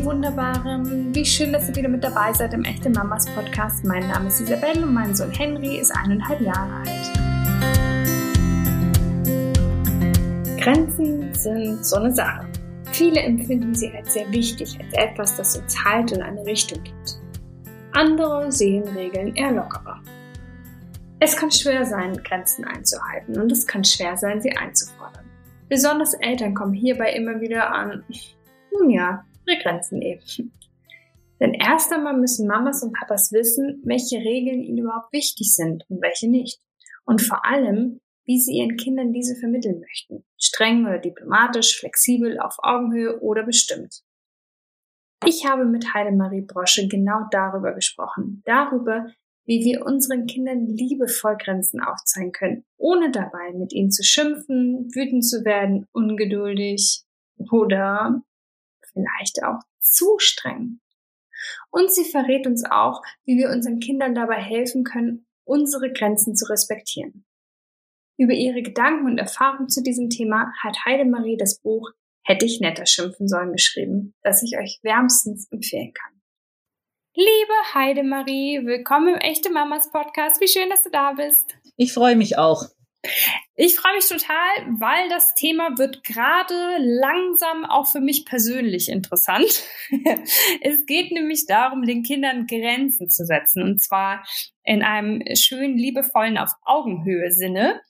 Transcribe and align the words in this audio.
ihr 0.00 0.06
Wunderbaren. 0.06 1.14
Wie 1.14 1.24
schön, 1.24 1.52
dass 1.52 1.68
ihr 1.68 1.76
wieder 1.76 1.88
mit 1.88 2.02
dabei 2.02 2.32
seid 2.32 2.54
im 2.54 2.64
Echte 2.64 2.88
Mamas 2.90 3.26
Podcast. 3.34 3.84
Mein 3.84 4.08
Name 4.08 4.28
ist 4.28 4.40
Isabelle 4.40 4.82
und 4.82 4.94
mein 4.94 5.14
Sohn 5.14 5.30
Henry 5.30 5.76
ist 5.78 5.90
eineinhalb 5.90 6.40
Jahre 6.40 6.72
alt. 6.86 7.10
Grenzen 10.58 11.34
sind 11.34 11.84
so 11.84 11.96
eine 11.96 12.14
Sache. 12.14 12.46
Viele 12.92 13.20
empfinden 13.20 13.74
sie 13.74 13.92
als 13.92 14.14
sehr 14.14 14.30
wichtig, 14.30 14.78
als 14.80 14.94
etwas, 14.94 15.36
das 15.36 15.58
uns 15.58 15.84
Halt 15.84 16.12
und 16.12 16.22
eine 16.22 16.44
Richtung 16.46 16.82
gibt. 16.82 17.20
Andere 17.92 18.50
sehen 18.50 18.84
Regeln 18.96 19.34
eher 19.36 19.52
lockerer. 19.52 20.00
Es 21.18 21.36
kann 21.36 21.50
schwer 21.50 21.84
sein, 21.84 22.16
Grenzen 22.22 22.64
einzuhalten 22.64 23.38
und 23.38 23.52
es 23.52 23.66
kann 23.66 23.84
schwer 23.84 24.16
sein, 24.16 24.40
sie 24.40 24.56
einzufordern. 24.56 25.24
Besonders 25.68 26.14
Eltern 26.14 26.54
kommen 26.54 26.72
hierbei 26.72 27.12
immer 27.12 27.40
wieder 27.40 27.70
an, 27.70 28.02
nun 28.72 28.90
ja, 28.90 29.24
Grenzen 29.58 30.02
eben. 30.02 30.52
Denn 31.40 31.54
erst 31.54 31.92
einmal 31.92 32.16
müssen 32.16 32.46
Mamas 32.46 32.82
und 32.82 32.92
Papas 32.92 33.32
wissen, 33.32 33.80
welche 33.84 34.16
Regeln 34.18 34.60
ihnen 34.60 34.78
überhaupt 34.78 35.12
wichtig 35.12 35.54
sind 35.54 35.84
und 35.88 36.02
welche 36.02 36.28
nicht. 36.28 36.60
Und 37.04 37.22
vor 37.22 37.46
allem, 37.46 38.00
wie 38.24 38.38
sie 38.38 38.58
ihren 38.58 38.76
Kindern 38.76 39.12
diese 39.12 39.34
vermitteln 39.34 39.80
möchten. 39.80 40.24
Streng 40.38 40.86
oder 40.86 40.98
diplomatisch, 40.98 41.80
flexibel, 41.80 42.38
auf 42.38 42.56
Augenhöhe 42.58 43.20
oder 43.20 43.42
bestimmt. 43.42 44.02
Ich 45.26 45.46
habe 45.46 45.64
mit 45.64 45.92
Heidemarie 45.94 46.42
Brosche 46.42 46.86
genau 46.88 47.26
darüber 47.30 47.74
gesprochen. 47.74 48.42
Darüber, 48.44 49.06
wie 49.46 49.64
wir 49.64 49.84
unseren 49.84 50.26
Kindern 50.26 50.66
liebevoll 50.66 51.36
Grenzen 51.36 51.80
aufzeigen 51.80 52.32
können, 52.32 52.64
ohne 52.76 53.10
dabei 53.10 53.52
mit 53.52 53.72
ihnen 53.72 53.90
zu 53.90 54.04
schimpfen, 54.04 54.88
wütend 54.94 55.26
zu 55.26 55.44
werden, 55.44 55.86
ungeduldig 55.92 57.02
oder 57.50 58.22
vielleicht 58.92 59.42
auch 59.42 59.60
zu 59.80 60.18
streng. 60.18 60.80
Und 61.70 61.92
sie 61.92 62.04
verrät 62.04 62.46
uns 62.46 62.64
auch, 62.64 63.02
wie 63.24 63.36
wir 63.38 63.50
unseren 63.50 63.80
Kindern 63.80 64.14
dabei 64.14 64.40
helfen 64.40 64.84
können, 64.84 65.26
unsere 65.44 65.92
Grenzen 65.92 66.36
zu 66.36 66.46
respektieren. 66.46 67.24
Über 68.18 68.34
ihre 68.34 68.62
Gedanken 68.62 69.06
und 69.06 69.18
Erfahrungen 69.18 69.68
zu 69.68 69.82
diesem 69.82 70.10
Thema 70.10 70.52
hat 70.62 70.84
Heidemarie 70.84 71.38
das 71.38 71.58
Buch 71.60 71.90
Hätte 72.22 72.44
ich 72.44 72.60
netter 72.60 72.86
schimpfen 72.86 73.28
sollen 73.28 73.52
geschrieben, 73.52 74.14
das 74.22 74.42
ich 74.42 74.58
euch 74.58 74.78
wärmstens 74.82 75.50
empfehlen 75.50 75.92
kann. 75.92 76.20
Liebe 77.14 77.74
Heidemarie, 77.74 78.60
willkommen 78.64 79.14
im 79.14 79.20
Echte 79.20 79.50
Mamas 79.50 79.90
Podcast. 79.90 80.40
Wie 80.40 80.46
schön, 80.46 80.68
dass 80.68 80.82
du 80.82 80.90
da 80.90 81.12
bist. 81.12 81.56
Ich 81.76 81.92
freue 81.92 82.16
mich 82.16 82.38
auch. 82.38 82.66
Ich 83.54 83.76
freue 83.76 83.94
mich 83.94 84.08
total, 84.08 84.78
weil 84.78 85.08
das 85.08 85.34
Thema 85.34 85.78
wird 85.78 86.04
gerade 86.04 86.76
langsam 86.78 87.64
auch 87.64 87.86
für 87.86 88.00
mich 88.00 88.26
persönlich 88.26 88.88
interessant. 88.88 89.64
es 90.60 90.84
geht 90.86 91.10
nämlich 91.12 91.46
darum, 91.46 91.82
den 91.82 92.02
Kindern 92.02 92.46
Grenzen 92.46 93.08
zu 93.08 93.24
setzen 93.24 93.62
und 93.62 93.82
zwar 93.82 94.24
in 94.64 94.82
einem 94.82 95.22
schönen, 95.34 95.78
liebevollen, 95.78 96.36
auf 96.36 96.50
Augenhöhe 96.62 97.32
Sinne. 97.32 97.80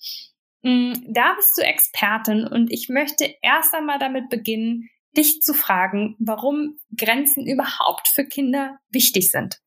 Mm, 0.62 0.92
da 1.08 1.34
bist 1.34 1.58
du 1.58 1.62
Expertin 1.62 2.46
und 2.46 2.72
ich 2.72 2.88
möchte 2.88 3.34
erst 3.42 3.74
einmal 3.74 3.98
damit 3.98 4.28
beginnen, 4.28 4.88
dich 5.16 5.40
zu 5.40 5.54
fragen, 5.54 6.16
warum 6.20 6.78
Grenzen 6.96 7.46
überhaupt 7.46 8.08
für 8.08 8.24
Kinder 8.24 8.78
wichtig 8.90 9.30
sind. 9.30 9.60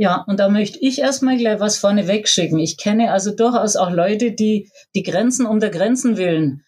Ja, 0.00 0.24
und 0.26 0.40
da 0.40 0.48
möchte 0.48 0.78
ich 0.78 0.98
erstmal 0.98 1.36
gleich 1.36 1.60
was 1.60 1.76
vorne 1.76 2.08
wegschicken. 2.08 2.58
Ich 2.58 2.78
kenne 2.78 3.12
also 3.12 3.32
durchaus 3.36 3.76
auch 3.76 3.90
Leute, 3.90 4.32
die 4.32 4.70
die 4.94 5.02
Grenzen 5.02 5.44
um 5.44 5.60
der 5.60 5.68
Grenzen 5.68 6.16
willen 6.16 6.64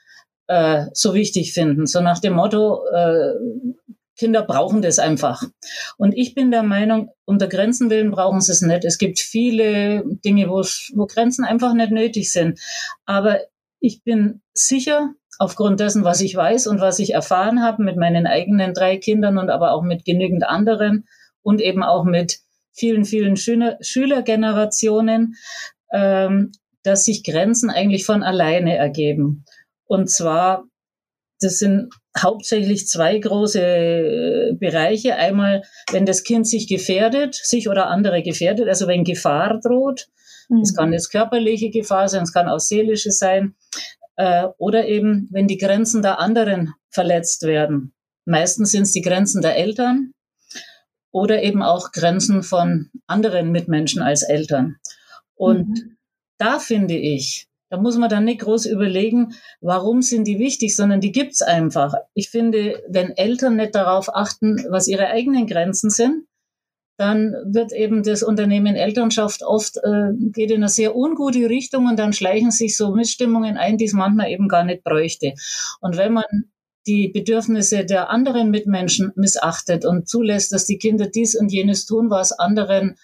äh, 0.49 0.85
so 0.93 1.15
wichtig 1.15 1.55
finden. 1.55 1.87
So 1.87 2.03
nach 2.03 2.19
dem 2.19 2.35
Motto, 2.35 2.85
äh, 2.93 3.33
Kinder 4.19 4.43
brauchen 4.43 4.83
das 4.83 4.99
einfach. 4.99 5.45
Und 5.97 6.13
ich 6.13 6.35
bin 6.35 6.51
der 6.51 6.63
Meinung, 6.63 7.09
der 7.27 7.49
Grenzen 7.49 7.89
willen 7.89 8.11
brauchen 8.11 8.43
sie 8.43 8.53
es 8.53 8.61
nicht. 8.61 8.85
Es 8.85 8.99
gibt 8.99 9.19
viele 9.19 10.05
Dinge, 10.05 10.51
wo 10.51 11.07
Grenzen 11.07 11.47
einfach 11.47 11.73
nicht 11.73 11.91
nötig 11.91 12.31
sind. 12.31 12.61
Aber 13.07 13.41
ich 13.81 14.03
bin 14.03 14.43
sicher, 14.53 15.09
aufgrund 15.39 15.81
dessen, 15.81 16.05
was 16.05 16.21
ich 16.21 16.37
weiß 16.37 16.67
und 16.67 16.83
was 16.83 16.99
ich 16.99 17.15
erfahren 17.15 17.63
habe 17.63 17.83
mit 17.83 17.97
meinen 17.97 18.27
eigenen 18.27 18.75
drei 18.75 18.99
Kindern 18.99 19.39
und 19.39 19.49
aber 19.49 19.73
auch 19.73 19.83
mit 19.83 20.05
genügend 20.05 20.45
anderen 20.45 21.09
und 21.41 21.63
eben 21.63 21.83
auch 21.83 22.05
mit 22.05 22.43
vielen, 22.73 23.05
vielen 23.05 23.37
Schüler, 23.37 23.79
Schülergenerationen, 23.81 25.35
ähm, 25.93 26.53
dass 26.83 27.05
sich 27.05 27.23
Grenzen 27.23 27.71
eigentlich 27.71 28.05
von 28.05 28.23
alleine 28.23 28.77
ergeben. 28.77 29.45
Und 29.85 30.11
zwar, 30.11 30.65
das 31.41 31.59
sind 31.59 31.91
hauptsächlich 32.19 32.87
zwei 32.89 33.19
große 33.19 33.61
äh, 33.61 34.53
Bereiche. 34.55 35.17
Einmal, 35.17 35.63
wenn 35.91 36.07
das 36.07 36.25
Kind 36.25 36.47
sich 36.47 36.69
gefährdet, 36.69 37.35
sich 37.35 37.69
oder 37.69 37.89
andere 37.89 38.23
gefährdet, 38.23 38.69
also 38.69 38.87
wenn 38.87 39.05
Gefahr 39.05 39.61
droht. 39.61 40.09
Es 40.63 40.73
mhm. 40.73 40.77
kann 40.77 40.93
jetzt 40.93 41.11
körperliche 41.11 41.71
Gefahr 41.71 42.09
sein, 42.09 42.25
es 42.25 42.33
kann 42.33 42.49
auch 42.49 42.59
seelische 42.59 43.11
sein. 43.11 43.55
Äh, 44.17 44.49
oder 44.59 44.87
eben, 44.87 45.29
wenn 45.31 45.47
die 45.47 45.57
Grenzen 45.57 46.03
der 46.03 46.19
anderen 46.19 46.75
verletzt 46.91 47.43
werden. 47.43 47.95
Meistens 48.25 48.73
sind 48.73 48.83
es 48.83 48.93
die 48.93 49.03
Grenzen 49.03 49.41
der 49.43 49.57
Eltern 49.57 50.13
oder 51.13 51.43
eben 51.43 51.63
auch 51.63 51.93
Grenzen 51.93 52.43
von 52.43 52.91
anderen 53.07 53.53
Mitmenschen 53.53 54.03
als 54.03 54.23
Eltern. 54.23 54.77
Und 55.35 55.69
mhm. 55.69 55.97
da 56.39 56.59
finde 56.59 56.97
ich, 56.97 57.47
da 57.71 57.79
muss 57.79 57.97
man 57.97 58.11
dann 58.11 58.25
nicht 58.25 58.41
groß 58.41 58.67
überlegen, 58.67 59.35
warum 59.61 60.03
sind 60.03 60.27
die 60.27 60.39
wichtig, 60.39 60.77
sondern 60.77 61.01
die 61.01 61.13
gibt's 61.13 61.41
einfach. 61.41 61.95
Ich 62.13 62.29
finde, 62.29 62.83
wenn 62.89 63.17
Eltern 63.17 63.57
nicht 63.57 63.75
darauf 63.75 64.15
achten, 64.15 64.63
was 64.69 64.89
ihre 64.89 65.07
eigenen 65.07 65.47
Grenzen 65.47 65.89
sind, 65.89 66.27
dann 66.99 67.33
wird 67.47 67.73
eben 67.73 68.03
das 68.03 68.23
Unternehmen 68.23 68.77
Elternschaft 68.77 69.43
oft 69.43 69.79
äh, 69.79 70.13
geht 70.33 70.51
in 70.51 70.59
eine 70.59 70.69
sehr 70.69 70.95
ungute 70.95 71.49
Richtung 71.49 71.87
und 71.87 71.99
dann 71.99 72.13
schleichen 72.13 72.51
sich 72.51 72.77
so 72.77 72.95
Missstimmungen 72.95 73.57
ein, 73.57 73.79
die 73.79 73.87
es 73.87 73.95
manchmal 73.95 74.29
eben 74.29 74.49
gar 74.49 74.65
nicht 74.65 74.85
bräuchte. 74.85 75.33
Und 75.81 75.97
wenn 75.97 76.13
man 76.13 76.25
die 76.87 77.09
Bedürfnisse 77.09 77.85
der 77.85 78.11
anderen 78.11 78.51
Mitmenschen 78.51 79.13
missachtet 79.15 79.85
und 79.85 80.09
zulässt, 80.09 80.53
dass 80.53 80.67
die 80.67 80.79
Kinder 80.79 81.07
dies 81.07 81.35
und 81.35 81.53
jenes 81.53 81.87
tun, 81.87 82.11
was 82.11 82.33
anderen 82.33 82.97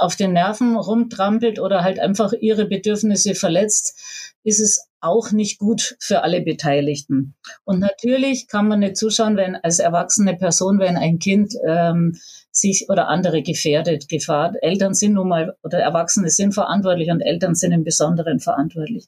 auf 0.00 0.16
den 0.16 0.32
Nerven 0.32 0.76
rumtrampelt 0.76 1.58
oder 1.58 1.82
halt 1.82 1.98
einfach 1.98 2.32
ihre 2.32 2.66
Bedürfnisse 2.66 3.34
verletzt, 3.34 4.00
ist 4.42 4.60
es 4.60 4.88
auch 5.00 5.32
nicht 5.32 5.58
gut 5.58 5.96
für 6.00 6.22
alle 6.22 6.40
Beteiligten. 6.40 7.34
Und 7.64 7.78
natürlich 7.78 8.48
kann 8.48 8.68
man 8.68 8.80
nicht 8.80 8.96
zuschauen, 8.96 9.36
wenn 9.36 9.56
als 9.56 9.78
erwachsene 9.78 10.34
Person, 10.34 10.78
wenn 10.78 10.96
ein 10.96 11.18
Kind 11.18 11.54
ähm, 11.66 12.16
sich 12.56 12.86
oder 12.88 13.08
andere 13.08 13.42
gefährdet, 13.42 14.08
Gefahr. 14.08 14.54
Eltern 14.62 14.94
sind 14.94 15.14
nun 15.14 15.28
mal 15.28 15.56
oder 15.62 15.78
Erwachsene 15.78 16.30
sind 16.30 16.52
verantwortlich 16.52 17.10
und 17.10 17.20
Eltern 17.20 17.54
sind 17.54 17.72
im 17.72 17.84
Besonderen 17.84 18.38
verantwortlich. 18.38 19.06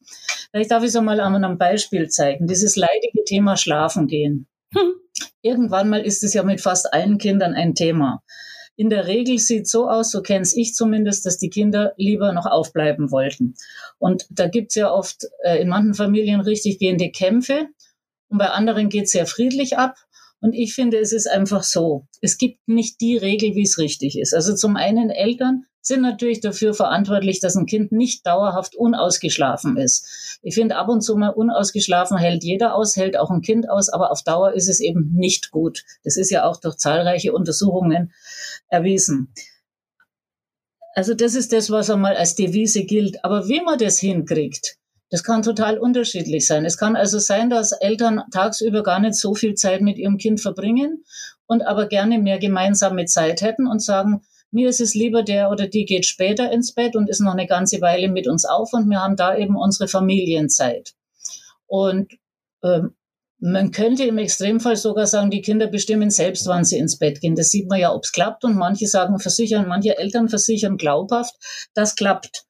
Vielleicht 0.50 0.72
darf 0.72 0.82
ich 0.82 0.88
es 0.88 0.96
einmal 0.96 1.20
an 1.20 1.34
einem 1.36 1.56
Beispiel 1.56 2.08
zeigen. 2.08 2.46
Dieses 2.46 2.76
leidige 2.76 3.24
Thema 3.24 3.56
Schlafen 3.56 4.08
gehen. 4.08 4.48
Hm. 4.74 4.94
Irgendwann 5.42 5.88
mal 5.88 6.00
ist 6.00 6.24
es 6.24 6.34
ja 6.34 6.42
mit 6.42 6.60
fast 6.60 6.92
allen 6.92 7.18
Kindern 7.18 7.54
ein 7.54 7.74
Thema. 7.74 8.22
In 8.74 8.90
der 8.90 9.06
Regel 9.06 9.38
sieht 9.38 9.68
so 9.68 9.88
aus, 9.88 10.10
so 10.10 10.20
kenne 10.20 10.46
ich 10.54 10.74
zumindest, 10.74 11.24
dass 11.24 11.38
die 11.38 11.48
Kinder 11.48 11.94
lieber 11.96 12.32
noch 12.32 12.46
aufbleiben 12.46 13.10
wollten. 13.10 13.54
Und 13.98 14.26
da 14.28 14.48
gibt's 14.48 14.74
ja 14.74 14.90
oft 14.90 15.24
äh, 15.44 15.60
in 15.62 15.68
manchen 15.68 15.94
Familien 15.94 16.40
richtig 16.40 16.78
gehende 16.78 17.10
Kämpfe 17.10 17.68
und 18.28 18.38
bei 18.38 18.48
anderen 18.48 18.88
geht's 18.88 19.12
sehr 19.12 19.26
friedlich 19.26 19.78
ab. 19.78 19.96
Und 20.40 20.52
ich 20.52 20.74
finde, 20.74 20.98
es 20.98 21.12
ist 21.12 21.28
einfach 21.28 21.62
so. 21.62 22.06
Es 22.20 22.38
gibt 22.38 22.68
nicht 22.68 23.00
die 23.00 23.16
Regel, 23.16 23.54
wie 23.54 23.62
es 23.62 23.78
richtig 23.78 24.18
ist. 24.18 24.34
Also 24.34 24.54
zum 24.54 24.76
einen 24.76 25.10
Eltern 25.10 25.64
sind 25.80 26.02
natürlich 26.02 26.40
dafür 26.40 26.74
verantwortlich, 26.74 27.40
dass 27.40 27.56
ein 27.56 27.66
Kind 27.66 27.92
nicht 27.92 28.26
dauerhaft 28.26 28.74
unausgeschlafen 28.74 29.76
ist. 29.76 30.38
Ich 30.42 30.54
finde, 30.54 30.76
ab 30.76 30.88
und 30.88 31.00
zu 31.00 31.16
mal 31.16 31.30
unausgeschlafen 31.30 32.18
hält 32.18 32.42
jeder 32.42 32.74
aus, 32.74 32.96
hält 32.96 33.16
auch 33.16 33.30
ein 33.30 33.40
Kind 33.40 33.70
aus, 33.70 33.88
aber 33.88 34.10
auf 34.10 34.22
Dauer 34.22 34.52
ist 34.52 34.68
es 34.68 34.80
eben 34.80 35.12
nicht 35.14 35.52
gut. 35.52 35.84
Das 36.02 36.16
ist 36.16 36.30
ja 36.30 36.44
auch 36.44 36.60
durch 36.60 36.76
zahlreiche 36.76 37.32
Untersuchungen 37.32 38.12
erwiesen. 38.68 39.32
Also 40.94 41.14
das 41.14 41.34
ist 41.34 41.52
das, 41.52 41.70
was 41.70 41.90
einmal 41.90 42.16
als 42.16 42.34
Devise 42.34 42.84
gilt. 42.84 43.24
Aber 43.24 43.48
wie 43.48 43.60
man 43.60 43.78
das 43.78 43.98
hinkriegt, 43.98 44.78
das 45.10 45.22
kann 45.22 45.42
total 45.42 45.78
unterschiedlich 45.78 46.46
sein. 46.46 46.64
Es 46.64 46.78
kann 46.78 46.96
also 46.96 47.18
sein, 47.18 47.48
dass 47.50 47.72
Eltern 47.72 48.22
tagsüber 48.32 48.82
gar 48.82 48.98
nicht 48.98 49.14
so 49.14 49.34
viel 49.34 49.54
Zeit 49.54 49.80
mit 49.80 49.98
ihrem 49.98 50.18
Kind 50.18 50.40
verbringen 50.40 51.04
und 51.46 51.62
aber 51.62 51.86
gerne 51.86 52.18
mehr 52.18 52.38
gemeinsame 52.38 53.04
Zeit 53.04 53.40
hätten 53.40 53.66
und 53.66 53.82
sagen, 53.82 54.22
mir 54.50 54.68
ist 54.68 54.80
es 54.80 54.94
lieber, 54.94 55.22
der 55.22 55.50
oder 55.50 55.66
die 55.66 55.84
geht 55.84 56.06
später 56.06 56.50
ins 56.50 56.72
Bett 56.72 56.96
und 56.96 57.08
ist 57.08 57.20
noch 57.20 57.32
eine 57.32 57.46
ganze 57.46 57.80
Weile 57.80 58.08
mit 58.08 58.26
uns 58.26 58.44
auf 58.44 58.72
und 58.72 58.88
wir 58.88 59.00
haben 59.00 59.16
da 59.16 59.36
eben 59.36 59.56
unsere 59.56 59.88
Familienzeit. 59.88 60.94
Und 61.66 62.12
ähm, 62.62 62.94
man 63.38 63.70
könnte 63.70 64.04
im 64.04 64.18
Extremfall 64.18 64.76
sogar 64.76 65.06
sagen, 65.06 65.30
die 65.30 65.42
Kinder 65.42 65.66
bestimmen 65.66 66.10
selbst, 66.10 66.46
wann 66.46 66.64
sie 66.64 66.78
ins 66.78 66.98
Bett 66.98 67.20
gehen. 67.20 67.34
Das 67.34 67.50
sieht 67.50 67.68
man 67.68 67.78
ja, 67.78 67.92
ob 67.92 68.04
es 68.04 68.12
klappt. 68.12 68.44
Und 68.44 68.56
manche 68.56 68.86
sagen, 68.86 69.18
versichern, 69.18 69.68
manche 69.68 69.98
Eltern 69.98 70.28
versichern 70.28 70.78
glaubhaft, 70.78 71.34
das 71.74 71.96
klappt. 71.96 72.45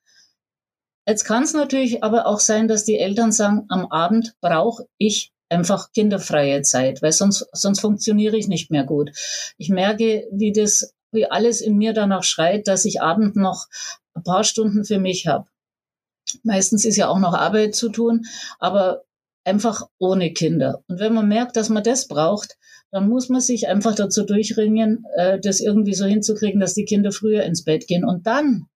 Jetzt 1.07 1.25
kann 1.25 1.45
es 1.45 1.53
natürlich 1.53 2.03
aber 2.03 2.27
auch 2.27 2.41
sein, 2.41 2.67
dass 2.67 2.85
die 2.85 2.99
Eltern 2.99 3.31
sagen, 3.31 3.67
am 3.69 3.87
Abend 3.87 4.35
brauche 4.41 4.87
ich 4.99 5.33
einfach 5.49 5.93
kinderfreie 5.93 6.63
Zeit, 6.63 7.03
weil 7.03 7.13
sonst, 7.13 7.47
sonst 7.53 7.81
funktioniere 7.81 8.37
ich 8.37 8.49
nicht 8.49 8.71
mehr 8.71 8.85
gut. 8.85 9.11
Ich 9.57 9.69
merke, 9.69 10.27
wie 10.33 10.53
das, 10.53 10.95
wie 11.13 11.31
alles 11.31 11.61
in 11.61 11.77
mir 11.77 11.93
danach 11.93 12.25
schreit, 12.25 12.67
dass 12.67 12.85
ich 12.85 13.01
abend 13.01 13.37
noch 13.37 13.67
ein 14.15 14.25
paar 14.25 14.43
Stunden 14.43 14.85
für 14.85 14.99
mich 14.99 15.29
habe. 15.29 15.47
Meistens 16.43 16.85
ist 16.85 16.97
ja 16.97 17.09
auch 17.09 17.21
noch 17.21 17.35
Arbeit 17.35 17.77
zu 17.77 17.89
tun, 17.89 18.27
aber 18.59 19.05
einfach 19.45 19.89
ohne 19.99 20.33
Kinder. 20.33 20.83
Und 20.89 20.99
wenn 20.99 21.15
man 21.15 21.29
merkt, 21.29 21.57
dass 21.57 21.69
man 21.69 21.85
das 21.85 22.09
braucht, 22.09 22.57
dann 22.91 23.09
muss 23.09 23.29
man 23.29 23.41
sich 23.41 23.69
einfach 23.69 23.95
dazu 23.95 24.25
durchringen, 24.25 25.05
äh, 25.17 25.39
das 25.39 25.61
irgendwie 25.61 25.95
so 25.95 26.05
hinzukriegen, 26.05 26.61
dass 26.61 26.75
die 26.75 26.85
Kinder 26.85 27.13
früher 27.13 27.45
ins 27.45 27.63
Bett 27.63 27.87
gehen. 27.87 28.05
Und 28.05 28.27
dann 28.27 28.67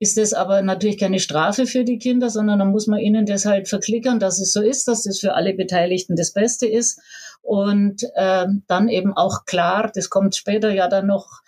ist 0.00 0.16
das 0.16 0.32
aber 0.32 0.62
natürlich 0.62 0.98
keine 0.98 1.18
Strafe 1.18 1.66
für 1.66 1.84
die 1.84 1.98
Kinder, 1.98 2.30
sondern 2.30 2.60
dann 2.60 2.70
muss 2.70 2.86
man 2.86 3.00
ihnen 3.00 3.26
das 3.26 3.44
halt 3.44 3.68
verklickern, 3.68 4.20
dass 4.20 4.40
es 4.40 4.52
so 4.52 4.62
ist, 4.62 4.86
dass 4.86 5.02
das 5.02 5.18
für 5.18 5.34
alle 5.34 5.54
Beteiligten 5.54 6.14
das 6.14 6.32
Beste 6.32 6.66
ist. 6.66 7.00
Und 7.42 8.04
äh, 8.14 8.46
dann 8.66 8.88
eben 8.88 9.16
auch 9.16 9.44
klar, 9.44 9.90
das 9.92 10.10
kommt 10.10 10.36
später 10.36 10.70
ja 10.70 10.88
dann 10.88 11.06
noch, 11.06 11.40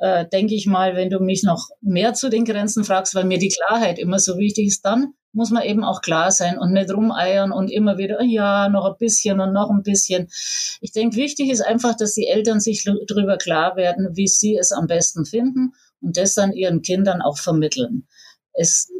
äh, 0.00 0.24
denke 0.26 0.54
ich 0.54 0.66
mal, 0.66 0.94
wenn 0.94 1.10
du 1.10 1.18
mich 1.18 1.42
noch 1.42 1.68
mehr 1.80 2.14
zu 2.14 2.30
den 2.30 2.44
Grenzen 2.44 2.84
fragst, 2.84 3.14
weil 3.14 3.24
mir 3.24 3.38
die 3.38 3.48
Klarheit 3.48 3.98
immer 3.98 4.18
so 4.18 4.38
wichtig 4.38 4.68
ist, 4.68 4.84
dann 4.84 5.14
muss 5.32 5.50
man 5.50 5.62
eben 5.62 5.84
auch 5.84 6.00
klar 6.00 6.30
sein 6.30 6.58
und 6.58 6.72
nicht 6.72 6.90
rumeiern 6.90 7.52
und 7.52 7.70
immer 7.70 7.98
wieder, 7.98 8.22
ja, 8.22 8.68
noch 8.68 8.86
ein 8.86 8.96
bisschen 8.98 9.40
und 9.40 9.52
noch 9.52 9.70
ein 9.70 9.82
bisschen. 9.82 10.28
Ich 10.80 10.92
denke, 10.92 11.16
wichtig 11.16 11.50
ist 11.50 11.60
einfach, 11.60 11.94
dass 11.96 12.14
die 12.14 12.26
Eltern 12.26 12.60
sich 12.60 12.84
darüber 13.06 13.36
klar 13.36 13.76
werden, 13.76 14.16
wie 14.16 14.28
sie 14.28 14.56
es 14.56 14.72
am 14.72 14.86
besten 14.86 15.26
finden 15.26 15.74
und 16.00 16.16
das 16.16 16.34
dann 16.34 16.52
ihren 16.52 16.82
Kindern 16.82 17.22
auch 17.22 17.38
vermitteln. 17.38 18.06
Es, 18.52 18.90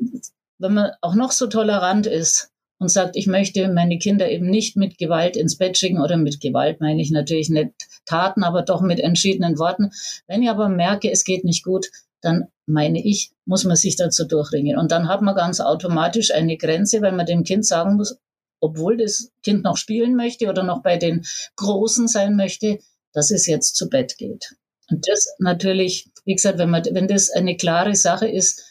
wenn 0.58 0.74
man 0.74 0.90
auch 1.00 1.14
noch 1.14 1.32
so 1.32 1.46
tolerant 1.46 2.06
ist 2.06 2.50
und 2.78 2.90
sagt, 2.90 3.16
ich 3.16 3.26
möchte 3.26 3.68
meine 3.72 3.98
Kinder 3.98 4.30
eben 4.30 4.48
nicht 4.48 4.76
mit 4.76 4.98
Gewalt 4.98 5.36
ins 5.36 5.56
Bett 5.56 5.76
schicken 5.76 6.00
oder 6.00 6.16
mit 6.16 6.40
Gewalt 6.40 6.80
meine 6.80 7.02
ich 7.02 7.10
natürlich 7.10 7.50
nicht 7.50 7.72
Taten, 8.04 8.44
aber 8.44 8.62
doch 8.62 8.80
mit 8.80 9.00
entschiedenen 9.00 9.58
Worten. 9.58 9.90
Wenn 10.26 10.42
ich 10.42 10.50
aber 10.50 10.68
merke, 10.68 11.10
es 11.10 11.24
geht 11.24 11.44
nicht 11.44 11.64
gut, 11.64 11.88
dann 12.20 12.48
meine 12.66 13.04
ich, 13.04 13.32
muss 13.44 13.64
man 13.64 13.76
sich 13.76 13.96
dazu 13.96 14.24
durchringen. 14.24 14.78
Und 14.78 14.92
dann 14.92 15.08
hat 15.08 15.22
man 15.22 15.34
ganz 15.34 15.60
automatisch 15.60 16.32
eine 16.32 16.56
Grenze, 16.56 17.00
weil 17.00 17.12
man 17.12 17.26
dem 17.26 17.44
Kind 17.44 17.66
sagen 17.66 17.96
muss, 17.96 18.18
obwohl 18.60 18.96
das 18.96 19.30
Kind 19.42 19.62
noch 19.62 19.76
spielen 19.76 20.16
möchte 20.16 20.48
oder 20.48 20.62
noch 20.62 20.82
bei 20.82 20.96
den 20.96 21.24
Großen 21.56 22.08
sein 22.08 22.34
möchte, 22.34 22.78
dass 23.12 23.30
es 23.30 23.46
jetzt 23.46 23.76
zu 23.76 23.88
Bett 23.88 24.18
geht. 24.18 24.54
Und 24.90 25.06
das 25.08 25.34
natürlich, 25.38 26.10
wie 26.28 26.34
gesagt, 26.34 26.58
wenn 26.58 26.68
man, 26.68 26.84
wenn 26.92 27.08
das 27.08 27.30
eine 27.30 27.56
klare 27.56 27.94
Sache 27.94 28.28
ist, 28.28 28.62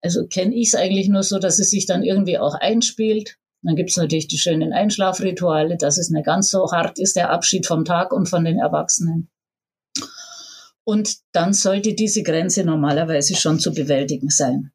also 0.00 0.26
kenne 0.26 0.54
ich 0.54 0.68
es 0.68 0.74
eigentlich 0.74 1.08
nur 1.08 1.22
so, 1.22 1.38
dass 1.38 1.58
es 1.58 1.68
sich 1.68 1.84
dann 1.84 2.02
irgendwie 2.02 2.38
auch 2.38 2.54
einspielt. 2.54 3.36
Dann 3.60 3.76
gibt 3.76 3.90
es 3.90 3.98
natürlich 3.98 4.26
die 4.26 4.38
schönen 4.38 4.72
Einschlafrituale, 4.72 5.76
dass 5.76 5.98
es 5.98 6.08
nicht 6.08 6.24
ganz 6.24 6.48
so 6.48 6.72
hart 6.72 6.98
ist, 6.98 7.16
der 7.16 7.28
Abschied 7.28 7.66
vom 7.66 7.84
Tag 7.84 8.10
und 8.10 8.26
von 8.26 8.42
den 8.42 8.58
Erwachsenen. 8.58 9.30
Und 10.84 11.18
dann 11.32 11.52
sollte 11.52 11.92
diese 11.92 12.22
Grenze 12.22 12.64
normalerweise 12.64 13.36
schon 13.36 13.58
zu 13.58 13.74
bewältigen 13.74 14.30
sein. 14.30 14.72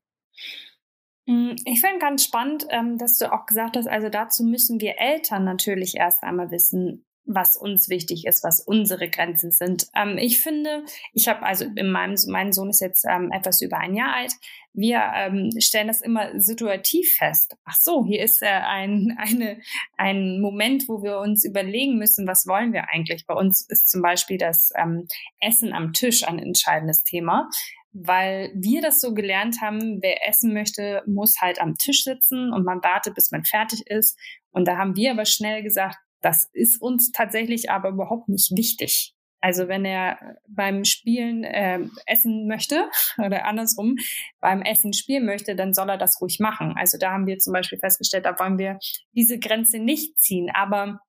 Mm, 1.26 1.56
ich 1.66 1.81
finde 1.81 1.98
ganz 2.00 2.24
spannend, 2.24 2.68
ähm, 2.70 3.00
dass 3.00 3.18
du 3.18 3.34
auch 3.34 3.48
gesagt 3.48 3.76
hast, 3.76 3.88
also 3.88 4.10
dazu 4.10 4.44
müssen 4.44 4.80
wir 4.80 5.00
Eltern 5.00 5.46
natürlich 5.46 5.96
erst 5.96 6.22
einmal 6.22 6.52
wissen, 6.52 7.08
was 7.30 7.56
uns 7.56 7.90
wichtig 7.90 8.26
ist, 8.26 8.44
was 8.44 8.60
unsere 8.60 9.08
Grenzen 9.10 9.52
sind. 9.52 9.88
Ähm, 9.96 10.18
ich 10.18 10.42
finde, 10.42 10.84
ich 11.14 11.28
habe 11.28 11.44
also 11.44 11.66
in 11.76 11.92
meinem, 11.92 12.16
mein 12.28 12.52
Sohn 12.52 12.70
ist 12.70 12.81
jetzt 12.81 13.06
ähm, 13.08 13.31
etwas 13.31 13.62
über 13.62 13.78
ein 13.78 13.94
Jahr 13.94 14.16
alt. 14.16 14.34
Wir 14.74 15.02
ähm, 15.16 15.52
stellen 15.60 15.88
das 15.88 16.02
immer 16.02 16.40
situativ 16.40 17.14
fest. 17.18 17.56
Ach 17.66 17.76
so, 17.76 18.04
hier 18.06 18.24
ist 18.24 18.42
äh, 18.42 18.48
ein, 18.48 19.16
eine, 19.20 19.62
ein 19.98 20.42
Moment, 20.42 20.90
wo 20.90 21.04
wir 21.04 21.20
uns 21.20 21.46
überlegen 21.46 21.98
müssen, 21.98 22.28
was 22.28 22.48
wollen 22.48 22.74
wir 22.74 22.90
eigentlich. 22.90 23.26
Bei 23.28 23.36
uns 23.36 23.66
ist 23.70 23.90
zum 23.90 24.02
Beispiel 24.02 24.38
das 24.38 24.72
ähm, 24.76 25.08
Essen 25.40 25.72
am 25.72 25.94
Tisch 25.94 26.28
ein 26.28 26.40
entscheidendes 26.40 27.04
Thema 27.04 27.48
weil 27.92 28.52
wir 28.54 28.84
das 28.84 29.02
so 29.02 29.16
gelernt 29.16 29.62
haben, 29.62 29.98
wer 30.04 30.28
essen 30.28 30.54
möchte, 30.54 31.02
muss 31.08 31.42
halt 31.42 31.60
am 31.60 31.74
Tisch 31.76 32.04
sitzen 32.04 32.54
und 32.54 32.64
man 32.64 32.84
wartet, 32.84 33.16
bis 33.16 33.31
man 33.31 33.44
fertig 33.46 33.88
ist. 33.88 34.16
Und 34.52 34.68
da 34.68 34.78
haben 34.78 34.96
wir 34.96 35.10
aber 35.10 35.26
schnell 35.26 35.64
gesagt, 35.64 35.98
das 36.21 36.50
ist 36.54 36.81
uns 36.81 37.12
tatsächlich 37.12 37.69
aber 37.69 37.89
überhaupt 37.89 38.30
nicht 38.30 38.56
wichtig. 38.56 39.13
Also 39.42 39.69
wenn 39.69 39.86
er 39.86 40.36
beim 40.48 40.83
Spielen 40.83 41.44
äh, 41.44 41.80
essen 42.06 42.48
möchte 42.48 42.89
oder 43.18 43.45
andersrum 43.45 43.95
beim 44.39 44.62
Essen 44.62 44.94
spielen 44.94 45.25
möchte, 45.25 45.56
dann 45.56 45.74
soll 45.74 45.89
er 45.89 45.98
das 45.98 46.21
ruhig 46.21 46.39
machen. 46.39 46.74
Also 46.77 46.98
da 46.98 47.12
haben 47.12 47.25
wir 47.25 47.38
zum 47.38 47.54
Beispiel 47.54 47.80
festgestellt, 47.80 48.25
da 48.25 48.38
wollen 48.38 48.57
wir 48.57 48.80
diese 49.13 49.39
Grenze 49.39 49.80
nicht 49.80 50.19
ziehen. 50.19 50.50
Aber 50.54 51.00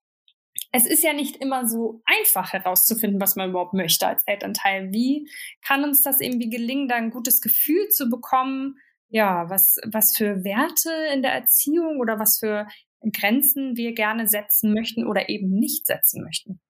es 0.73 0.87
ist 0.87 1.03
ja 1.03 1.13
nicht 1.13 1.37
immer 1.37 1.67
so 1.69 2.03
einfach 2.05 2.53
herauszufinden, 2.53 3.21
was 3.21 3.35
man 3.35 3.51
überhaupt 3.51 3.75
möchte 3.75 4.07
als 4.07 4.23
Elternteil. 4.27 4.93
Wie 4.93 5.29
kann 5.67 5.83
uns 5.83 6.03
das 6.03 6.21
irgendwie 6.21 6.51
gelingen, 6.51 6.87
da 6.87 6.95
ein 6.95 7.11
gutes 7.11 7.41
Gefühl 7.41 7.89
zu 7.89 8.09
bekommen? 8.09 8.77
Ja, 9.09 9.51
was, 9.51 9.79
was 9.91 10.17
für 10.17 10.45
Werte 10.45 10.93
in 11.13 11.23
der 11.23 11.33
Erziehung 11.33 11.99
oder 11.99 12.21
was 12.21 12.39
für 12.39 12.69
Grenzen 13.13 13.77
wir 13.77 13.95
gerne 13.95 14.27
setzen 14.29 14.73
möchten 14.73 15.07
oder 15.07 15.29
eben 15.29 15.51
nicht 15.51 15.87
setzen 15.87 16.23
möchten? 16.23 16.61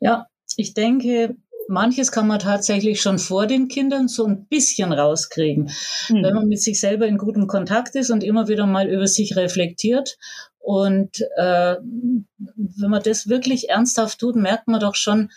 Ja, 0.00 0.26
ich 0.56 0.74
denke, 0.74 1.36
manches 1.68 2.12
kann 2.12 2.26
man 2.26 2.38
tatsächlich 2.38 3.00
schon 3.00 3.18
vor 3.18 3.46
den 3.46 3.68
Kindern 3.68 4.08
so 4.08 4.26
ein 4.26 4.46
bisschen 4.46 4.92
rauskriegen. 4.92 5.70
Mhm. 6.08 6.22
Wenn 6.22 6.34
man 6.34 6.48
mit 6.48 6.60
sich 6.60 6.80
selber 6.80 7.06
in 7.06 7.18
gutem 7.18 7.46
Kontakt 7.46 7.94
ist 7.94 8.10
und 8.10 8.24
immer 8.24 8.48
wieder 8.48 8.66
mal 8.66 8.88
über 8.88 9.06
sich 9.06 9.36
reflektiert. 9.36 10.16
Und 10.58 11.20
äh, 11.36 11.76
wenn 11.76 12.90
man 12.90 13.02
das 13.02 13.28
wirklich 13.28 13.70
ernsthaft 13.70 14.18
tut, 14.18 14.36
merkt 14.36 14.68
man 14.68 14.80
doch 14.80 14.96
schon, 14.96 15.30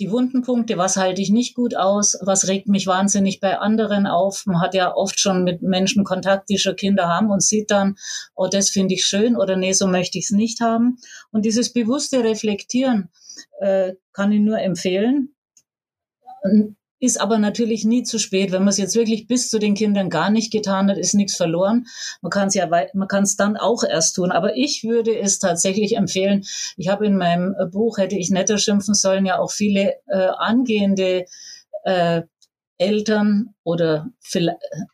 die 0.00 0.10
wunden 0.10 0.42
Punkte, 0.42 0.76
was 0.76 0.96
halte 0.96 1.22
ich 1.22 1.30
nicht 1.30 1.54
gut 1.54 1.76
aus, 1.76 2.18
was 2.20 2.48
regt 2.48 2.68
mich 2.68 2.86
wahnsinnig 2.86 3.40
bei 3.40 3.58
anderen 3.58 4.06
auf. 4.06 4.44
Man 4.46 4.60
hat 4.60 4.74
ja 4.74 4.94
oft 4.94 5.20
schon 5.20 5.44
mit 5.44 5.62
Menschen 5.62 6.04
Kontakt, 6.04 6.48
die 6.48 6.58
schon 6.58 6.76
Kinder 6.76 7.08
haben 7.08 7.30
und 7.30 7.42
sieht 7.42 7.70
dann, 7.70 7.96
oh, 8.34 8.48
das 8.48 8.70
finde 8.70 8.94
ich 8.94 9.04
schön 9.04 9.36
oder 9.36 9.56
nee, 9.56 9.72
so 9.72 9.86
möchte 9.86 10.18
ich 10.18 10.24
es 10.24 10.30
nicht 10.30 10.60
haben. 10.60 10.98
Und 11.30 11.44
dieses 11.44 11.72
bewusste 11.72 12.24
Reflektieren 12.24 13.10
äh, 13.60 13.94
kann 14.12 14.32
ich 14.32 14.40
nur 14.40 14.58
empfehlen. 14.58 15.34
Ist 17.04 17.20
aber 17.20 17.36
natürlich 17.36 17.84
nie 17.84 18.02
zu 18.02 18.18
spät. 18.18 18.50
Wenn 18.50 18.62
man 18.62 18.70
es 18.70 18.78
jetzt 18.78 18.96
wirklich 18.96 19.26
bis 19.26 19.50
zu 19.50 19.58
den 19.58 19.74
Kindern 19.74 20.08
gar 20.08 20.30
nicht 20.30 20.50
getan 20.50 20.88
hat, 20.88 20.96
ist 20.96 21.12
nichts 21.12 21.36
verloren. 21.36 21.84
Man 22.22 22.30
kann 22.30 22.48
es 22.48 22.54
ja, 22.54 22.66
man 22.66 23.08
kann 23.08 23.24
es 23.24 23.36
dann 23.36 23.58
auch 23.58 23.84
erst 23.84 24.16
tun. 24.16 24.32
Aber 24.32 24.56
ich 24.56 24.84
würde 24.84 25.14
es 25.14 25.38
tatsächlich 25.38 25.98
empfehlen. 25.98 26.44
Ich 26.78 26.88
habe 26.88 27.04
in 27.04 27.18
meinem 27.18 27.54
Buch, 27.70 27.98
hätte 27.98 28.16
ich 28.16 28.30
netter 28.30 28.56
schimpfen 28.56 28.94
sollen, 28.94 29.26
ja 29.26 29.38
auch 29.38 29.50
viele 29.50 29.96
äh, 30.06 30.28
angehende 30.38 31.26
äh, 31.84 32.22
Eltern 32.84 33.54
oder 33.62 34.10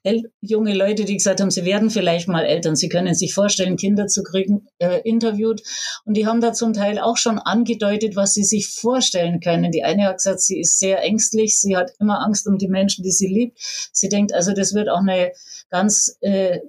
äh, 0.04 0.23
junge 0.40 0.75
Leute, 0.75 1.04
die 1.04 1.16
gesagt 1.16 1.40
haben, 1.40 1.50
sie 1.50 1.64
werden 1.64 1.90
vielleicht 1.90 2.28
mal 2.28 2.44
Eltern, 2.44 2.76
sie 2.76 2.88
können 2.88 3.14
sich 3.14 3.35
vorstellen, 3.35 3.76
Kinder 3.76 4.06
zu 4.06 4.23
kriegen, 4.23 4.68
äh, 4.78 5.00
interviewt. 5.00 5.62
Und 6.04 6.16
die 6.16 6.26
haben 6.26 6.40
da 6.40 6.52
zum 6.52 6.73
Teil 6.73 6.99
auch 6.99 7.16
schon 7.16 7.38
angedeutet, 7.38 8.14
was 8.14 8.35
sie 8.35 8.44
sich 8.44 8.68
vorstellen 8.68 9.40
können. 9.40 9.73
Die 9.73 9.82
eine 9.82 10.06
hat 10.06 10.18
gesagt, 10.18 10.40
sie 10.40 10.61
ist 10.61 10.78
sehr 10.78 11.02
ängstlich, 11.02 11.59
sie 11.59 11.76
hat 11.76 11.90
immer 11.99 12.25
Angst 12.25 12.47
um 12.47 12.59
die 12.59 12.68
Menschen, 12.68 13.02
die 13.02 13.11
sie 13.11 13.28
liebt. 13.28 13.59
Sie 13.92 14.09
denkt 14.09 14.32
also, 14.32 14.52
das 14.52 14.73
wird 14.75 14.88
auch 14.88 15.00
eine 15.00 15.32
ganz 15.70 16.16
äh, 16.20 16.61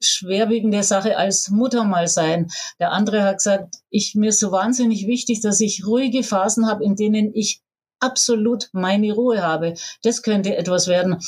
schwerwiegende 0.00 0.84
Sache 0.84 1.16
als 1.16 1.50
Mutter 1.50 1.84
mal 1.84 2.06
sein. 2.06 2.48
Der 2.78 2.92
andere 2.92 3.22
hat 3.22 3.38
gesagt, 3.38 3.74
ich 3.90 4.14
mir 4.14 4.28
ist 4.28 4.38
so 4.38 4.52
wahnsinnig 4.52 5.06
wichtig, 5.08 5.40
dass 5.40 5.60
ich 5.60 5.84
ruhige 5.84 6.22
Phasen 6.22 6.68
habe, 6.68 6.84
in 6.84 6.94
denen 6.94 7.34
ich 7.34 7.62
absolut 8.00 8.68
meine 8.72 9.12
Ruhe 9.12 9.42
habe. 9.42 9.74
Das 10.02 10.22
könnte 10.22 10.56
etwas 10.56 10.88
werden, 10.88 11.18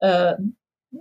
äh, 0.00 0.34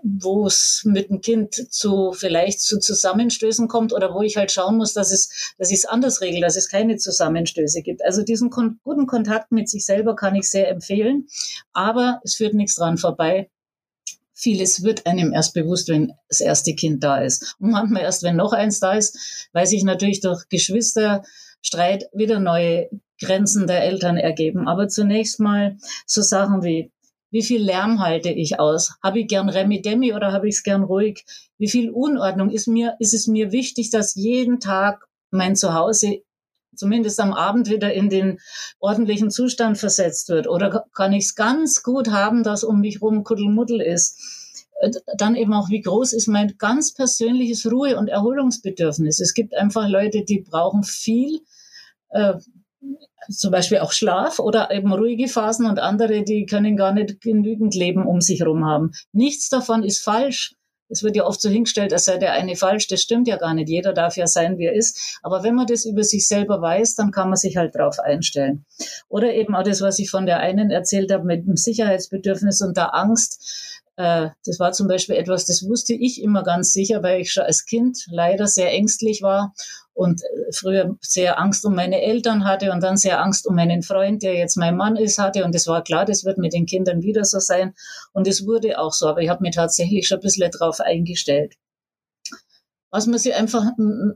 wo 0.03 0.48
es 0.48 0.82
mit 0.86 1.10
dem 1.10 1.22
Kind 1.22 1.53
zu 1.53 2.12
vielleicht 2.13 2.62
zu 2.62 2.79
Zusammenstößen 2.79 3.67
kommt 3.67 3.94
oder 3.94 4.13
wo 4.13 4.22
ich 4.22 4.38
halt 4.38 4.51
schauen 4.51 4.77
muss, 4.77 4.94
dass 4.94 5.12
es, 5.12 5.53
dass 5.58 5.70
ich 5.72 5.79
es 5.79 5.86
anders 5.86 6.22
regel, 6.22 6.41
dass 6.41 6.55
es 6.55 6.70
keine 6.70 6.98
Zusammenstöße 6.98 7.82
gibt. 7.82 8.03
Also 8.03 8.24
diesen 8.24 8.50
kon 8.50 8.79
guten 8.84 9.08
Kontakt 9.08 9.51
mit 9.51 9.70
sich 9.70 9.86
selber 9.86 10.15
kann 10.15 10.36
ich 10.36 10.50
sehr 10.50 10.70
empfehlen, 10.70 11.27
aber 11.74 12.20
es 12.24 12.36
führt 12.36 12.53
nichts 12.53 12.75
dran 12.75 12.98
vorbei. 12.98 13.50
Vieles 14.34 14.84
wird 14.84 15.05
einem 15.05 15.32
erst 15.32 15.53
bewusst, 15.53 15.88
wenn 15.88 16.13
das 16.27 16.41
erste 16.41 16.75
Kind 16.75 17.03
da 17.03 17.22
ist. 17.22 17.55
Und 17.60 17.72
manchmal 17.72 18.01
erst, 18.01 18.24
wenn 18.24 18.36
noch 18.36 18.51
eins 18.51 18.82
da 18.82 18.94
ist, 18.94 19.48
weil 19.53 19.65
sich 19.65 19.84
natürlich 19.84 20.20
durch 20.20 20.46
Geschwisterstreit 21.65 22.10
wieder 22.13 22.39
neue 22.39 22.89
Grenzen 23.22 23.67
der 23.67 23.84
Eltern 23.84 24.17
ergeben. 24.17 24.67
Aber 24.67 24.88
zunächst 24.88 25.39
mal 25.39 25.77
so 26.05 26.22
Sachen 26.22 26.63
wie, 26.63 26.91
wie 27.31 27.43
viel 27.43 27.62
Lärm 27.62 28.00
halte 28.00 28.29
ich 28.29 28.60
aus? 28.60 28.93
Habe 29.01 29.22
ich 29.22 29.27
gern 29.27 29.50
Remi 29.50 29.81
Demi 29.81 30.13
oder 30.13 30.31
habe 30.31 30.48
ich 30.48 30.55
es 30.55 30.63
gern 30.63 30.84
ruhig? 30.84 31.25
Wie 31.57 31.69
viel 31.69 31.89
Unordnung 31.89 32.50
ist 32.50 32.67
mir, 32.67 32.95
ist 33.00 33.13
es 33.13 33.27
mir 33.27 33.51
wichtig, 33.51 33.89
dass 33.89 34.15
jeden 34.15 34.60
Tag 34.60 35.07
mein 35.31 35.55
Zuhause 35.55 36.22
zumindest 36.75 37.19
am 37.19 37.34
Abend 37.34 37.69
wieder 37.69 37.93
in 37.93 38.10
den 38.10 38.39
ordentlichen 38.79 39.31
Zustand 39.31 39.77
versetzt 39.77 40.29
wird? 40.29 40.48
Oder 40.48 40.86
kann 40.93 41.13
ich 41.13 41.25
es 41.25 41.36
ganz 41.36 41.84
gut 41.84 42.12
haben, 42.12 42.43
dass 42.43 42.63
um 42.63 42.81
mich 42.81 43.01
rum 43.01 43.24
Kuddelmuddel 43.24 43.81
ist? 43.81 44.44
Äh, 44.82 44.91
dann 45.17 45.36
eben 45.36 45.53
auch, 45.53 45.70
wie 45.70 45.82
groß 45.82 46.13
ist 46.13 46.27
mein 46.27 46.55
ganz 46.58 46.94
persönliches 46.94 47.70
Ruhe- 47.72 47.98
und 47.98 48.08
Erholungsbedürfnis? 48.08 49.20
Es 49.20 49.34
gibt 49.34 49.55
einfach 49.55 49.88
Leute, 49.88 50.24
die 50.24 50.41
brauchen 50.41 50.84
viel 50.84 51.41
äh, 52.10 52.36
zum 53.29 53.51
Beispiel 53.51 53.79
auch 53.79 53.91
Schlaf 53.91 54.39
oder 54.39 54.72
eben 54.72 54.94
ruhige 54.94 55.27
Phasen 55.27 55.65
und 55.65 55.79
andere, 55.79 56.24
die 56.24 56.46
können 56.46 56.77
gar 56.77 56.94
nicht 56.94 57.22
genügend 57.22 57.75
Leben 57.75 58.05
um 58.05 58.22
sich 58.22 58.41
herum 58.41 58.65
haben. 58.65 58.91
Nichts 59.13 59.50
davon 59.50 59.84
ist 59.84 60.03
falsch. 60.03 60.55
Es 60.88 61.01
wird 61.01 61.15
ja 61.15 61.25
oft 61.25 61.41
so 61.41 61.50
hingestellt, 61.50 61.91
als 61.94 62.05
sei 62.05 62.17
der 62.17 62.34
eine 62.34 62.55
falsch. 62.55 62.88
Das 62.88 63.01
stimmt 63.01 63.27
ja 63.27 63.38
gar 63.38 63.55
nicht. 63.55 63.70
Jeder 63.70 63.91
darf 63.91 64.17
ja 64.17 64.27
sein, 64.27 64.60
wie 64.60 64.65
er 64.65 64.74
ist. 64.74 65.20
Aber 65.24 65.41
wenn 65.41 65.55
man 65.55 65.65
das 65.65 65.86
über 65.86 66.03
sich 66.03 66.27
selber 66.27 66.62
weiß, 66.62 66.94
dann 66.94 67.10
kann 67.10 67.29
man 67.29 67.38
sich 67.38 67.58
halt 67.58 67.74
drauf 67.74 68.00
einstellen. 68.00 68.65
Oder 69.10 69.34
eben 69.34 69.55
auch 69.55 69.63
das, 69.63 69.82
was 69.82 69.98
ich 69.98 70.12
von 70.12 70.27
der 70.27 70.39
einen 70.39 70.70
erzählt 70.70 71.12
habe 71.12 71.24
mit 71.24 71.48
dem 71.48 71.55
Sicherheitsbedürfnis 71.55 72.62
und 72.62 72.77
der 72.77 72.94
Angst. 72.94 73.75
Äh, 73.97 74.29
das 74.45 74.59
war 74.59 74.71
zum 74.73 74.87
Beispiel 74.87 75.15
etwas, 75.15 75.45
das 75.45 75.67
wusste 75.67 75.93
ich 75.93 76.21
immer 76.21 76.43
ganz 76.43 76.73
sicher, 76.73 77.01
weil 77.01 77.21
ich 77.21 77.31
schon 77.31 77.43
als 77.43 77.65
Kind 77.65 78.05
leider 78.09 78.47
sehr 78.47 78.71
ängstlich 78.71 79.21
war 79.21 79.53
und 79.93 80.21
äh, 80.21 80.51
früher 80.51 80.97
sehr 81.01 81.39
Angst 81.39 81.65
um 81.65 81.73
meine 81.73 82.01
Eltern 82.01 82.43
hatte 82.45 82.71
und 82.71 82.83
dann 82.83 82.97
sehr 82.97 83.21
Angst 83.21 83.47
um 83.47 83.55
meinen 83.55 83.81
Freund, 83.81 84.21
der 84.21 84.35
jetzt 84.35 84.57
mein 84.57 84.75
Mann 84.75 84.97
ist, 84.97 85.17
hatte. 85.17 85.45
Und 85.45 85.55
es 85.55 85.67
war 85.67 85.83
klar, 85.83 86.05
das 86.05 86.25
wird 86.25 86.37
mit 86.37 86.53
den 86.53 86.65
Kindern 86.65 87.01
wieder 87.01 87.23
so 87.23 87.39
sein. 87.39 87.73
Und 88.11 88.27
es 88.27 88.45
wurde 88.45 88.79
auch 88.79 88.91
so. 88.91 89.07
Aber 89.07 89.21
ich 89.21 89.29
habe 89.29 89.41
mir 89.41 89.51
tatsächlich 89.51 90.07
schon 90.07 90.19
ein 90.19 90.21
bisschen 90.21 90.51
darauf 90.51 90.81
eingestellt. 90.81 91.55
Was 92.91 93.07
man 93.07 93.19
sich 93.19 93.35
einfach, 93.35 93.65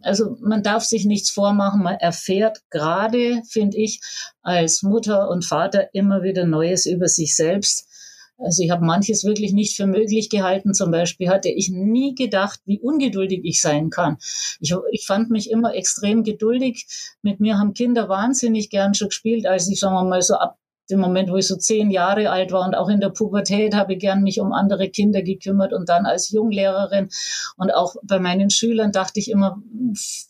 also 0.03 0.38
man 0.39 0.63
darf 0.63 0.83
sich 0.86 1.05
nichts 1.05 1.31
vormachen, 1.31 1.83
man 1.83 1.95
erfährt 1.95 2.62
gerade, 2.69 3.41
finde 3.50 3.77
ich, 3.77 4.00
als 4.41 4.83
Mutter 4.83 5.29
und 5.29 5.43
Vater 5.43 5.89
immer 5.93 6.24
wieder 6.24 6.45
Neues 6.45 6.86
über 6.86 7.07
sich 7.07 7.36
selbst 7.36 7.88
also 8.39 8.63
ich 8.63 8.72
habe 8.72 8.86
manches 8.86 9.24
wirklich 9.24 9.53
nicht 9.53 9.75
für 9.75 9.86
möglich 9.86 10.29
gehalten. 10.29 10.74
Zum 10.74 10.91
Beispiel 10.91 11.29
hatte 11.29 11.50
ich 11.50 11.69
nie 11.69 12.15
gedacht, 12.15 12.60
wie 12.65 12.79
ungeduldig 12.79 13.41
ich 13.43 13.62
sein 13.62 13.89
kann. 13.89 14.17
Ich, 14.60 14.74
ich 14.91 15.05
fand 15.05 15.29
mich 15.29 15.51
immer 15.51 15.75
extrem 15.75 16.24
geduldig. 16.24 16.88
Mit 17.22 17.39
mir 17.39 17.58
haben 17.58 17.74
Kinder 17.74 18.10
wahnsinnig 18.10 18.69
gern 18.69 18.93
schon 18.93 19.10
gespielt, 19.10 19.46
als 19.46 19.69
ich, 19.69 19.79
sagen 19.79 19.96
wir 19.96 20.05
mal, 20.05 20.22
so 20.22 20.36
ab 20.36 20.58
dem 20.89 21.00
Moment, 21.00 21.29
wo 21.29 21.36
ich 21.36 21.48
so 21.48 21.55
zehn 21.55 21.91
Jahre 21.91 22.31
alt 22.31 22.51
war 22.51 22.65
und 22.65 22.74
auch 22.75 22.89
in 22.89 23.00
der 23.00 23.10
Pubertät 23.10 23.75
habe 23.75 23.93
ich 23.93 24.00
gern 24.00 24.24
mich 24.24 24.39
um 24.39 24.51
andere 24.51 24.89
Kinder 24.89 25.22
gekümmert 25.22 25.72
und 25.72 25.88
dann 25.88 26.05
als 26.05 26.31
Junglehrerin 26.31 27.10
und 27.58 27.72
auch 27.72 27.96
bei 28.03 28.19
meinen 28.19 28.50
Schülern 28.50 28.91
dachte 28.91 29.19
ich 29.19 29.29
immer, 29.29 29.62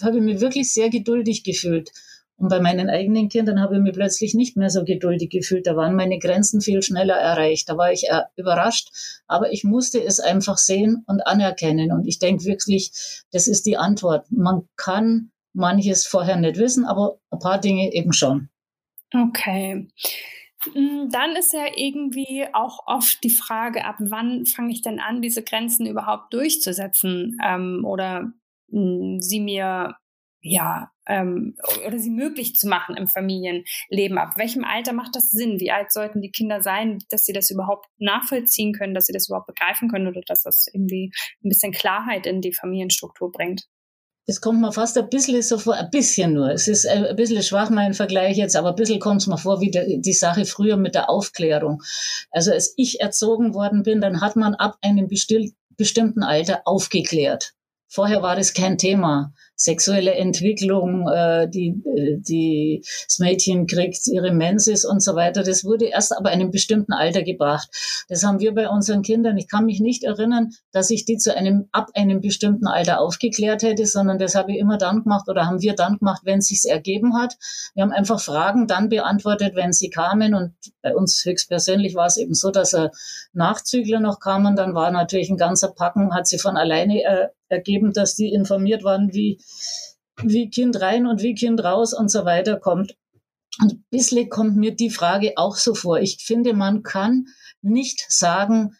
habe 0.03 0.17
ich 0.17 0.23
mich 0.23 0.41
wirklich 0.41 0.73
sehr 0.73 0.89
geduldig 0.89 1.43
gefühlt. 1.43 1.91
Und 2.39 2.47
bei 2.47 2.61
meinen 2.61 2.89
eigenen 2.89 3.27
Kindern 3.27 3.59
habe 3.59 3.75
ich 3.75 3.81
mich 3.81 3.93
plötzlich 3.93 4.33
nicht 4.33 4.55
mehr 4.55 4.69
so 4.69 4.85
geduldig 4.85 5.29
gefühlt. 5.29 5.67
Da 5.67 5.75
waren 5.75 5.95
meine 5.95 6.19
Grenzen 6.19 6.61
viel 6.61 6.81
schneller 6.81 7.15
erreicht. 7.15 7.67
Da 7.67 7.77
war 7.77 7.91
ich 7.91 8.09
äh, 8.09 8.21
überrascht. 8.37 8.89
Aber 9.27 9.51
ich 9.51 9.65
musste 9.65 10.01
es 10.01 10.21
einfach 10.21 10.57
sehen 10.57 11.03
und 11.05 11.21
anerkennen. 11.27 11.91
Und 11.91 12.07
ich 12.07 12.17
denke 12.17 12.45
wirklich, 12.45 12.91
das 13.33 13.47
ist 13.47 13.65
die 13.65 13.75
Antwort. 13.75 14.25
Man 14.31 14.69
kann 14.77 15.31
manches 15.53 16.07
vorher 16.07 16.37
nicht 16.37 16.57
wissen, 16.57 16.85
aber 16.85 17.19
ein 17.29 17.39
paar 17.39 17.59
Dinge 17.59 17.91
eben 17.91 18.13
schon. 18.13 18.49
Okay. 19.13 19.89
Mm, 20.73 21.09
dann 21.09 21.35
ist 21.37 21.51
ja 21.51 21.65
irgendwie 21.75 22.45
auch 22.53 22.79
oft 22.85 23.21
die 23.23 23.29
Frage, 23.29 23.83
ab 23.83 23.95
wann 23.99 24.45
fange 24.45 24.71
ich 24.71 24.81
denn 24.81 24.99
an, 24.99 25.21
diese 25.21 25.43
Grenzen 25.43 25.85
überhaupt 25.85 26.33
durchzusetzen 26.33 27.37
ähm, 27.45 27.83
oder 27.85 28.31
mh, 28.69 29.15
mm, 29.15 29.19
sie 29.19 29.41
mir 29.41 29.95
ja, 30.41 30.91
ähm, 31.09 31.55
oder 31.85 31.99
sie 31.99 32.11
möglich 32.11 32.55
zu 32.55 32.67
machen 32.67 32.95
im 32.95 33.07
Familienleben. 33.07 34.17
Ab 34.17 34.37
welchem 34.37 34.63
Alter 34.63 34.93
macht 34.93 35.15
das 35.15 35.31
Sinn? 35.31 35.59
Wie 35.59 35.71
alt 35.71 35.91
sollten 35.91 36.21
die 36.21 36.31
Kinder 36.31 36.61
sein, 36.61 36.99
dass 37.09 37.25
sie 37.25 37.33
das 37.33 37.49
überhaupt 37.49 37.87
nachvollziehen 37.97 38.73
können, 38.73 38.93
dass 38.93 39.07
sie 39.07 39.13
das 39.13 39.27
überhaupt 39.27 39.47
begreifen 39.47 39.89
können 39.89 40.07
oder 40.07 40.21
dass 40.25 40.43
das 40.43 40.67
irgendwie 40.71 41.11
ein 41.43 41.49
bisschen 41.49 41.71
Klarheit 41.71 42.25
in 42.25 42.41
die 42.41 42.53
Familienstruktur 42.53 43.31
bringt? 43.31 43.65
Das 44.27 44.41
kommt 44.41 44.61
mir 44.61 44.71
fast 44.71 44.95
ein 44.95 45.09
bisschen 45.09 45.41
so 45.41 45.57
vor, 45.57 45.73
ein 45.73 45.89
bisschen 45.89 46.33
nur. 46.33 46.51
Es 46.51 46.67
ist 46.67 46.85
ein 46.85 47.15
bisschen 47.15 47.41
schwach 47.41 47.71
mein 47.71 47.95
Vergleich 47.95 48.37
jetzt, 48.37 48.55
aber 48.55 48.69
ein 48.69 48.75
bisschen 48.75 48.99
kommt 48.99 49.21
es 49.21 49.27
mir 49.27 49.39
vor 49.39 49.59
wie 49.59 49.71
die, 49.71 50.01
die 50.01 50.13
Sache 50.13 50.45
früher 50.45 50.77
mit 50.77 50.93
der 50.93 51.09
Aufklärung. 51.09 51.81
Also 52.29 52.51
als 52.51 52.75
ich 52.77 53.01
erzogen 53.01 53.55
worden 53.55 53.81
bin, 53.81 54.01
dann 54.01 54.21
hat 54.21 54.35
man 54.35 54.53
ab 54.53 54.77
einem 54.83 55.07
bestimmten 55.07 56.21
Alter 56.21 56.61
aufgeklärt. 56.65 57.53
Vorher 57.87 58.21
war 58.21 58.35
das 58.35 58.53
kein 58.53 58.77
Thema 58.77 59.33
sexuelle 59.59 60.15
Entwicklung, 60.15 61.09
äh, 61.09 61.49
die, 61.49 61.83
äh, 61.85 62.17
die, 62.17 62.81
das 63.05 63.19
Mädchen 63.19 63.67
kriegt 63.67 64.07
ihre 64.07 64.31
Menses 64.31 64.85
und 64.85 65.03
so 65.03 65.15
weiter. 65.15 65.43
Das 65.43 65.65
wurde 65.65 65.85
erst 65.85 66.15
ab 66.15 66.25
einem 66.25 66.49
bestimmten 66.49 66.93
Alter 66.93 67.23
gebracht. 67.23 67.67
Das 68.07 68.23
haben 68.23 68.39
wir 68.39 68.53
bei 68.55 68.69
unseren 68.69 69.01
Kindern. 69.01 69.37
Ich 69.37 69.49
kann 69.49 69.65
mich 69.65 69.81
nicht 69.81 70.05
erinnern, 70.05 70.51
dass 70.71 70.89
ich 70.89 71.03
die 71.03 71.17
zu 71.17 71.35
einem, 71.35 71.67
ab 71.73 71.89
einem 71.93 72.21
bestimmten 72.21 72.67
Alter 72.67 73.01
aufgeklärt 73.01 73.61
hätte, 73.61 73.85
sondern 73.85 74.17
das 74.17 74.33
habe 74.33 74.53
ich 74.53 74.59
immer 74.59 74.77
dann 74.77 75.03
gemacht 75.03 75.27
oder 75.27 75.45
haben 75.45 75.61
wir 75.61 75.75
dann 75.75 75.97
gemacht, 75.97 76.21
wenn 76.23 76.39
es 76.39 76.47
sich 76.47 76.61
ergeben 76.71 77.17
hat. 77.17 77.35
Wir 77.75 77.83
haben 77.83 77.91
einfach 77.91 78.21
Fragen 78.21 78.65
dann 78.65 78.87
beantwortet, 78.87 79.55
wenn 79.55 79.73
sie 79.73 79.89
kamen 79.89 80.35
und 80.35 80.53
bei 80.81 80.95
uns 80.95 81.25
höchstpersönlich 81.25 81.95
war 81.95 82.05
es 82.05 82.15
eben 82.15 82.33
so, 82.33 82.49
dass 82.49 82.73
er 82.73 82.91
Nachzügler 83.33 83.99
noch 83.99 84.21
kamen, 84.21 84.55
dann 84.55 84.73
war 84.73 84.89
natürlich 84.89 85.29
ein 85.29 85.37
ganzer 85.37 85.73
Packen, 85.73 86.15
hat 86.15 86.27
sie 86.27 86.39
von 86.39 86.55
alleine 86.55 87.03
äh, 87.03 87.27
ergeben, 87.49 87.91
dass 87.93 88.15
die 88.15 88.31
informiert 88.31 88.83
waren, 88.83 89.13
wie, 89.13 89.39
wie 90.21 90.49
Kind 90.49 90.81
rein 90.81 91.07
und 91.07 91.21
wie 91.21 91.35
Kind 91.35 91.63
raus 91.63 91.93
und 91.93 92.09
so 92.09 92.25
weiter 92.25 92.59
kommt. 92.59 92.95
Und 93.61 93.73
ein 93.73 93.85
bisschen 93.89 94.29
kommt 94.29 94.55
mir 94.55 94.75
die 94.75 94.89
Frage 94.89 95.33
auch 95.35 95.55
so 95.55 95.73
vor. 95.73 95.99
Ich 95.99 96.17
finde, 96.23 96.53
man 96.53 96.83
kann 96.83 97.25
nicht 97.61 98.05
sagen, 98.09 98.75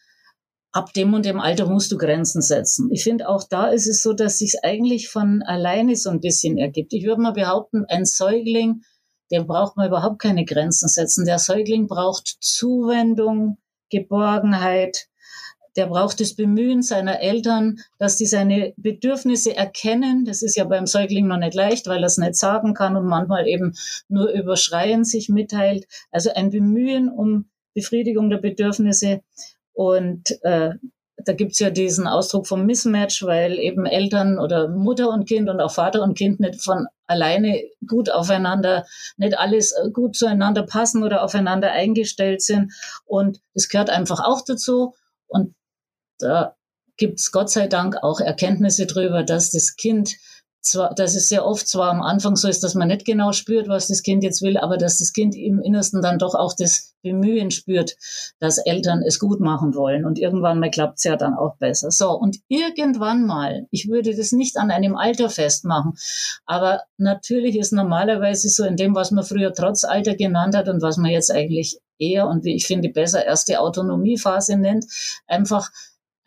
ab 0.72 0.94
dem 0.94 1.14
und 1.14 1.26
dem 1.26 1.40
Alter 1.40 1.66
musst 1.68 1.92
du 1.92 1.98
Grenzen 1.98 2.42
setzen. 2.42 2.90
Ich 2.92 3.04
finde, 3.04 3.28
auch 3.28 3.44
da 3.44 3.68
ist 3.68 3.88
es 3.88 4.04
so, 4.04 4.14
dass 4.14 4.38
sich 4.38 4.64
eigentlich 4.64 5.10
von 5.10 5.42
alleine 5.42 5.96
so 5.96 6.10
ein 6.10 6.22
bisschen 6.22 6.58
ergibt. 6.58 6.94
Ich 6.94 7.06
würde 7.06 7.22
mal 7.22 7.34
behaupten, 7.34 7.86
ein 7.90 8.06
Säugling, 8.06 8.84
der 9.32 9.44
braucht 9.44 9.78
man 9.78 9.88
überhaupt 9.88 10.20
keine 10.20 10.46
Grenzen 10.46 10.88
setzen. 10.88 11.26
Der 11.26 11.40
Säugling 11.40 11.88
braucht 11.88 12.38
Zuwendung, 12.40 13.58
Geborgenheit, 13.90 15.09
der 15.80 15.88
braucht 15.88 16.20
das 16.20 16.34
Bemühen 16.34 16.82
seiner 16.82 17.22
Eltern, 17.22 17.80
dass 18.00 18.18
die 18.18 18.26
seine 18.26 18.74
Bedürfnisse 18.76 19.56
erkennen. 19.56 20.26
Das 20.26 20.42
ist 20.42 20.58
ja 20.58 20.66
beim 20.66 20.86
Säugling 20.86 21.26
noch 21.26 21.38
nicht 21.38 21.54
leicht, 21.54 21.88
weil 21.88 22.04
er 22.04 22.08
es 22.08 22.18
nicht 22.18 22.36
sagen 22.36 22.74
kann 22.74 22.98
und 22.98 23.06
manchmal 23.06 23.48
eben 23.48 23.74
nur 24.10 24.30
über 24.30 24.58
Schreien 24.58 25.06
sich 25.06 25.30
mitteilt. 25.30 25.88
Also 26.12 26.32
ein 26.36 26.50
Bemühen 26.50 27.08
um 27.08 27.46
Befriedigung 27.74 28.30
der 28.30 28.40
Bedürfnisse. 28.40 29.22
Und 29.72 30.44
äh, 30.44 30.72
da 31.16 31.32
gibt's 31.32 31.60
ja 31.60 31.70
diesen 31.70 32.08
Ausdruck 32.08 32.46
vom 32.46 32.66
Mismatch, 32.66 33.24
weil 33.24 33.58
eben 33.58 33.86
Eltern 33.86 34.38
oder 34.38 34.68
Mutter 34.68 35.08
und 35.12 35.30
Kind 35.30 35.50
und 35.50 35.62
auch 35.62 35.72
Vater 35.72 36.04
und 36.04 36.18
Kind 36.18 36.42
nicht 36.42 36.62
von 36.62 36.88
alleine 37.08 37.64
gut 37.88 38.12
aufeinander, 38.12 38.86
nicht 39.16 39.38
alles 39.38 39.74
gut 39.94 40.18
zueinander 40.18 40.64
passen 40.64 41.04
oder 41.04 41.24
aufeinander 41.24 41.72
eingestellt 41.72 42.42
sind. 42.42 42.74
Und 43.06 43.40
es 43.54 43.70
gehört 43.70 43.90
einfach 43.90 44.20
auch 44.20 44.42
dazu. 44.46 44.94
Und 45.28 45.56
da 46.20 46.56
gibt 46.98 47.20
es 47.20 47.32
Gott 47.32 47.50
sei 47.50 47.68
Dank 47.68 47.98
auch 48.04 48.20
Erkenntnisse 48.20 48.86
darüber, 48.86 49.24
dass 49.24 49.52
das 49.52 49.76
Kind 49.76 50.16
zwar, 50.62 50.94
dass 50.94 51.16
es 51.16 51.30
sehr 51.30 51.46
oft 51.46 51.68
zwar 51.68 51.90
am 51.90 52.02
Anfang 52.02 52.36
so 52.36 52.48
ist, 52.48 52.64
dass 52.64 52.76
man 52.76 52.90
nicht 52.90 53.06
genau 53.06 53.32
spürt, 53.32 53.68
was 53.68 53.88
das 53.88 54.04
Kind 54.04 54.24
jetzt 54.24 54.42
will, 54.42 54.58
aber 54.58 54.78
dass 54.78 54.98
das 54.98 55.14
Kind 55.14 55.36
im 55.36 55.62
Innersten 55.62 56.02
dann 56.02 56.20
doch 56.20 56.36
auch 56.36 56.54
das 56.54 56.96
Bemühen 57.02 57.50
spürt, 57.50 57.96
dass 58.40 58.58
Eltern 58.58 59.02
es 59.02 59.20
gut 59.20 59.40
machen 59.40 59.74
wollen. 59.74 60.06
Und 60.06 60.20
irgendwann 60.20 60.60
mal 60.60 60.70
klappt 60.70 60.98
es 60.98 61.06
ja 61.06 61.16
dann 61.16 61.34
auch 61.34 61.56
besser. 61.58 61.92
So, 61.92 62.12
und 62.12 62.38
irgendwann 62.50 63.26
mal, 63.26 63.68
ich 63.72 63.88
würde 63.88 64.16
das 64.16 64.34
nicht 64.34 64.58
an 64.58 64.70
einem 64.70 64.98
Alter 64.98 65.30
festmachen, 65.30 65.94
aber 66.46 66.82
natürlich 66.98 67.58
ist 67.58 67.72
normalerweise 67.72 68.50
so 68.50 68.66
in 68.66 68.76
dem, 68.76 68.96
was 68.96 69.12
man 69.12 69.24
früher 69.24 69.54
Trotzalter 69.54 70.16
genannt 70.16 70.56
hat 70.56 70.68
und 70.68 70.82
was 70.82 70.98
man 70.98 71.12
jetzt 71.12 71.32
eigentlich 71.32 71.80
eher 71.98 72.28
und 72.28 72.44
wie 72.44 72.56
ich 72.56 72.66
finde 72.66 72.90
besser 72.90 73.26
erste 73.26 73.60
Autonomiephase 73.60 74.58
nennt, 74.58 74.86
einfach 75.28 75.70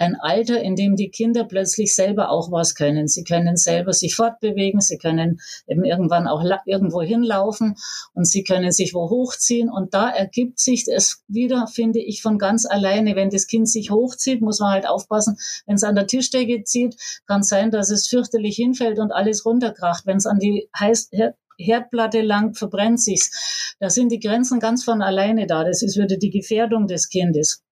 ein 0.02 0.16
Alter, 0.16 0.61
in 0.61 0.76
dem 0.76 0.97
die 0.97 1.11
Kinder 1.11 1.44
plötzlich 1.44 1.94
selber 1.94 2.30
auch 2.30 2.50
was 2.50 2.75
können. 2.75 3.09
Sie 3.09 3.25
können 3.25 3.56
selber 3.56 3.92
sich 3.92 4.14
fortbewegen, 4.14 4.80
sie 4.80 4.99
können 4.99 5.40
eben 5.66 5.85
irgendwann 5.85 6.26
auch 6.26 6.42
irgendwo 6.66 7.02
hinlaufen 7.02 7.76
und 8.14 8.26
sie 8.26 8.42
können 8.44 8.73
sich 8.73 8.94
wo 8.94 9.09
hochziehen. 9.09 9.71
Und 9.71 9.94
da 9.94 10.11
ergibt 10.11 10.59
sich 10.59 10.87
es 10.88 11.23
wieder, 11.28 11.66
finde 11.66 12.00
ich, 12.00 12.21
von 12.21 12.38
ganz 12.38 12.66
alleine. 12.66 13.16
Wenn 13.16 13.30
das 13.30 13.47
Kind 13.47 13.68
sich 13.68 13.90
hochzieht, 13.90 14.42
muss 14.42 14.61
man 14.61 14.73
halt 14.73 14.88
aufpassen. 14.88 15.37
Wenn 15.66 15.76
es 15.76 15.85
an 15.85 15.94
der 15.94 16.06
Tischdecke 16.06 16.64
zieht, 16.64 16.97
kann 17.26 17.42
sein, 17.42 17.71
dass 17.71 17.90
es 17.90 18.09
fürchterlich 18.09 18.56
hinfällt 18.56 18.99
und 18.99 19.12
alles 19.12 19.47
runterkracht. 19.47 20.06
Wenn 20.06 20.16
es 20.16 20.26
an 20.26 20.38
die 20.38 20.68
heiß, 20.78 21.11
Herdplatte 21.59 22.23
lang 22.23 22.54
verbrennt 22.54 23.00
sich's. 23.00 23.76
Da 23.78 23.90
sind 23.90 24.11
die 24.11 24.21
Grenzen 24.21 24.59
ganz 24.59 24.85
von 24.85 25.02
alleine 25.02 25.47
da. 25.47 25.64
Das 25.64 25.82
ist 25.82 25.97
wieder 25.97 26.16
die 26.16 26.30
Gefährdung 26.30 26.87
des 26.87 27.09
Kindes. 27.09 27.62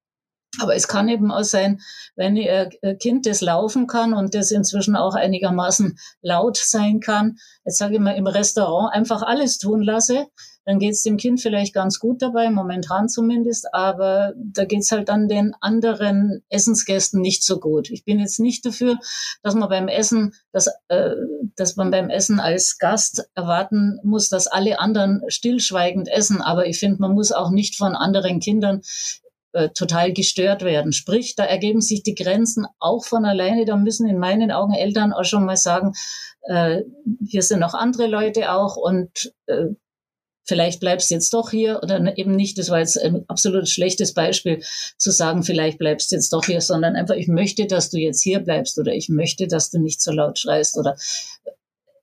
Aber 0.61 0.75
es 0.75 0.88
kann 0.88 1.09
eben 1.09 1.31
auch 1.31 1.45
sein, 1.45 1.81
wenn 2.17 2.37
Ihr 2.37 2.71
Kind 3.00 3.26
das 3.26 3.40
laufen 3.40 3.87
kann 3.87 4.14
und 4.14 4.35
das 4.35 4.50
inzwischen 4.50 4.97
auch 4.97 5.14
einigermaßen 5.14 5.99
laut 6.23 6.57
sein 6.57 7.00
kann, 7.00 7.37
jetzt 7.64 7.79
sage 7.79 7.95
ich 7.95 8.00
mal 8.00 8.17
im 8.17 8.26
Restaurant 8.26 8.93
einfach 8.93 9.23
alles 9.23 9.59
tun 9.59 9.83
lasse, 9.83 10.26
dann 10.64 10.79
geht 10.79 10.93
es 10.93 11.02
dem 11.02 11.17
Kind 11.17 11.40
vielleicht 11.40 11.75
ganz 11.75 11.99
gut 11.99 12.23
dabei, 12.23 12.50
momentan 12.50 13.09
zumindest, 13.09 13.75
aber 13.75 14.35
da 14.37 14.64
geht 14.64 14.83
es 14.83 14.93
halt 14.93 15.09
dann 15.09 15.26
den 15.26 15.55
anderen 15.61 16.45
Essensgästen 16.49 17.21
nicht 17.21 17.43
so 17.43 17.59
gut. 17.59 17.90
Ich 17.90 18.05
bin 18.05 18.21
jetzt 18.21 18.38
nicht 18.38 18.64
dafür, 18.67 18.99
dass 19.43 19.55
man 19.55 19.69
beim 19.69 19.88
Essen, 19.88 20.33
dass, 20.52 20.69
äh, 20.88 21.11
dass 21.57 21.76
man 21.76 21.90
beim 21.90 22.11
Essen 22.11 22.40
als 22.40 22.79
Gast 22.79 23.29
erwarten 23.35 23.99
muss, 24.05 24.29
dass 24.29 24.47
alle 24.47 24.79
anderen 24.79 25.23
stillschweigend 25.29 26.09
essen, 26.09 26.43
aber 26.43 26.67
ich 26.67 26.79
finde, 26.79 27.00
man 27.00 27.14
muss 27.14 27.33
auch 27.33 27.50
nicht 27.50 27.76
von 27.76 27.97
anderen 27.97 28.38
Kindern 28.40 28.83
äh, 29.52 29.71
total 29.71 30.12
gestört 30.12 30.62
werden. 30.62 30.92
Sprich, 30.92 31.35
da 31.35 31.45
ergeben 31.45 31.80
sich 31.80 32.02
die 32.02 32.14
Grenzen 32.14 32.66
auch 32.78 33.04
von 33.04 33.25
alleine. 33.25 33.64
Da 33.64 33.76
müssen 33.76 34.09
in 34.09 34.19
meinen 34.19 34.50
Augen 34.50 34.75
Eltern 34.75 35.12
auch 35.12 35.25
schon 35.25 35.45
mal 35.45 35.57
sagen, 35.57 35.92
äh, 36.42 36.83
hier 37.26 37.42
sind 37.42 37.61
noch 37.61 37.75
andere 37.75 38.07
Leute 38.07 38.52
auch 38.52 38.76
und 38.76 39.33
äh, 39.47 39.66
vielleicht 40.45 40.80
bleibst 40.80 41.11
du 41.11 41.14
jetzt 41.14 41.33
doch 41.33 41.50
hier 41.50 41.80
oder 41.83 42.16
eben 42.19 42.35
nicht. 42.35 42.59
Das 42.59 42.71
war 42.71 42.78
jetzt 42.78 42.99
ein 42.99 43.25
absolut 43.28 43.69
schlechtes 43.69 44.14
Beispiel 44.14 44.62
zu 44.97 45.11
sagen, 45.11 45.42
vielleicht 45.42 45.78
bleibst 45.78 46.11
du 46.11 46.16
jetzt 46.16 46.33
doch 46.33 46.45
hier, 46.45 46.61
sondern 46.61 46.97
einfach, 46.97 47.14
ich 47.14 47.28
möchte, 47.28 47.66
dass 47.66 47.90
du 47.90 47.99
jetzt 47.99 48.23
hier 48.23 48.40
bleibst 48.40 48.78
oder 48.78 48.92
ich 48.92 49.09
möchte, 49.09 49.47
dass 49.47 49.71
du 49.71 49.78
nicht 49.78 50.00
so 50.00 50.12
laut 50.12 50.38
schreist 50.38 50.76
oder 50.78 50.97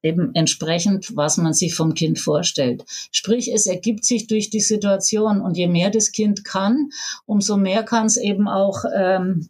eben 0.03 0.33
entsprechend, 0.35 1.15
was 1.15 1.37
man 1.37 1.53
sich 1.53 1.75
vom 1.75 1.93
Kind 1.93 2.19
vorstellt. 2.19 2.85
Sprich, 3.11 3.51
es 3.53 3.65
ergibt 3.65 4.05
sich 4.05 4.27
durch 4.27 4.49
die 4.49 4.61
Situation 4.61 5.41
und 5.41 5.57
je 5.57 5.67
mehr 5.67 5.89
das 5.89 6.11
Kind 6.11 6.43
kann, 6.43 6.89
umso 7.25 7.57
mehr 7.57 7.83
kann 7.83 8.05
es 8.05 8.17
eben 8.17 8.47
auch 8.47 8.83
ähm, 8.95 9.49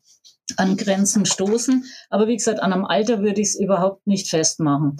an 0.55 0.77
Grenzen 0.77 1.25
stoßen. 1.25 1.83
Aber 2.09 2.27
wie 2.27 2.37
gesagt, 2.37 2.61
an 2.61 2.71
einem 2.71 2.85
Alter 2.85 3.19
würde 3.19 3.41
ich 3.41 3.49
es 3.49 3.59
überhaupt 3.59 4.07
nicht 4.07 4.29
festmachen. 4.29 4.97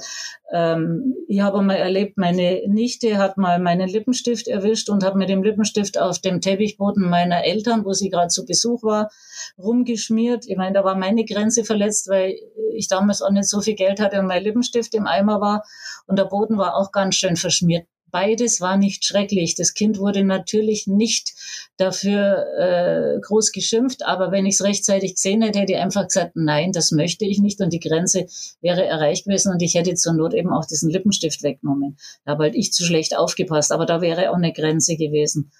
Ähm, 0.51 1.16
ich 1.27 1.39
habe 1.39 1.62
mal 1.62 1.75
erlebt, 1.75 2.18
meine 2.18 2.62
Nichte 2.68 3.18
hat 3.18 3.38
mal 3.38 3.60
meinen 3.60 3.88
Lippenstift 3.88 4.48
erwischt 4.48 4.89
und 4.89 5.04
hat 5.04 5.16
mit 5.16 5.30
dem 5.30 5.44
Lippenstift 5.44 5.98
auf 5.98 6.20
dem 6.20 6.42
Teppichboden 6.42 7.10
meiner 7.10 7.46
Eltern, 7.46 7.86
wo 7.86 7.94
sie 7.94 8.10
gerade 8.10 8.27
zu 8.27 8.46
Besuch 8.46 8.84
war, 8.84 9.10
rumgeschmiert. 9.58 10.46
Ich 10.48 10.58
meine, 10.58 10.74
da 10.74 10.84
war 10.84 10.96
meine 10.96 11.25
Grenze 11.25 11.63
verletzt, 11.63 12.10
weil 12.10 12.36
ich 12.74 12.88
damals 12.88 13.22
auch 13.22 13.32
nicht 13.32 13.48
so 13.48 13.62
viel 13.62 13.75
Geld 13.75 14.00
hatte 14.00 14.20
und 14.20 14.27
mein 14.27 14.44
Lippenstift 14.44 14.94
im 14.94 15.08
Eimer 15.08 15.42
war. 15.42 15.63
Und 16.06 16.20
der 16.20 16.25
Boden 16.25 16.58
war 16.58 16.75
auch 16.75 16.92
ganz 16.92 17.16
schön 17.16 17.36
verschmiert. 17.36 17.88
Beides 18.10 18.62
war 18.62 18.78
nicht 18.78 19.06
schrecklich. 19.06 19.56
Das 19.56 19.74
Kind 19.74 20.00
wurde 20.00 20.24
natürlich 20.24 20.88
nicht 20.88 21.34
dafür 21.76 22.46
äh, 22.58 23.20
groß 23.20 23.52
geschimpft, 23.52 24.06
aber 24.06 24.32
wenn 24.32 24.46
ich 24.46 24.56
es 24.56 24.64
rechtzeitig 24.64 25.16
gesehen 25.16 25.42
hätte, 25.42 25.60
hätte 25.60 25.74
ich 25.74 25.80
einfach 25.80 26.08
gesagt, 26.08 26.32
nein, 26.36 26.72
das 26.72 26.92
möchte 26.92 27.26
ich 27.26 27.40
nicht 27.40 27.60
und 27.60 27.74
die 27.74 27.80
Grenze 27.80 28.26
wäre 28.62 28.86
erreicht 28.86 29.26
gewesen 29.26 29.52
und 29.52 29.62
ich 29.62 29.76
hätte 29.76 29.94
zur 29.96 30.14
Not 30.14 30.34
eben 30.34 30.54
auch 30.54 30.66
diesen 30.66 30.90
Lippenstift 30.90 31.44
weggenommen. 31.44 31.98
Da 32.24 32.32
habe 32.32 32.44
halt 32.44 32.56
ich 32.56 32.72
zu 32.72 32.84
schlecht 32.84 33.18
aufgepasst, 33.18 33.72
aber 33.72 33.86
da 33.86 34.02
wäre 34.02 34.32
auch 34.32 34.36
eine 34.36 34.54
Grenze 34.54 34.96
gewesen. 34.96 35.52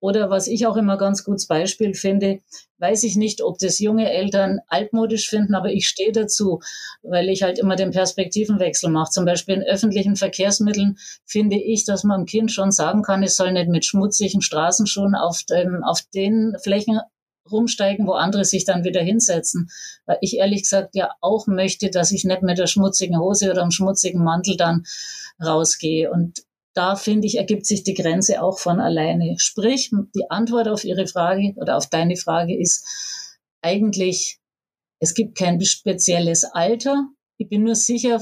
Oder 0.00 0.30
was 0.30 0.48
ich 0.48 0.66
auch 0.66 0.76
immer 0.76 0.96
ganz 0.96 1.24
gutes 1.24 1.46
Beispiel 1.46 1.94
finde, 1.94 2.40
weiß 2.78 3.04
ich 3.04 3.16
nicht, 3.16 3.42
ob 3.42 3.58
das 3.58 3.78
junge 3.78 4.10
Eltern 4.10 4.60
altmodisch 4.66 5.28
finden, 5.28 5.54
aber 5.54 5.70
ich 5.70 5.86
stehe 5.86 6.12
dazu, 6.12 6.60
weil 7.02 7.28
ich 7.28 7.42
halt 7.42 7.58
immer 7.58 7.76
den 7.76 7.90
Perspektivenwechsel 7.90 8.90
mache. 8.90 9.10
Zum 9.10 9.26
Beispiel 9.26 9.56
in 9.56 9.62
öffentlichen 9.62 10.16
Verkehrsmitteln 10.16 10.96
finde 11.26 11.56
ich, 11.56 11.84
dass 11.84 12.02
man 12.02 12.22
dem 12.22 12.26
Kind 12.26 12.50
schon 12.50 12.72
sagen 12.72 13.02
kann, 13.02 13.22
es 13.22 13.36
soll 13.36 13.52
nicht 13.52 13.68
mit 13.68 13.84
schmutzigen 13.84 14.40
Straßenschuhen 14.40 15.14
auf, 15.14 15.42
dem, 15.44 15.84
auf 15.84 16.00
den 16.14 16.56
Flächen 16.62 17.00
rumsteigen, 17.50 18.06
wo 18.06 18.12
andere 18.12 18.44
sich 18.44 18.64
dann 18.64 18.84
wieder 18.84 19.02
hinsetzen. 19.02 19.68
Weil 20.06 20.18
ich 20.20 20.38
ehrlich 20.38 20.62
gesagt 20.62 20.94
ja 20.94 21.10
auch 21.20 21.46
möchte, 21.46 21.90
dass 21.90 22.12
ich 22.12 22.24
nicht 22.24 22.42
mit 22.42 22.58
der 22.58 22.66
schmutzigen 22.66 23.18
Hose 23.18 23.50
oder 23.50 23.62
dem 23.62 23.70
schmutzigen 23.70 24.22
Mantel 24.24 24.56
dann 24.56 24.84
rausgehe. 25.42 26.10
Und 26.10 26.42
da 26.74 26.96
finde 26.96 27.26
ich, 27.26 27.36
ergibt 27.36 27.66
sich 27.66 27.82
die 27.82 27.94
Grenze 27.94 28.42
auch 28.42 28.58
von 28.58 28.80
alleine. 28.80 29.34
Sprich, 29.38 29.90
die 30.14 30.30
Antwort 30.30 30.68
auf 30.68 30.84
Ihre 30.84 31.06
Frage 31.06 31.54
oder 31.56 31.76
auf 31.76 31.88
deine 31.88 32.16
Frage 32.16 32.58
ist 32.58 32.84
eigentlich, 33.62 34.38
es 35.00 35.14
gibt 35.14 35.36
kein 35.36 35.60
spezielles 35.60 36.44
Alter. 36.44 37.08
Ich 37.38 37.48
bin 37.48 37.64
nur 37.64 37.74
sicher, 37.74 38.20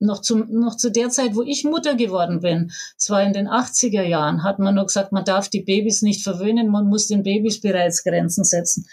noch, 0.00 0.22
zum, 0.22 0.50
noch 0.50 0.76
zu 0.76 0.90
der 0.90 1.10
Zeit, 1.10 1.34
wo 1.34 1.42
ich 1.42 1.64
Mutter 1.64 1.94
geworden 1.94 2.40
bin, 2.40 2.72
es 2.96 3.10
war 3.10 3.22
in 3.22 3.32
den 3.32 3.48
80er 3.48 4.02
Jahren, 4.02 4.42
hat 4.42 4.58
man 4.58 4.74
nur 4.74 4.86
gesagt, 4.86 5.12
man 5.12 5.24
darf 5.24 5.48
die 5.48 5.62
Babys 5.62 6.02
nicht 6.02 6.22
verwöhnen, 6.22 6.68
man 6.68 6.86
muss 6.86 7.06
den 7.06 7.22
Babys 7.22 7.60
bereits 7.60 8.02
Grenzen 8.02 8.44
setzen. 8.44 8.86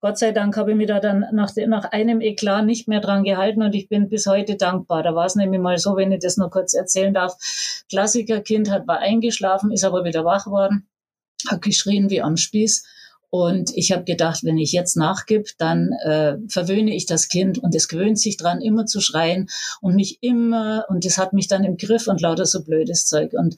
Gott 0.00 0.16
sei 0.16 0.30
Dank 0.30 0.56
habe 0.56 0.70
ich 0.70 0.76
mich 0.76 0.86
da 0.86 1.00
dann 1.00 1.24
nach, 1.32 1.52
nach 1.66 1.84
einem 1.86 2.20
Eklat 2.20 2.64
nicht 2.64 2.86
mehr 2.86 3.00
dran 3.00 3.24
gehalten 3.24 3.62
und 3.62 3.74
ich 3.74 3.88
bin 3.88 4.08
bis 4.08 4.26
heute 4.26 4.56
dankbar. 4.56 5.02
Da 5.02 5.14
war 5.14 5.26
es 5.26 5.34
nämlich 5.34 5.60
mal 5.60 5.78
so, 5.78 5.96
wenn 5.96 6.12
ich 6.12 6.20
das 6.20 6.36
noch 6.36 6.50
kurz 6.50 6.74
erzählen 6.74 7.12
darf. 7.12 7.36
Klassikerkind 7.90 8.70
hat 8.70 8.86
war 8.86 9.00
eingeschlafen, 9.00 9.72
ist 9.72 9.84
aber 9.84 10.04
wieder 10.04 10.24
wach 10.24 10.46
worden, 10.46 10.86
hat 11.48 11.62
geschrien 11.62 12.10
wie 12.10 12.22
am 12.22 12.36
Spieß. 12.36 12.84
Und 13.30 13.76
ich 13.76 13.92
habe 13.92 14.04
gedacht, 14.04 14.42
wenn 14.44 14.56
ich 14.56 14.72
jetzt 14.72 14.96
nachgib, 14.96 15.48
dann 15.58 15.92
äh, 16.04 16.36
verwöhne 16.48 16.94
ich 16.94 17.04
das 17.04 17.28
Kind 17.28 17.58
und 17.58 17.74
es 17.74 17.88
gewöhnt 17.88 18.18
sich 18.18 18.38
dran, 18.38 18.62
immer 18.62 18.86
zu 18.86 19.00
schreien 19.00 19.48
und 19.82 19.96
mich 19.96 20.18
immer, 20.22 20.86
und 20.88 21.04
das 21.04 21.18
hat 21.18 21.34
mich 21.34 21.46
dann 21.46 21.64
im 21.64 21.76
Griff 21.76 22.06
und 22.06 22.22
lauter 22.22 22.46
so 22.46 22.62
blödes 22.62 23.06
Zeug. 23.06 23.34
Und 23.34 23.56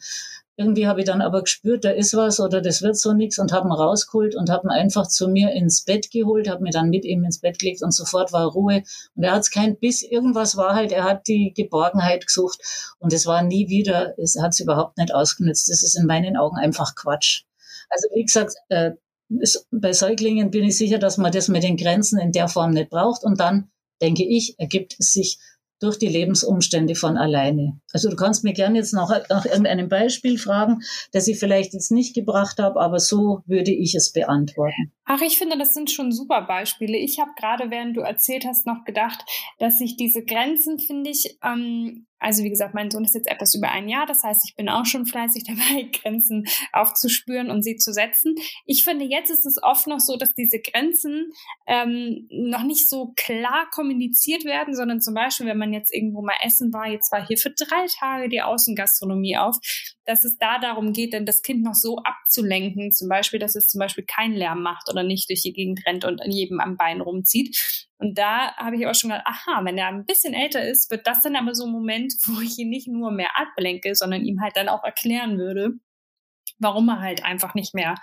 irgendwie 0.61 0.87
habe 0.87 1.01
ich 1.01 1.07
dann 1.07 1.23
aber 1.23 1.41
gespürt, 1.41 1.87
da 1.87 1.91
ist 1.91 2.15
was 2.15 2.39
oder 2.39 2.61
das 2.61 2.83
wird 2.83 2.99
so 2.99 3.15
nichts 3.15 3.39
und 3.39 3.51
habe 3.51 3.67
ihn 3.67 3.73
rausgeholt 3.73 4.37
und 4.37 4.51
habe 4.51 4.67
ihn 4.67 4.71
einfach 4.71 5.09
zu 5.09 5.27
mir 5.27 5.53
ins 5.53 5.85
Bett 5.85 6.11
geholt, 6.11 6.51
habe 6.51 6.63
mir 6.63 6.71
dann 6.71 6.91
mit 6.91 7.07
ihm 7.07 7.25
ins 7.25 7.41
Bett 7.41 7.59
gelegt 7.59 7.83
und 7.83 7.95
sofort 7.95 8.31
war 8.35 8.47
Ruhe. 8.47 8.83
Und 9.15 9.25
er 9.25 9.33
hat 9.33 9.41
es 9.41 9.51
kein 9.51 9.79
Biss, 9.79 10.03
irgendwas 10.03 10.59
war 10.59 10.75
halt, 10.75 10.93
er 10.93 11.05
hat 11.05 11.27
die 11.29 11.55
Geborgenheit 11.57 12.27
gesucht 12.27 12.61
und 12.99 13.15
es 13.15 13.25
war 13.25 13.43
nie 13.43 13.71
wieder, 13.71 14.13
es 14.19 14.39
hat 14.39 14.53
es 14.53 14.61
überhaupt 14.61 14.99
nicht 14.99 15.15
ausgenutzt. 15.15 15.71
Das 15.71 15.83
ist 15.83 15.99
in 15.99 16.05
meinen 16.05 16.37
Augen 16.37 16.59
einfach 16.59 16.95
Quatsch. 16.95 17.45
Also 17.89 18.09
wie 18.15 18.25
gesagt, 18.25 18.53
äh, 18.69 18.91
bei 19.71 19.95
Säuglingen 19.95 20.51
bin 20.51 20.65
ich 20.65 20.77
sicher, 20.77 20.99
dass 20.99 21.17
man 21.17 21.33
das 21.33 21.49
mit 21.49 21.63
den 21.63 21.79
Grenzen 21.79 22.19
in 22.19 22.33
der 22.33 22.49
Form 22.49 22.73
nicht 22.73 22.91
braucht 22.91 23.25
und 23.25 23.41
dann 23.41 23.71
denke 24.03 24.25
ich, 24.25 24.57
ergibt 24.59 24.97
es 24.99 25.15
sich 25.15 25.39
durch 25.81 25.99
die 25.99 26.09
Lebensumstände 26.09 26.97
von 26.97 27.17
alleine. 27.17 27.80
Also 27.93 28.09
du 28.09 28.17
kannst 28.17 28.45
mir 28.45 28.53
gerne 28.53 28.79
jetzt 28.79 28.93
noch 28.93 29.11
nach 29.29 29.45
irgendeinem 29.45 29.89
Beispiel 29.89 30.39
fragen, 30.39 30.81
das 31.13 31.29
ich 31.29 31.39
vielleicht 31.39 31.73
jetzt 31.73 31.91
nicht 31.91 32.15
gebracht 32.15 32.59
habe, 32.59 32.81
aber 32.81 32.99
so 32.99 33.43
würde 33.47 33.73
ich 33.73 33.95
es 33.95 34.13
beantworten. 34.13 34.93
Ach, 35.05 35.21
ich 35.23 35.39
finde, 35.39 35.59
das 35.59 35.75
sind 35.75 35.91
schon 35.91 36.13
super 36.13 36.43
Beispiele. 36.43 36.97
Ich 36.97 37.19
habe 37.19 37.33
gerade, 37.37 37.71
während 37.71 37.97
du 37.97 38.01
erzählt 38.01 38.45
hast, 38.47 38.67
noch 38.67 38.85
gedacht, 38.85 39.25
dass 39.59 39.79
sich 39.79 39.97
diese 39.97 40.25
Grenzen, 40.25 40.79
finde 40.79 41.11
ich, 41.11 41.37
ähm, 41.43 42.07
also 42.21 42.45
wie 42.45 42.51
gesagt, 42.51 42.75
mein 42.75 42.91
Sohn 42.91 43.05
ist 43.05 43.15
jetzt 43.15 43.31
etwas 43.31 43.55
über 43.55 43.71
ein 43.71 43.89
Jahr, 43.89 44.07
das 44.07 44.23
heißt, 44.23 44.43
ich 44.47 44.55
bin 44.55 44.69
auch 44.69 44.85
schon 44.85 45.07
fleißig 45.07 45.45
dabei, 45.49 45.89
Grenzen 45.91 46.45
aufzuspüren 46.73 47.51
und 47.51 47.63
sie 47.63 47.77
zu 47.77 47.93
setzen. 47.93 48.37
Ich 48.67 48.85
finde, 48.85 49.07
jetzt 49.07 49.31
ist 49.31 49.47
es 49.47 49.57
oft 49.63 49.87
noch 49.87 50.01
so, 50.01 50.17
dass 50.17 50.35
diese 50.35 50.61
Grenzen 50.61 51.33
ähm, 51.67 52.29
noch 52.31 52.63
nicht 52.63 52.89
so 52.89 53.13
klar 53.17 53.69
kommuniziert 53.73 54.45
werden, 54.45 54.77
sondern 54.77 55.01
zum 55.01 55.15
Beispiel, 55.15 55.47
wenn 55.47 55.59
man 55.59 55.73
jetzt 55.73 55.93
irgendwo 55.93 56.23
mal 56.23 56.37
essen 56.45 56.73
war, 56.73 56.87
jetzt 56.87 57.11
war 57.11 57.27
hier 57.27 57.39
für 57.39 57.51
drei 57.51 57.80
Tage 57.87 58.29
die 58.29 58.43
Außengastronomie 58.43 59.37
auf, 59.37 59.59
dass 60.05 60.25
es 60.25 60.39
da 60.39 60.59
darum 60.59 60.93
geht, 60.93 61.13
denn 61.13 61.27
das 61.27 61.43
Kind 61.43 61.63
noch 61.63 61.75
so 61.75 61.99
abzulenken, 61.99 62.93
zum 62.93 63.09
Beispiel, 63.09 63.39
dass 63.39 63.55
es 63.55 63.67
zum 63.67 63.79
Beispiel 63.79 64.05
keinen 64.05 64.35
Lärm 64.35 64.63
macht 64.63 64.89
oder 64.91 65.03
nicht 65.03 65.29
durch 65.29 65.43
die 65.43 65.53
Gegend 65.53 65.87
rennt 65.87 66.05
und 66.05 66.21
an 66.21 66.31
jedem 66.31 66.61
am 66.61 66.77
Bein 66.77 67.01
rumzieht. 67.01 67.57
Und 67.99 68.17
da 68.17 68.57
habe 68.57 68.77
ich 68.77 68.87
auch 68.87 68.95
schon 68.95 69.11
gedacht, 69.11 69.27
aha, 69.27 69.65
wenn 69.65 69.77
er 69.77 69.89
ein 69.89 70.07
bisschen 70.07 70.33
älter 70.33 70.67
ist, 70.67 70.91
wird 70.91 71.07
das 71.07 71.21
dann 71.21 71.37
aber 71.37 71.55
so 71.55 71.67
ein 71.67 71.73
Moment, 71.73 72.15
wo 72.27 72.41
ich 72.41 72.59
ihn 72.59 72.71
nicht 72.71 72.89
nur 72.89 73.11
mehr 73.11 73.31
ablenke, 73.39 73.95
sondern 73.95 74.25
ihm 74.25 74.41
halt 74.41 74.57
dann 74.57 74.69
auch 74.69 74.83
erklären 74.83 75.39
würde, 75.39 75.73
warum 76.59 76.89
er 76.89 77.01
halt 77.01 77.25
einfach 77.25 77.55
nicht 77.55 77.75
mehr 77.75 77.95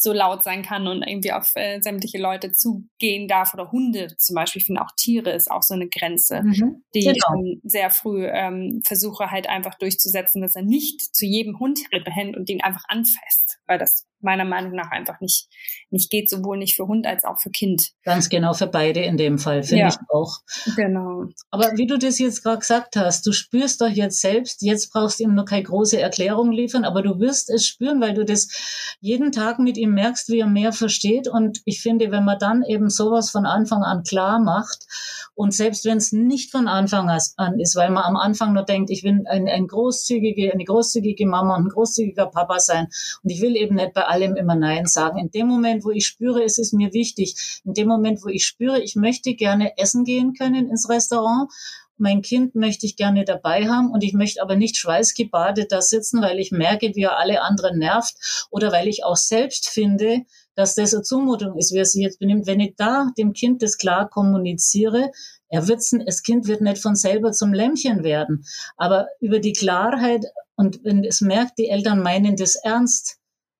so 0.00 0.12
laut 0.12 0.44
sein 0.44 0.62
kann 0.62 0.86
und 0.86 1.02
irgendwie 1.02 1.32
auf 1.32 1.50
äh, 1.56 1.80
sämtliche 1.80 2.18
Leute 2.18 2.52
zugehen 2.52 3.26
darf 3.26 3.52
oder 3.52 3.72
Hunde 3.72 4.14
zum 4.16 4.36
Beispiel. 4.36 4.60
Ich 4.60 4.66
finde 4.66 4.80
auch 4.80 4.92
Tiere 4.96 5.30
ist 5.30 5.50
auch 5.50 5.62
so 5.62 5.74
eine 5.74 5.88
Grenze, 5.88 6.42
mhm, 6.42 6.84
die 6.94 7.00
genau. 7.00 7.12
ich 7.12 7.22
schon 7.26 7.60
sehr 7.64 7.90
früh 7.90 8.26
ähm, 8.26 8.80
versuche 8.86 9.30
halt 9.30 9.48
einfach 9.48 9.74
durchzusetzen, 9.74 10.40
dass 10.40 10.54
er 10.54 10.62
nicht 10.62 11.14
zu 11.14 11.26
jedem 11.26 11.58
Hund 11.58 11.80
rennt 11.92 12.36
und 12.36 12.48
den 12.48 12.62
einfach 12.62 12.84
anfasst, 12.88 13.58
weil 13.66 13.78
das 13.78 14.06
meiner 14.20 14.44
Meinung 14.44 14.72
nach 14.72 14.90
einfach 14.90 15.20
nicht, 15.20 15.48
nicht 15.90 16.10
geht, 16.10 16.28
sowohl 16.28 16.58
nicht 16.58 16.76
für 16.76 16.86
Hund 16.86 17.06
als 17.06 17.24
auch 17.24 17.38
für 17.38 17.50
Kind. 17.50 17.90
Ganz 18.02 18.28
genau, 18.28 18.52
für 18.52 18.66
beide 18.66 19.00
in 19.00 19.16
dem 19.16 19.38
Fall, 19.38 19.62
finde 19.62 19.82
ja, 19.82 19.88
ich 19.88 19.96
auch. 20.08 20.38
Genau. 20.76 21.26
Aber 21.50 21.76
wie 21.76 21.86
du 21.86 21.98
das 21.98 22.18
jetzt 22.18 22.42
gerade 22.42 22.58
gesagt 22.58 22.96
hast, 22.96 23.26
du 23.26 23.32
spürst 23.32 23.80
doch 23.80 23.88
jetzt 23.88 24.20
selbst, 24.20 24.62
jetzt 24.62 24.92
brauchst 24.92 25.20
du 25.20 25.24
ihm 25.24 25.34
noch 25.34 25.44
keine 25.44 25.62
große 25.62 26.00
Erklärung 26.00 26.50
liefern, 26.50 26.84
aber 26.84 27.02
du 27.02 27.20
wirst 27.20 27.50
es 27.50 27.66
spüren, 27.66 28.00
weil 28.00 28.14
du 28.14 28.24
das 28.24 28.96
jeden 29.00 29.32
Tag 29.32 29.58
mit 29.58 29.76
ihm 29.76 29.87
merkst, 29.88 30.28
wie 30.28 30.40
er 30.40 30.46
mehr 30.46 30.72
versteht. 30.72 31.28
Und 31.28 31.60
ich 31.64 31.80
finde, 31.80 32.10
wenn 32.10 32.24
man 32.24 32.38
dann 32.38 32.62
eben 32.62 32.90
sowas 32.90 33.30
von 33.30 33.46
Anfang 33.46 33.82
an 33.82 34.02
klar 34.02 34.38
macht 34.38 34.86
und 35.34 35.54
selbst 35.54 35.84
wenn 35.84 35.98
es 35.98 36.12
nicht 36.12 36.50
von 36.50 36.68
Anfang 36.68 37.08
an 37.08 37.60
ist, 37.60 37.76
weil 37.76 37.90
man 37.90 38.04
am 38.04 38.16
Anfang 38.16 38.52
nur 38.52 38.64
denkt, 38.64 38.90
ich 38.90 39.04
will 39.04 39.24
ein, 39.28 39.48
ein 39.48 39.66
großzügige, 39.66 40.52
eine 40.52 40.64
großzügige 40.64 41.26
Mama 41.26 41.56
und 41.56 41.66
ein 41.66 41.68
großzügiger 41.68 42.26
Papa 42.26 42.58
sein 42.58 42.88
und 43.22 43.30
ich 43.30 43.40
will 43.40 43.56
eben 43.56 43.76
nicht 43.76 43.94
bei 43.94 44.04
allem 44.04 44.36
immer 44.36 44.54
Nein 44.54 44.86
sagen. 44.86 45.18
In 45.18 45.30
dem 45.30 45.46
Moment, 45.46 45.84
wo 45.84 45.90
ich 45.90 46.06
spüre, 46.06 46.42
es 46.42 46.58
ist 46.58 46.72
mir 46.72 46.92
wichtig, 46.92 47.60
in 47.64 47.74
dem 47.74 47.88
Moment, 47.88 48.24
wo 48.24 48.28
ich 48.28 48.46
spüre, 48.46 48.80
ich 48.80 48.96
möchte 48.96 49.34
gerne 49.34 49.78
essen 49.78 50.04
gehen 50.04 50.34
können 50.34 50.68
ins 50.68 50.88
Restaurant 50.88 51.50
mein 51.98 52.22
Kind 52.22 52.54
möchte 52.54 52.86
ich 52.86 52.96
gerne 52.96 53.24
dabei 53.24 53.68
haben 53.68 53.90
und 53.90 54.02
ich 54.02 54.12
möchte 54.12 54.42
aber 54.42 54.56
nicht 54.56 54.76
schweißgebadet 54.76 55.72
da 55.72 55.82
sitzen, 55.82 56.22
weil 56.22 56.38
ich 56.38 56.50
merke, 56.50 56.94
wie 56.94 57.02
er 57.02 57.18
alle 57.18 57.42
anderen 57.42 57.78
nervt 57.78 58.48
oder 58.50 58.72
weil 58.72 58.88
ich 58.88 59.04
auch 59.04 59.16
selbst 59.16 59.68
finde, 59.68 60.22
dass 60.54 60.74
das 60.74 60.92
eine 60.92 61.02
Zumutung 61.02 61.56
ist, 61.56 61.72
wie 61.72 61.78
er 61.78 61.84
sich 61.84 62.02
jetzt 62.02 62.18
benimmt. 62.18 62.46
Wenn 62.46 62.60
ich 62.60 62.74
da 62.76 63.10
dem 63.16 63.32
Kind 63.32 63.62
das 63.62 63.78
klar 63.78 64.08
kommuniziere, 64.08 65.12
er 65.48 65.68
wird's, 65.68 65.94
das 66.04 66.22
Kind 66.22 66.46
wird 66.46 66.60
nicht 66.60 66.82
von 66.82 66.94
selber 66.94 67.32
zum 67.32 67.52
Lämmchen 67.52 68.02
werden. 68.04 68.44
Aber 68.76 69.08
über 69.20 69.38
die 69.38 69.52
Klarheit 69.52 70.24
und 70.56 70.80
wenn 70.82 71.04
es 71.04 71.20
merkt, 71.20 71.58
die 71.58 71.68
Eltern 71.68 72.02
meinen 72.02 72.36
das 72.36 72.56
ernst. 72.56 73.18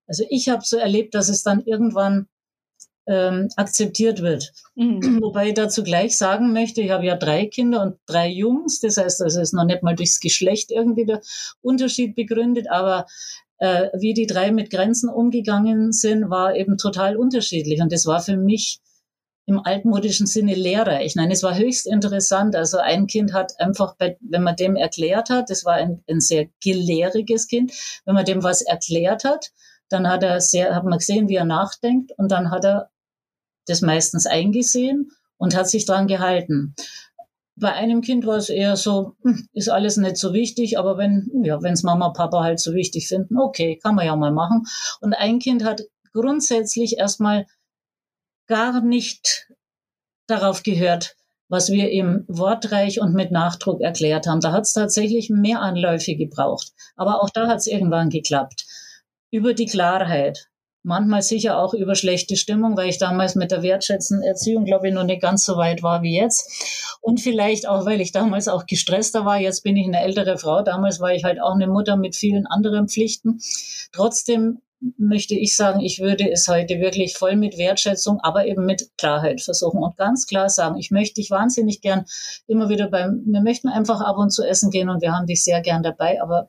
Also 0.08 0.24
ich 0.28 0.48
habe 0.48 0.62
so 0.64 0.76
erlebt, 0.76 1.14
dass 1.14 1.28
es 1.28 1.42
dann 1.42 1.62
irgendwann 1.64 2.26
ähm, 3.08 3.48
akzeptiert 3.56 4.22
wird. 4.22 4.52
Mhm. 4.74 5.20
Wobei 5.22 5.48
ich 5.48 5.54
dazu 5.54 5.82
gleich 5.82 6.16
sagen 6.16 6.52
möchte, 6.52 6.82
ich 6.82 6.90
habe 6.90 7.06
ja 7.06 7.16
drei 7.16 7.46
Kinder 7.46 7.82
und 7.82 7.96
drei 8.06 8.28
Jungs. 8.28 8.80
Das 8.80 8.98
heißt, 8.98 9.20
das 9.20 9.36
ist 9.36 9.54
noch 9.54 9.64
nicht 9.64 9.82
mal 9.82 9.96
durchs 9.96 10.20
Geschlecht 10.20 10.70
irgendwie 10.70 11.06
der 11.06 11.20
Unterschied 11.62 12.14
begründet, 12.14 12.70
aber 12.70 13.06
äh, 13.58 13.88
wie 13.98 14.14
die 14.14 14.26
drei 14.26 14.52
mit 14.52 14.70
Grenzen 14.70 15.08
umgegangen 15.08 15.92
sind, 15.92 16.30
war 16.30 16.54
eben 16.54 16.76
total 16.76 17.16
unterschiedlich. 17.16 17.80
Und 17.80 17.92
das 17.92 18.06
war 18.06 18.20
für 18.20 18.36
mich 18.36 18.80
im 19.46 19.64
altmodischen 19.64 20.26
Sinne 20.26 20.54
lehrreich. 20.54 21.16
Nein, 21.16 21.30
es 21.30 21.42
war 21.42 21.56
höchst 21.56 21.86
interessant. 21.86 22.54
Also 22.54 22.76
ein 22.76 23.06
Kind 23.06 23.32
hat 23.32 23.58
einfach, 23.58 23.96
bei, 23.96 24.18
wenn 24.20 24.42
man 24.42 24.56
dem 24.56 24.76
erklärt 24.76 25.30
hat, 25.30 25.48
das 25.48 25.64
war 25.64 25.72
ein, 25.72 26.04
ein 26.08 26.20
sehr 26.20 26.48
gelehriges 26.62 27.48
Kind, 27.48 27.72
wenn 28.04 28.14
man 28.14 28.26
dem 28.26 28.42
was 28.42 28.60
erklärt 28.60 29.24
hat, 29.24 29.50
dann 29.88 30.06
hat 30.06 30.22
er 30.22 30.42
sehr, 30.42 30.74
hat 30.74 30.84
man 30.84 30.98
gesehen, 30.98 31.28
wie 31.28 31.36
er 31.36 31.46
nachdenkt 31.46 32.12
und 32.18 32.30
dann 32.30 32.50
hat 32.50 32.66
er 32.66 32.90
das 33.68 33.82
meistens 33.82 34.26
eingesehen 34.26 35.10
und 35.36 35.56
hat 35.56 35.68
sich 35.68 35.86
dran 35.86 36.06
gehalten. 36.06 36.74
Bei 37.56 37.72
einem 37.72 38.02
Kind 38.02 38.24
war 38.24 38.36
es 38.36 38.50
eher 38.50 38.76
so, 38.76 39.14
hm, 39.22 39.48
ist 39.52 39.68
alles 39.68 39.96
nicht 39.96 40.16
so 40.16 40.32
wichtig, 40.32 40.78
aber 40.78 40.96
wenn, 40.96 41.30
ja, 41.44 41.60
wenn's 41.62 41.82
Mama, 41.82 42.10
Papa 42.10 42.42
halt 42.42 42.60
so 42.60 42.72
wichtig 42.72 43.08
finden, 43.08 43.38
okay, 43.38 43.78
kann 43.82 43.96
man 43.96 44.06
ja 44.06 44.14
mal 44.14 44.32
machen. 44.32 44.64
Und 45.00 45.14
ein 45.14 45.40
Kind 45.40 45.64
hat 45.64 45.82
grundsätzlich 46.12 46.98
erstmal 46.98 47.46
gar 48.46 48.80
nicht 48.80 49.48
darauf 50.26 50.62
gehört, 50.62 51.16
was 51.48 51.70
wir 51.70 51.90
ihm 51.90 52.24
wortreich 52.28 53.00
und 53.00 53.14
mit 53.14 53.32
Nachdruck 53.32 53.80
erklärt 53.80 54.26
haben. 54.26 54.40
Da 54.40 54.52
hat 54.52 54.64
es 54.64 54.72
tatsächlich 54.72 55.30
mehr 55.30 55.60
Anläufe 55.60 56.14
gebraucht. 56.14 56.72
Aber 56.96 57.22
auch 57.22 57.30
da 57.30 57.48
hat 57.48 57.58
es 57.58 57.66
irgendwann 57.66 58.10
geklappt. 58.10 58.66
Über 59.30 59.54
die 59.54 59.66
Klarheit 59.66 60.48
manchmal 60.82 61.22
sicher 61.22 61.58
auch 61.58 61.74
über 61.74 61.94
schlechte 61.94 62.36
Stimmung, 62.36 62.76
weil 62.76 62.88
ich 62.88 62.98
damals 62.98 63.34
mit 63.34 63.50
der 63.50 63.62
wertschätzenden 63.62 64.26
Erziehung, 64.26 64.64
glaube 64.64 64.88
ich, 64.88 64.94
noch 64.94 65.04
nicht 65.04 65.22
ganz 65.22 65.44
so 65.44 65.56
weit 65.56 65.82
war 65.82 66.02
wie 66.02 66.16
jetzt. 66.16 66.98
Und 67.00 67.20
vielleicht 67.20 67.68
auch, 67.68 67.86
weil 67.86 68.00
ich 68.00 68.12
damals 68.12 68.48
auch 68.48 68.66
gestresster 68.66 69.24
war. 69.24 69.38
Jetzt 69.38 69.62
bin 69.62 69.76
ich 69.76 69.86
eine 69.86 70.02
ältere 70.02 70.38
Frau. 70.38 70.62
Damals 70.62 71.00
war 71.00 71.12
ich 71.12 71.24
halt 71.24 71.40
auch 71.40 71.54
eine 71.54 71.66
Mutter 71.66 71.96
mit 71.96 72.16
vielen 72.16 72.46
anderen 72.46 72.88
Pflichten. 72.88 73.40
Trotzdem 73.92 74.60
möchte 74.96 75.34
ich 75.34 75.56
sagen, 75.56 75.80
ich 75.80 75.98
würde 75.98 76.30
es 76.30 76.46
heute 76.46 76.78
wirklich 76.80 77.16
voll 77.16 77.36
mit 77.36 77.58
Wertschätzung, 77.58 78.20
aber 78.20 78.46
eben 78.46 78.64
mit 78.64 78.96
Klarheit 78.96 79.40
versuchen 79.40 79.82
und 79.82 79.96
ganz 79.96 80.26
klar 80.26 80.48
sagen, 80.48 80.78
ich 80.78 80.90
möchte 80.90 81.14
dich 81.14 81.30
wahnsinnig 81.30 81.80
gern 81.80 82.04
immer 82.46 82.68
wieder 82.68 82.88
beim, 82.88 83.22
wir 83.26 83.40
möchten 83.40 83.68
einfach 83.68 84.00
ab 84.00 84.18
und 84.18 84.30
zu 84.30 84.44
essen 84.46 84.70
gehen 84.70 84.88
und 84.88 85.02
wir 85.02 85.12
haben 85.12 85.26
dich 85.26 85.42
sehr 85.42 85.60
gern 85.62 85.82
dabei, 85.82 86.22
aber 86.22 86.48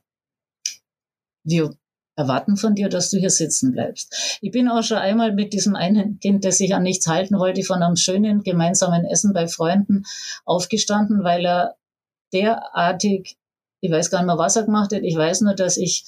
wir 1.43 1.71
erwarten 2.19 2.57
von 2.57 2.75
dir, 2.75 2.89
dass 2.89 3.09
du 3.09 3.17
hier 3.17 3.29
sitzen 3.29 3.71
bleibst. 3.71 4.39
Ich 4.41 4.51
bin 4.51 4.67
auch 4.67 4.83
schon 4.83 4.97
einmal 4.97 5.33
mit 5.33 5.53
diesem 5.53 5.75
einen 5.75 6.19
Kind, 6.19 6.43
das 6.43 6.57
sich 6.57 6.75
an 6.75 6.83
nichts 6.83 7.07
halten 7.07 7.39
wollte, 7.39 7.63
von 7.63 7.81
einem 7.81 7.95
schönen 7.95 8.43
gemeinsamen 8.43 9.05
Essen 9.05 9.33
bei 9.33 9.47
Freunden 9.47 10.03
aufgestanden, 10.45 11.23
weil 11.23 11.45
er 11.45 11.75
derartig, 12.33 13.37
ich 13.79 13.89
weiß 13.89 14.11
gar 14.11 14.19
nicht 14.19 14.27
mehr, 14.27 14.37
was 14.37 14.57
er 14.57 14.63
gemacht 14.63 14.93
hat. 14.93 15.01
Ich 15.01 15.15
weiß 15.15 15.41
nur, 15.41 15.55
dass 15.55 15.77
ich 15.77 16.03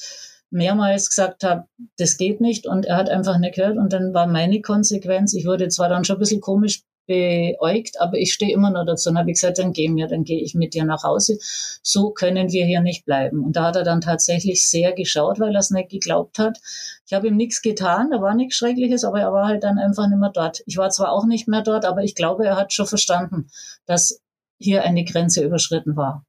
mehrmals 0.51 1.09
gesagt 1.09 1.45
habe, 1.45 1.63
das 1.97 2.17
geht 2.17 2.41
nicht 2.41 2.67
und 2.67 2.85
er 2.85 2.97
hat 2.97 3.09
einfach 3.09 3.37
nicht 3.39 3.55
gehört 3.55 3.77
und 3.77 3.93
dann 3.93 4.13
war 4.13 4.27
meine 4.27 4.61
Konsequenz, 4.61 5.33
ich 5.33 5.45
wurde 5.45 5.69
zwar 5.69 5.87
dann 5.87 6.03
schon 6.03 6.17
ein 6.17 6.19
bisschen 6.19 6.41
komisch 6.41 6.83
beäugt, 7.07 7.99
aber 7.99 8.17
ich 8.17 8.33
stehe 8.33 8.53
immer 8.53 8.69
noch 8.69 8.85
dazu 8.85 9.09
und 9.09 9.17
habe 9.17 9.31
gesagt, 9.31 9.59
dann 9.59 9.73
geh 9.73 9.89
mir, 9.89 10.07
dann 10.07 10.23
gehe 10.23 10.41
ich 10.41 10.55
mit 10.55 10.73
dir 10.73 10.85
nach 10.85 11.03
Hause. 11.03 11.37
So 11.83 12.11
können 12.11 12.51
wir 12.51 12.65
hier 12.65 12.81
nicht 12.81 13.05
bleiben. 13.05 13.43
Und 13.43 13.55
da 13.55 13.65
hat 13.65 13.75
er 13.75 13.83
dann 13.83 14.01
tatsächlich 14.01 14.67
sehr 14.67 14.93
geschaut, 14.93 15.39
weil 15.39 15.53
er 15.55 15.59
es 15.59 15.71
nicht 15.71 15.89
geglaubt 15.89 16.39
hat. 16.39 16.59
Ich 17.05 17.13
habe 17.13 17.27
ihm 17.27 17.35
nichts 17.35 17.61
getan, 17.61 18.09
da 18.11 18.21
war 18.21 18.35
nichts 18.35 18.55
Schreckliches, 18.55 19.03
aber 19.03 19.19
er 19.19 19.33
war 19.33 19.47
halt 19.47 19.63
dann 19.63 19.77
einfach 19.77 20.07
nicht 20.07 20.19
mehr 20.19 20.31
dort. 20.33 20.61
Ich 20.65 20.77
war 20.77 20.89
zwar 20.89 21.11
auch 21.11 21.25
nicht 21.25 21.47
mehr 21.47 21.61
dort, 21.61 21.85
aber 21.85 22.03
ich 22.03 22.15
glaube, 22.15 22.45
er 22.45 22.55
hat 22.55 22.73
schon 22.73 22.87
verstanden, 22.87 23.47
dass 23.85 24.21
hier 24.59 24.83
eine 24.83 25.03
Grenze 25.03 25.43
überschritten 25.43 25.95
war. 25.95 26.25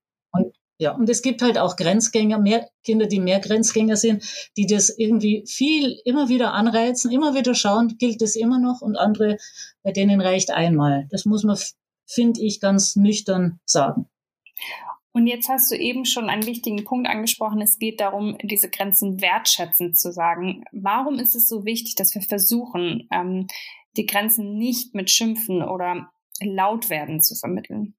Ja, 0.78 0.92
und 0.92 1.08
es 1.08 1.22
gibt 1.22 1.42
halt 1.42 1.58
auch 1.58 1.76
Grenzgänger, 1.76 2.38
mehr 2.38 2.68
Kinder, 2.82 3.06
die 3.06 3.20
mehr 3.20 3.40
Grenzgänger 3.40 3.96
sind, 3.96 4.24
die 4.56 4.66
das 4.66 4.88
irgendwie 4.90 5.44
viel 5.46 6.00
immer 6.04 6.28
wieder 6.28 6.54
anreizen, 6.54 7.10
immer 7.10 7.34
wieder 7.34 7.54
schauen, 7.54 7.96
gilt 7.98 8.20
das 8.20 8.34
immer 8.34 8.58
noch 8.58 8.80
und 8.80 8.96
andere, 8.96 9.36
bei 9.82 9.92
denen 9.92 10.20
reicht 10.20 10.50
einmal. 10.50 11.06
Das 11.10 11.24
muss 11.24 11.44
man, 11.44 11.56
finde 12.06 12.40
ich, 12.40 12.60
ganz 12.60 12.96
nüchtern 12.96 13.60
sagen. 13.64 14.08
Und 15.12 15.26
jetzt 15.26 15.48
hast 15.48 15.70
du 15.70 15.76
eben 15.76 16.06
schon 16.06 16.30
einen 16.30 16.46
wichtigen 16.46 16.84
Punkt 16.84 17.06
angesprochen. 17.06 17.60
Es 17.60 17.78
geht 17.78 18.00
darum, 18.00 18.38
diese 18.42 18.70
Grenzen 18.70 19.20
wertschätzend 19.20 19.96
zu 19.98 20.10
sagen. 20.10 20.64
Warum 20.72 21.18
ist 21.18 21.34
es 21.34 21.48
so 21.48 21.66
wichtig, 21.66 21.96
dass 21.96 22.14
wir 22.14 22.22
versuchen, 22.22 23.08
ähm, 23.12 23.46
die 23.96 24.06
Grenzen 24.06 24.56
nicht 24.56 24.94
mit 24.94 25.10
Schimpfen 25.10 25.62
oder 25.62 26.10
Lautwerden 26.40 27.20
zu 27.20 27.34
vermitteln? 27.34 27.94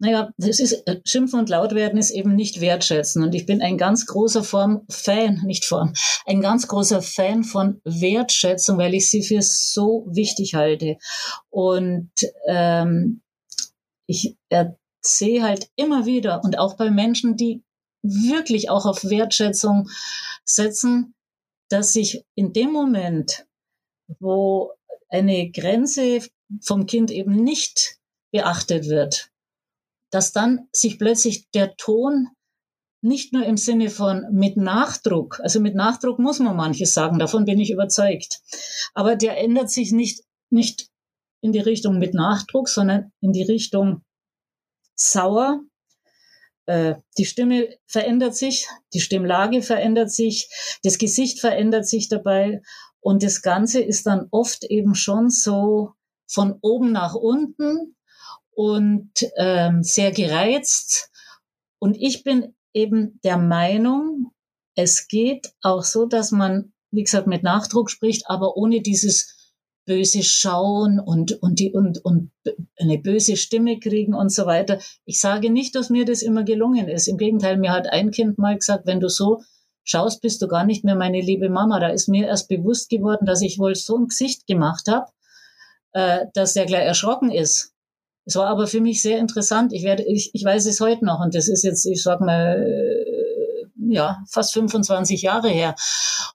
Naja, 0.00 0.30
das 0.36 0.60
ist, 0.60 0.86
äh, 0.86 1.00
Schimpfen 1.06 1.38
und 1.38 1.48
Lautwerden 1.48 1.98
ist 1.98 2.10
eben 2.10 2.34
nicht 2.34 2.60
wertschätzen. 2.60 3.22
Und 3.22 3.34
ich 3.34 3.46
bin 3.46 3.62
ein 3.62 3.78
ganz 3.78 4.06
großer 4.06 4.42
Form, 4.42 4.84
Fan, 4.88 5.42
nicht 5.44 5.64
Form, 5.64 5.92
ein 6.26 6.40
ganz 6.40 6.66
großer 6.66 7.00
Fan 7.00 7.44
von 7.44 7.80
Wertschätzung, 7.84 8.78
weil 8.78 8.94
ich 8.94 9.08
sie 9.08 9.22
für 9.22 9.40
so 9.40 10.06
wichtig 10.10 10.54
halte. 10.54 10.96
Und 11.50 12.10
ähm, 12.48 13.22
ich 14.06 14.36
sehe 15.00 15.42
halt 15.42 15.70
immer 15.76 16.06
wieder 16.06 16.42
und 16.44 16.58
auch 16.58 16.76
bei 16.76 16.90
Menschen, 16.90 17.36
die 17.36 17.62
wirklich 18.02 18.70
auch 18.70 18.86
auf 18.86 19.04
Wertschätzung 19.04 19.88
setzen, 20.44 21.14
dass 21.70 21.92
sich 21.92 22.24
in 22.34 22.52
dem 22.52 22.72
Moment, 22.72 23.46
wo 24.18 24.72
eine 25.08 25.50
Grenze 25.50 26.20
vom 26.62 26.86
Kind 26.86 27.10
eben 27.10 27.42
nicht 27.42 27.96
beachtet 28.32 28.88
wird, 28.88 29.30
dass 30.14 30.32
dann 30.32 30.68
sich 30.72 30.98
plötzlich 30.98 31.50
der 31.50 31.76
Ton 31.76 32.28
nicht 33.02 33.32
nur 33.32 33.44
im 33.44 33.56
Sinne 33.56 33.90
von 33.90 34.24
mit 34.32 34.56
Nachdruck, 34.56 35.40
also 35.40 35.60
mit 35.60 35.74
Nachdruck 35.74 36.18
muss 36.18 36.38
man 36.38 36.56
manches 36.56 36.94
sagen, 36.94 37.18
davon 37.18 37.44
bin 37.44 37.58
ich 37.58 37.70
überzeugt, 37.70 38.40
aber 38.94 39.16
der 39.16 39.36
ändert 39.38 39.70
sich 39.70 39.92
nicht, 39.92 40.22
nicht 40.50 40.88
in 41.42 41.52
die 41.52 41.60
Richtung 41.60 41.98
mit 41.98 42.14
Nachdruck, 42.14 42.68
sondern 42.68 43.12
in 43.20 43.32
die 43.32 43.42
Richtung 43.42 44.02
sauer. 44.94 45.60
Äh, 46.66 46.94
die 47.18 47.26
Stimme 47.26 47.76
verändert 47.86 48.36
sich, 48.36 48.66
die 48.94 49.00
Stimmlage 49.00 49.60
verändert 49.60 50.10
sich, 50.10 50.48
das 50.82 50.96
Gesicht 50.96 51.40
verändert 51.40 51.86
sich 51.86 52.08
dabei 52.08 52.62
und 53.00 53.22
das 53.22 53.42
Ganze 53.42 53.82
ist 53.82 54.06
dann 54.06 54.28
oft 54.30 54.64
eben 54.64 54.94
schon 54.94 55.28
so 55.28 55.92
von 56.26 56.58
oben 56.62 56.92
nach 56.92 57.14
unten 57.14 57.94
und 58.54 59.10
ähm, 59.36 59.82
sehr 59.82 60.12
gereizt. 60.12 61.10
Und 61.78 61.96
ich 61.96 62.24
bin 62.24 62.54
eben 62.72 63.20
der 63.24 63.38
Meinung, 63.38 64.32
es 64.76 65.08
geht 65.08 65.52
auch 65.62 65.84
so, 65.84 66.06
dass 66.06 66.30
man, 66.30 66.72
wie 66.90 67.04
gesagt, 67.04 67.26
mit 67.26 67.42
Nachdruck 67.42 67.90
spricht, 67.90 68.24
aber 68.28 68.56
ohne 68.56 68.80
dieses 68.80 69.34
böse 69.86 70.22
Schauen 70.22 70.98
und, 70.98 71.42
und, 71.42 71.58
die, 71.58 71.72
und, 71.72 72.04
und 72.04 72.30
eine 72.78 72.98
böse 72.98 73.36
Stimme 73.36 73.78
kriegen 73.78 74.14
und 74.14 74.30
so 74.30 74.46
weiter. 74.46 74.78
Ich 75.04 75.20
sage 75.20 75.50
nicht, 75.50 75.74
dass 75.74 75.90
mir 75.90 76.04
das 76.04 76.22
immer 76.22 76.42
gelungen 76.42 76.88
ist. 76.88 77.06
Im 77.06 77.18
Gegenteil, 77.18 77.58
mir 77.58 77.72
hat 77.72 77.92
ein 77.92 78.10
Kind 78.10 78.38
mal 78.38 78.56
gesagt, 78.56 78.86
wenn 78.86 79.00
du 79.00 79.08
so 79.08 79.42
schaust, 79.84 80.22
bist 80.22 80.40
du 80.40 80.48
gar 80.48 80.64
nicht 80.64 80.84
mehr 80.84 80.96
meine 80.96 81.20
liebe 81.20 81.50
Mama. 81.50 81.80
Da 81.80 81.88
ist 81.88 82.08
mir 82.08 82.26
erst 82.26 82.48
bewusst 82.48 82.88
geworden, 82.88 83.26
dass 83.26 83.42
ich 83.42 83.58
wohl 83.58 83.74
so 83.74 83.98
ein 83.98 84.08
Gesicht 84.08 84.46
gemacht 84.46 84.88
habe, 84.88 85.10
äh, 85.92 86.26
dass 86.32 86.56
er 86.56 86.64
gleich 86.64 86.86
erschrocken 86.86 87.30
ist. 87.30 87.73
Es 88.26 88.36
war 88.36 88.46
aber 88.46 88.66
für 88.66 88.80
mich 88.80 89.02
sehr 89.02 89.18
interessant. 89.18 89.72
Ich 89.72 89.84
werde, 89.84 90.04
ich, 90.04 90.30
ich 90.32 90.44
weiß 90.44 90.66
es 90.66 90.80
heute 90.80 91.04
noch 91.04 91.20
und 91.20 91.34
das 91.34 91.48
ist 91.48 91.62
jetzt, 91.62 91.84
ich 91.86 92.02
sag 92.02 92.20
mal, 92.20 92.64
äh, 92.66 93.14
ja, 93.92 94.24
fast 94.30 94.54
25 94.54 95.22
Jahre 95.22 95.48
her. 95.48 95.74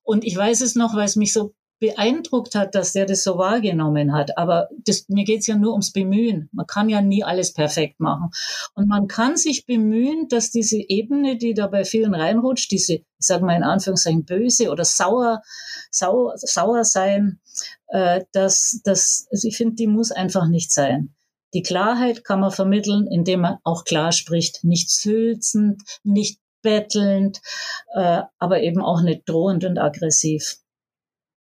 Und 0.04 0.24
ich 0.24 0.36
weiß 0.36 0.62
es 0.62 0.76
noch, 0.76 0.96
weil 0.96 1.06
es 1.06 1.16
mich 1.16 1.34
so 1.34 1.54
beeindruckt 1.80 2.56
hat, 2.56 2.76
dass 2.76 2.92
der 2.92 3.06
das 3.06 3.24
so 3.24 3.38
wahrgenommen 3.38 4.14
hat. 4.14 4.38
Aber 4.38 4.68
das, 4.86 5.08
mir 5.08 5.24
geht's 5.24 5.48
ja 5.48 5.56
nur 5.56 5.72
ums 5.72 5.94
Bemühen. 5.94 6.50
Man 6.52 6.68
kann 6.68 6.90
ja 6.90 7.02
nie 7.02 7.24
alles 7.24 7.54
perfekt 7.54 8.00
machen. 8.00 8.32
Und 8.76 8.88
man 8.88 9.08
kann 9.08 9.38
sich 9.38 9.66
bemühen, 9.66 10.28
dass 10.28 10.52
diese 10.52 10.78
Ebene, 10.78 11.38
die 11.38 11.54
da 11.54 11.68
bei 11.68 11.86
vielen 11.86 12.14
reinrutscht, 12.14 12.72
diese, 12.72 12.96
ich 12.96 13.06
sage 13.18 13.46
mal 13.46 13.56
in 13.56 13.64
Anführungszeichen, 13.64 14.26
böse 14.26 14.70
oder 14.70 14.84
sauer, 14.84 15.42
sauer, 15.90 16.34
sauer 16.36 16.84
sein, 16.84 17.40
äh, 17.88 18.26
dass, 18.34 18.82
dass 18.84 19.28
also 19.32 19.48
ich 19.48 19.56
finde, 19.56 19.76
die 19.76 19.88
muss 19.88 20.12
einfach 20.12 20.48
nicht 20.48 20.72
sein 20.72 21.16
Die 21.54 21.64
Klarheit 21.64 22.24
kann 22.24 22.40
man 22.42 22.52
vermitteln, 22.52 23.08
indem 23.08 23.42
man 23.42 23.58
auch 23.64 23.84
klar 23.84 24.12
spricht, 24.12 24.64
nicht 24.64 24.90
sülzend, 24.90 25.82
nicht 26.04 26.40
bettelnd, 26.62 27.42
äh, 27.96 28.24
aber 28.38 28.62
eben 28.62 28.82
auch 28.82 29.02
nicht 29.02 29.28
drohend 29.28 29.64
und 29.66 29.78
aggressiv. 29.78 30.58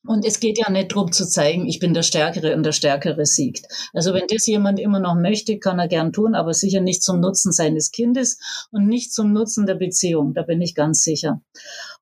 Und 0.07 0.25
es 0.25 0.41
geht 0.41 0.59
ja 0.59 0.71
nicht 0.71 0.93
darum 0.93 1.13
zu 1.13 1.29
zeigen, 1.29 1.67
ich 1.67 1.81
bin 1.81 1.93
der 1.93 2.03
Stärkere 2.03 2.55
und 2.55 2.63
der 2.63 2.73
Stärkere 2.73 3.27
siegt. 3.27 3.67
Also 3.93 4.15
wenn 4.15 4.27
das 4.29 4.47
jemand 4.47 4.81
immer 4.81 5.01
noch 5.01 5.17
möchte, 5.17 5.59
kann 5.59 5.79
er 5.79 5.89
gern 5.89 6.13
tun, 6.13 6.35
aber 6.35 6.55
sicher 6.55 6.81
nicht 6.81 7.03
zum 7.03 7.21
Nutzen 7.21 7.53
seines 7.53 7.91
Kindes 7.91 8.39
und 8.71 8.87
nicht 8.87 9.13
zum 9.13 9.33
Nutzen 9.33 9.67
der 9.67 9.75
Beziehung. 9.75 10.33
Da 10.35 10.43
bin 10.43 10.63
ich 10.63 10.75
ganz 10.75 11.03
sicher. 11.03 11.43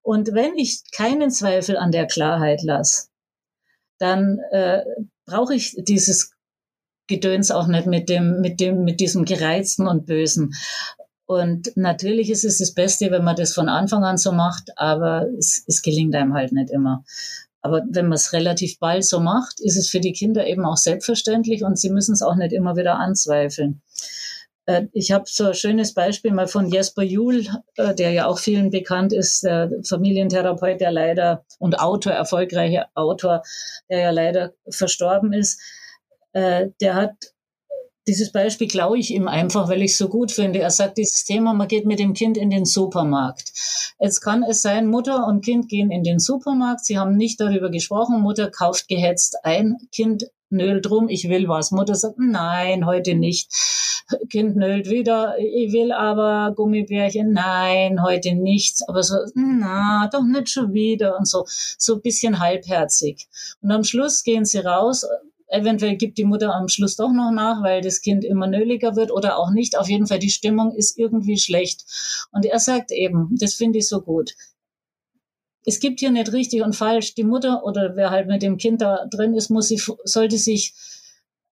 Und 0.02 0.34
wenn 0.34 0.56
ich 0.56 0.82
keinen 0.92 1.30
Zweifel 1.30 1.76
an 1.76 1.90
der 1.90 2.06
Klarheit 2.06 2.62
lasse, 2.62 3.08
dann 3.98 4.38
äh, 4.52 4.82
brauche 5.24 5.54
ich 5.54 5.74
dieses 5.76 6.35
Gedöns 7.06 7.50
auch 7.50 7.66
nicht 7.66 7.86
mit 7.86 8.08
dem, 8.08 8.40
mit 8.40 8.60
dem, 8.60 8.84
mit 8.84 9.00
diesem 9.00 9.24
Gereizten 9.24 9.86
und 9.86 10.06
Bösen. 10.06 10.54
Und 11.26 11.72
natürlich 11.76 12.30
ist 12.30 12.44
es 12.44 12.58
das 12.58 12.72
Beste, 12.72 13.10
wenn 13.10 13.24
man 13.24 13.36
das 13.36 13.52
von 13.52 13.68
Anfang 13.68 14.04
an 14.04 14.16
so 14.16 14.32
macht, 14.32 14.70
aber 14.76 15.26
es, 15.38 15.64
es 15.66 15.82
gelingt 15.82 16.14
einem 16.14 16.34
halt 16.34 16.52
nicht 16.52 16.70
immer. 16.70 17.04
Aber 17.62 17.82
wenn 17.90 18.06
man 18.06 18.14
es 18.14 18.32
relativ 18.32 18.78
bald 18.78 19.04
so 19.04 19.18
macht, 19.18 19.58
ist 19.58 19.76
es 19.76 19.90
für 19.90 19.98
die 19.98 20.12
Kinder 20.12 20.46
eben 20.46 20.64
auch 20.64 20.76
selbstverständlich 20.76 21.64
und 21.64 21.78
sie 21.78 21.90
müssen 21.90 22.12
es 22.12 22.22
auch 22.22 22.36
nicht 22.36 22.52
immer 22.52 22.76
wieder 22.76 22.96
anzweifeln. 22.96 23.82
Äh, 24.66 24.86
ich 24.92 25.10
habe 25.10 25.24
so 25.26 25.46
ein 25.46 25.54
schönes 25.54 25.94
Beispiel 25.94 26.32
mal 26.32 26.46
von 26.46 26.70
Jesper 26.70 27.02
Juhl, 27.02 27.46
äh, 27.76 27.92
der 27.94 28.12
ja 28.12 28.26
auch 28.26 28.38
vielen 28.38 28.70
bekannt 28.70 29.12
ist, 29.12 29.42
der 29.42 29.70
Familientherapeut, 29.84 30.80
der 30.80 30.92
leider 30.92 31.44
und 31.58 31.80
Autor, 31.80 32.12
erfolgreicher 32.12 32.86
Autor, 32.94 33.42
der 33.88 34.00
ja 34.00 34.10
leider 34.10 34.52
verstorben 34.68 35.32
ist. 35.32 35.60
Äh, 36.36 36.72
der 36.82 36.94
hat 36.94 37.14
dieses 38.06 38.30
Beispiel 38.30 38.68
glaube 38.68 38.98
ich 38.98 39.10
ihm 39.10 39.26
einfach, 39.26 39.70
weil 39.70 39.82
ich 39.82 39.92
es 39.92 39.98
so 39.98 40.08
gut 40.10 40.30
finde. 40.30 40.58
Er 40.58 40.70
sagt 40.70 40.98
dieses 40.98 41.24
Thema, 41.24 41.54
man 41.54 41.66
geht 41.66 41.86
mit 41.86 41.98
dem 41.98 42.12
Kind 42.12 42.36
in 42.36 42.50
den 42.50 42.66
Supermarkt. 42.66 43.52
Jetzt 43.98 44.20
kann 44.20 44.42
es 44.42 44.60
sein, 44.60 44.86
Mutter 44.86 45.26
und 45.26 45.42
Kind 45.42 45.70
gehen 45.70 45.90
in 45.90 46.04
den 46.04 46.18
Supermarkt. 46.18 46.84
Sie 46.84 46.98
haben 46.98 47.16
nicht 47.16 47.40
darüber 47.40 47.70
gesprochen. 47.70 48.20
Mutter 48.20 48.50
kauft 48.50 48.86
gehetzt 48.86 49.38
ein. 49.44 49.78
Kind 49.92 50.26
nölt 50.50 50.84
drum, 50.84 51.08
ich 51.08 51.26
will 51.30 51.48
was. 51.48 51.70
Mutter 51.70 51.94
sagt, 51.94 52.18
nein, 52.18 52.84
heute 52.84 53.14
nicht. 53.14 53.50
Kind 54.28 54.56
nölt 54.56 54.90
wieder, 54.90 55.36
ich 55.38 55.72
will 55.72 55.90
aber 55.90 56.54
Gummibärchen, 56.54 57.32
nein, 57.32 58.02
heute 58.02 58.34
nichts. 58.34 58.86
Aber 58.86 59.02
so, 59.02 59.16
na, 59.34 60.08
doch 60.12 60.22
nicht 60.22 60.50
schon 60.50 60.74
wieder 60.74 61.18
und 61.18 61.26
so, 61.26 61.44
so 61.46 61.94
ein 61.94 62.02
bisschen 62.02 62.38
halbherzig. 62.38 63.26
Und 63.62 63.72
am 63.72 63.82
Schluss 63.82 64.22
gehen 64.22 64.44
sie 64.44 64.58
raus, 64.58 65.04
Eventuell 65.48 65.96
gibt 65.96 66.18
die 66.18 66.24
Mutter 66.24 66.54
am 66.54 66.68
Schluss 66.68 66.96
doch 66.96 67.12
noch 67.12 67.30
nach, 67.30 67.62
weil 67.62 67.80
das 67.80 68.00
Kind 68.00 68.24
immer 68.24 68.46
nöliger 68.46 68.96
wird 68.96 69.12
oder 69.12 69.38
auch 69.38 69.50
nicht. 69.50 69.78
Auf 69.78 69.88
jeden 69.88 70.06
Fall, 70.06 70.18
die 70.18 70.30
Stimmung 70.30 70.74
ist 70.74 70.98
irgendwie 70.98 71.38
schlecht. 71.38 71.84
Und 72.32 72.44
er 72.44 72.58
sagt 72.58 72.90
eben, 72.90 73.36
das 73.38 73.54
finde 73.54 73.78
ich 73.78 73.88
so 73.88 74.00
gut. 74.00 74.34
Es 75.64 75.80
gibt 75.80 76.00
hier 76.00 76.10
nicht 76.10 76.32
richtig 76.32 76.62
und 76.62 76.74
falsch. 76.74 77.14
Die 77.14 77.24
Mutter 77.24 77.64
oder 77.64 77.96
wer 77.96 78.10
halt 78.10 78.26
mit 78.28 78.42
dem 78.42 78.56
Kind 78.56 78.80
da 78.80 79.06
drin 79.06 79.34
ist, 79.34 79.50
muss 79.50 79.68
sie, 79.68 79.80
sollte 80.04 80.38
sich 80.38 80.74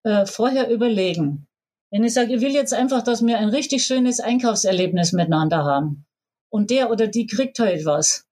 äh, 0.02 0.26
vorher 0.26 0.70
überlegen. 0.70 1.46
Wenn 1.90 2.04
ich 2.04 2.14
sage, 2.14 2.34
ich 2.34 2.40
will 2.40 2.52
jetzt 2.52 2.74
einfach, 2.74 3.02
dass 3.02 3.24
wir 3.24 3.38
ein 3.38 3.48
richtig 3.48 3.84
schönes 3.84 4.18
Einkaufserlebnis 4.18 5.12
miteinander 5.12 5.64
haben. 5.64 6.06
Und 6.48 6.70
der 6.70 6.90
oder 6.90 7.06
die 7.06 7.26
kriegt 7.26 7.58
heute 7.58 7.84
was 7.84 8.26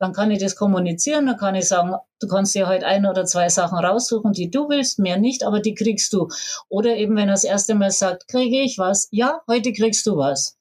dann 0.00 0.14
kann 0.14 0.30
ich 0.30 0.38
das 0.38 0.56
kommunizieren, 0.56 1.26
dann 1.26 1.36
kann 1.36 1.54
ich 1.54 1.68
sagen, 1.68 1.94
du 2.20 2.26
kannst 2.26 2.54
dir 2.54 2.66
heute 2.66 2.86
ein 2.86 3.04
oder 3.04 3.26
zwei 3.26 3.50
Sachen 3.50 3.78
raussuchen, 3.78 4.32
die 4.32 4.50
du 4.50 4.70
willst, 4.70 4.98
mehr 4.98 5.18
nicht, 5.18 5.44
aber 5.44 5.60
die 5.60 5.74
kriegst 5.74 6.14
du. 6.14 6.28
Oder 6.70 6.96
eben, 6.96 7.16
wenn 7.16 7.28
er 7.28 7.34
das 7.34 7.44
erste 7.44 7.74
Mal 7.74 7.90
sagt, 7.90 8.26
kriege 8.26 8.62
ich 8.62 8.78
was? 8.78 9.08
Ja, 9.10 9.42
heute 9.46 9.74
kriegst 9.74 10.06
du 10.06 10.16
was. 10.16 10.56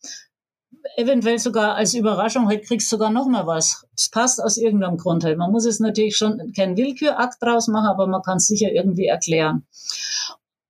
Eventuell 0.97 1.39
sogar 1.39 1.75
als 1.75 1.93
Überraschung, 1.93 2.49
heute 2.49 2.65
kriegst 2.65 2.91
du 2.91 2.97
sogar 2.97 3.11
noch 3.11 3.27
mal 3.27 3.47
was. 3.47 3.85
Das 3.95 4.09
passt 4.09 4.43
aus 4.43 4.57
irgendeinem 4.57 4.97
Grund 4.97 5.23
halt. 5.23 5.37
Man 5.37 5.51
muss 5.51 5.65
es 5.65 5.79
natürlich 5.79 6.17
schon 6.17 6.51
kein 6.53 6.75
Willkürakt 6.75 7.41
draus 7.41 7.69
machen, 7.69 7.87
aber 7.87 8.07
man 8.07 8.21
kann 8.21 8.37
es 8.37 8.47
sicher 8.47 8.73
irgendwie 8.73 9.05
erklären. 9.05 9.65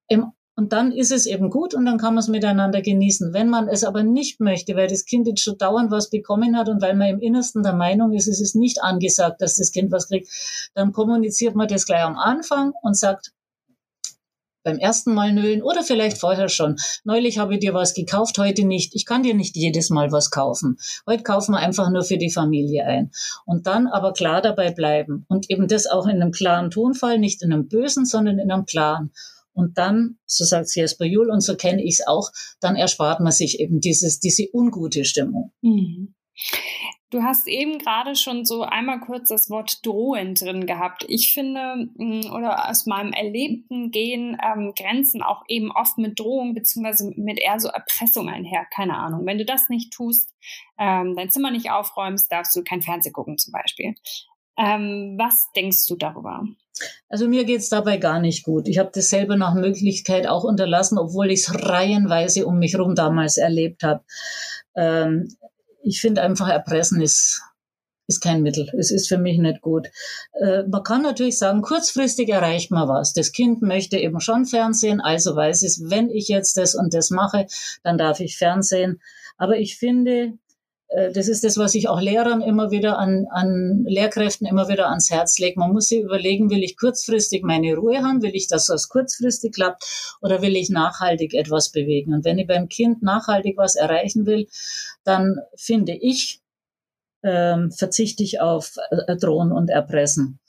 Im 0.08 0.32
und 0.60 0.74
dann 0.74 0.92
ist 0.92 1.14
es 1.14 1.26
eben 1.26 1.50
gut 1.50 1.74
und 1.74 1.86
dann 1.86 1.98
kann 1.98 2.16
man 2.16 2.20
es 2.20 2.28
miteinander 2.28 2.82
genießen. 2.82 3.34
Wenn 3.34 3.48
man 3.48 3.70
es 3.70 3.86
aber 3.86 4.04
nicht 4.04 4.42
möchte, 4.42 4.76
weil 4.76 4.90
das 4.90 5.06
Kind 5.06 5.26
jetzt 5.26 5.42
schon 5.42 5.58
dauernd 5.58 5.90
was 5.90 6.10
bekommen 6.10 6.58
hat 6.58 6.68
und 6.68 6.82
weil 6.82 6.98
man 6.98 7.08
im 7.08 7.22
Innersten 7.22 7.64
der 7.64 7.72
Meinung 7.72 8.12
ist, 8.12 8.28
es 8.28 8.42
ist 8.42 8.58
nicht 8.58 8.84
angesagt, 8.84 9.42
dass 9.42 9.56
das 9.56 9.72
Kind 9.72 9.90
was 9.90 10.10
kriegt, 10.10 10.28
dann 10.74 10.92
kommuniziert 10.92 11.56
man 11.56 11.70
das 11.70 11.86
gleich 11.86 12.04
am 12.04 12.18
Anfang 12.18 12.74
und 12.82 12.98
sagt, 12.98 13.32
beim 14.66 14.80
ersten 14.80 15.14
Mal 15.14 15.32
nölen 15.32 15.64
oder 15.64 15.82
vielleicht 15.82 16.18
vorher 16.18 16.50
schon. 16.50 16.76
Neulich 17.06 17.38
habe 17.38 17.54
ich 17.54 17.62
dir 17.62 17.74
was 17.74 17.94
gekauft, 17.94 18.38
heute 18.38 18.66
nicht. 18.66 18.94
Ich 18.96 19.06
kann 19.06 19.24
dir 19.24 19.36
nicht 19.36 19.56
jedes 19.56 19.90
Mal 19.90 20.12
was 20.12 20.30
kaufen. 20.30 20.78
Heute 21.08 21.24
kaufen 21.24 21.54
wir 21.54 21.60
einfach 21.60 21.90
nur 21.90 22.04
für 22.04 22.18
die 22.18 22.32
Familie 22.32 22.84
ein. 22.86 23.12
Und 23.46 23.66
dann 23.66 23.88
aber 23.88 24.12
klar 24.12 24.42
dabei 24.42 24.72
bleiben. 24.72 25.26
Und 25.30 25.50
eben 25.50 25.70
das 25.70 25.88
auch 25.88 26.06
in 26.06 26.22
einem 26.22 26.34
klaren 26.34 26.70
Tonfall, 26.70 27.18
nicht 27.18 27.42
in 27.44 27.54
einem 27.54 27.70
bösen, 27.70 28.06
sondern 28.06 28.40
in 28.40 28.52
einem 28.52 28.66
klaren. 28.66 29.14
Und 29.60 29.78
dann, 29.78 30.18
so 30.26 30.46
sagt 30.46 30.74
Jesper 30.76 31.06
Juhl, 31.06 31.30
und 31.30 31.42
so 31.42 31.56
kenne 31.56 31.84
ich 31.84 32.00
es 32.00 32.08
auch, 32.08 32.30
dann 32.62 32.76
erspart 32.76 33.20
man 33.20 33.32
sich 33.32 33.60
eben 33.60 33.80
dieses, 33.80 34.20
diese 34.20 34.48
ungute 34.54 35.06
Stimmung. 35.06 35.52
Mhm. 35.62 36.16
Du 37.12 37.24
hast 37.24 37.48
eben 37.48 37.80
gerade 37.80 38.16
schon 38.16 38.46
so 38.46 38.62
einmal 38.62 39.00
kurz 39.00 39.30
das 39.30 39.50
Wort 39.50 39.84
drohend 39.84 40.42
drin 40.42 40.68
gehabt. 40.68 41.06
Ich 41.08 41.34
finde, 41.34 41.90
mm, 41.98 42.32
oder 42.32 42.70
aus 42.70 42.86
meinem 42.86 43.14
Erlebten 43.14 43.90
gehen 43.90 44.38
ähm, 44.44 44.74
Grenzen 44.78 45.24
auch 45.24 45.42
eben 45.48 45.72
oft 45.72 45.98
mit 45.98 46.20
Drohung 46.20 46.54
beziehungsweise 46.54 47.12
mit 47.16 47.40
eher 47.40 47.60
so 47.60 47.68
Erpressung 47.68 48.30
einher. 48.30 48.66
Keine 48.74 48.96
Ahnung. 48.96 49.26
Wenn 49.26 49.40
du 49.40 49.46
das 49.46 49.70
nicht 49.70 49.92
tust, 49.92 50.36
ähm, 50.78 51.16
dein 51.16 51.32
Zimmer 51.32 51.50
nicht 51.50 51.72
aufräumst, 51.72 52.32
darfst 52.32 52.56
du 52.56 52.64
kein 52.64 52.84
Fernsehen 52.84 53.14
gucken 53.14 53.40
zum 53.40 53.54
Beispiel. 53.54 53.96
Ähm, 54.56 55.16
was 55.18 55.50
denkst 55.56 55.88
du 55.88 55.96
darüber? 55.96 56.44
Also 57.10 57.28
mir 57.28 57.46
geht's 57.46 57.70
dabei 57.70 57.98
gar 57.98 58.20
nicht 58.20 58.44
gut. 58.44 58.68
Ich 58.68 58.78
habe 58.78 58.92
das 58.94 59.10
selber 59.10 59.36
nach 59.36 59.54
Möglichkeit 59.54 60.28
auch 60.28 60.44
unterlassen, 60.44 60.98
obwohl 60.98 61.32
ich 61.32 61.42
es 61.42 61.66
reihenweise 61.66 62.46
um 62.46 62.60
mich 62.60 62.74
herum 62.74 62.96
damals 62.96 63.38
erlebt 63.38 63.84
habe. 63.84 64.04
Ähm, 64.76 65.36
ich 65.84 66.02
finde 66.02 66.22
einfach, 66.22 66.50
Erpressen 66.50 67.02
ist, 67.02 67.42
ist 68.08 68.22
kein 68.22 68.42
Mittel. 68.42 68.70
Es 68.78 68.92
ist 68.92 69.08
für 69.08 69.18
mich 69.18 69.38
nicht 69.38 69.62
gut. 69.62 69.88
Äh, 70.34 70.64
man 70.64 70.84
kann 70.84 71.02
natürlich 71.02 71.38
sagen, 71.38 71.62
kurzfristig 71.62 72.30
erreicht 72.30 72.72
man 72.72 72.88
was. 72.88 73.14
Das 73.14 73.32
Kind 73.32 73.62
möchte 73.62 73.98
eben 73.98 74.20
schon 74.20 74.46
Fernsehen, 74.46 75.00
also 75.00 75.36
weiß 75.36 75.64
es, 75.64 75.90
wenn 75.90 76.10
ich 76.10 76.28
jetzt 76.28 76.58
das 76.58 76.76
und 76.76 76.94
das 76.94 77.12
mache, 77.12 77.48
dann 77.84 77.98
darf 77.98 78.20
ich 78.20 78.38
Fernsehen. 78.38 79.02
Aber 79.38 79.58
ich 79.58 79.78
finde, 79.78 80.34
das 80.90 81.28
ist 81.28 81.44
das, 81.44 81.58
was 81.58 81.76
ich 81.76 81.88
auch 81.88 82.02
Lehrern 82.02 82.42
immer 82.42 82.72
wieder 82.72 82.98
an, 82.98 83.28
an 83.30 83.86
Lehrkräften 83.88 84.48
immer 84.48 84.70
wieder 84.70 84.90
ans 84.90 85.12
Herz 85.12 85.38
lege. 85.38 85.60
Man 85.60 85.72
muss 85.72 85.90
sich 85.90 86.02
überlegen, 86.02 86.50
will 86.50 86.64
ich 86.64 86.78
kurzfristig 86.78 87.44
meine 87.44 87.76
Ruhe 87.76 88.02
haben? 88.02 88.24
Will 88.24 88.36
ich, 88.36 88.48
dass 88.48 88.66
das 88.66 88.90
kurzfristig 88.90 89.54
klappt? 89.54 90.18
Oder 90.22 90.42
will 90.42 90.56
ich 90.56 90.72
nachhaltig 90.72 91.36
etwas 91.36 91.70
bewegen? 91.72 92.14
Und 92.14 92.26
wenn 92.26 92.40
ich 92.40 92.48
beim 92.48 92.70
Kind 92.70 93.04
nachhaltig 93.04 93.56
was 93.58 93.76
erreichen 93.76 94.26
will, 94.26 94.48
dann 95.04 95.38
finde 95.56 95.94
ich, 95.94 96.42
ähm, 97.22 97.72
verzichte 97.72 98.24
ich 98.24 98.42
auf 98.42 98.76
äh, 98.90 99.16
Drohen 99.16 99.52
und 99.52 99.70
Erpressen. 99.70 100.40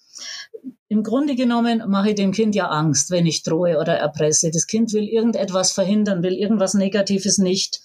Im 0.92 1.04
Grunde 1.04 1.36
genommen 1.36 1.84
mache 1.86 2.10
ich 2.10 2.14
dem 2.16 2.32
Kind 2.32 2.56
ja 2.56 2.66
Angst, 2.66 3.12
wenn 3.12 3.24
ich 3.24 3.44
drohe 3.44 3.78
oder 3.78 3.94
erpresse. 3.94 4.50
Das 4.50 4.66
Kind 4.66 4.92
will 4.92 5.04
irgendetwas 5.04 5.70
verhindern, 5.70 6.24
will 6.24 6.32
irgendwas 6.32 6.74
Negatives 6.74 7.38
nicht. 7.38 7.80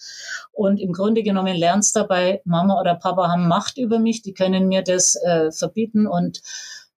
Und 0.51 0.79
im 0.79 0.91
Grunde 0.91 1.21
genommen 1.21 1.55
lernt 1.55 1.83
es 1.83 1.91
dabei, 1.91 2.41
Mama 2.45 2.81
oder 2.81 2.95
Papa 2.95 3.27
haben 3.27 3.47
Macht 3.47 3.77
über 3.77 3.99
mich, 3.99 4.23
die 4.23 4.33
können 4.33 4.67
mir 4.67 4.81
das 4.81 5.15
äh, 5.23 5.51
verbieten. 5.51 6.07
Und 6.07 6.41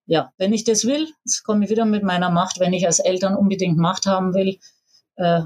ja, 0.06 0.32
wenn 0.38 0.54
ich 0.54 0.64
das 0.64 0.86
will, 0.86 1.08
jetzt 1.26 1.44
komme 1.44 1.66
ich 1.66 1.70
wieder 1.70 1.84
mit 1.84 2.04
meiner 2.04 2.30
Macht, 2.30 2.58
wenn 2.58 2.72
ich 2.72 2.86
als 2.86 3.00
Eltern 3.00 3.36
unbedingt 3.36 3.76
Macht 3.76 4.06
haben 4.06 4.32
will, 4.32 4.60
äh, 5.16 5.42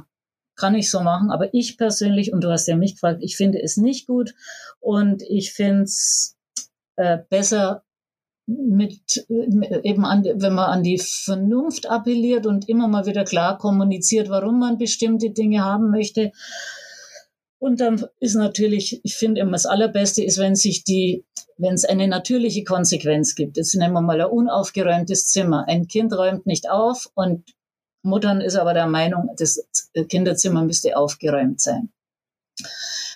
kann 0.55 0.77
ich 0.77 0.93
so 0.93 1.01
machen. 1.01 1.33
Aber 1.33 1.53
ich 1.53 1.77
persönlich, 1.77 2.33
und 2.33 2.45
du 2.45 2.53
hast 2.53 2.69
ja 2.69 2.77
mich 2.77 2.93
gefragt, 2.93 3.19
ich 3.21 3.37
finde 3.37 3.61
es 3.61 3.77
nicht 3.79 4.07
gut. 4.07 4.33
Und 4.79 5.23
ich 5.23 5.53
finde 5.53 5.83
es 5.83 6.37
äh, 6.95 7.19
besser, 7.29 7.83
mit 8.47 9.27
eben 9.29 10.05
an, 10.05 10.25
wenn 10.25 10.55
man 10.55 10.71
an 10.71 10.83
die 10.83 10.99
Vernunft 10.99 11.89
appelliert 11.89 12.47
und 12.47 12.69
immer 12.69 12.89
mal 12.89 13.07
wieder 13.07 13.25
klar 13.25 13.57
kommuniziert, 13.59 14.29
warum 14.29 14.59
man 14.59 14.79
bestimmte 14.79 15.31
Dinge 15.31 15.65
haben 15.65 15.91
möchte. 15.91 16.33
Und 17.59 17.81
dann 17.81 18.05
ist 18.19 18.35
natürlich, 18.35 19.01
ich 19.05 19.15
finde 19.15 19.41
immer 19.41 19.53
das 19.53 19.67
Allerbeste 19.67 20.25
ist, 20.25 20.39
wenn 20.39 20.57
sich 20.57 20.83
die, 20.83 21.25
wenn 21.57 21.75
es 21.75 21.85
eine 21.85 22.09
natürliche 22.09 22.65
Konsequenz 22.65 23.37
gibt. 23.37 23.57
Jetzt 23.57 23.75
nehmen 23.77 23.95
wir 23.95 24.01
mal 24.01 24.21
ein 24.21 24.27
unaufgeräumtes 24.27 25.29
Zimmer. 25.29 25.69
Ein 25.69 25.87
Kind 25.87 26.13
räumt 26.13 26.45
nicht 26.45 26.69
auf 26.69 27.09
und 27.15 27.45
Muttern 28.03 28.41
ist 28.41 28.57
aber 28.57 28.75
der 28.75 28.89
Meinung, 28.89 29.31
das 29.37 29.65
Kinderzimmer 30.09 30.65
müsste 30.65 30.97
aufgeräumt 30.97 31.61
sein. 31.61 31.93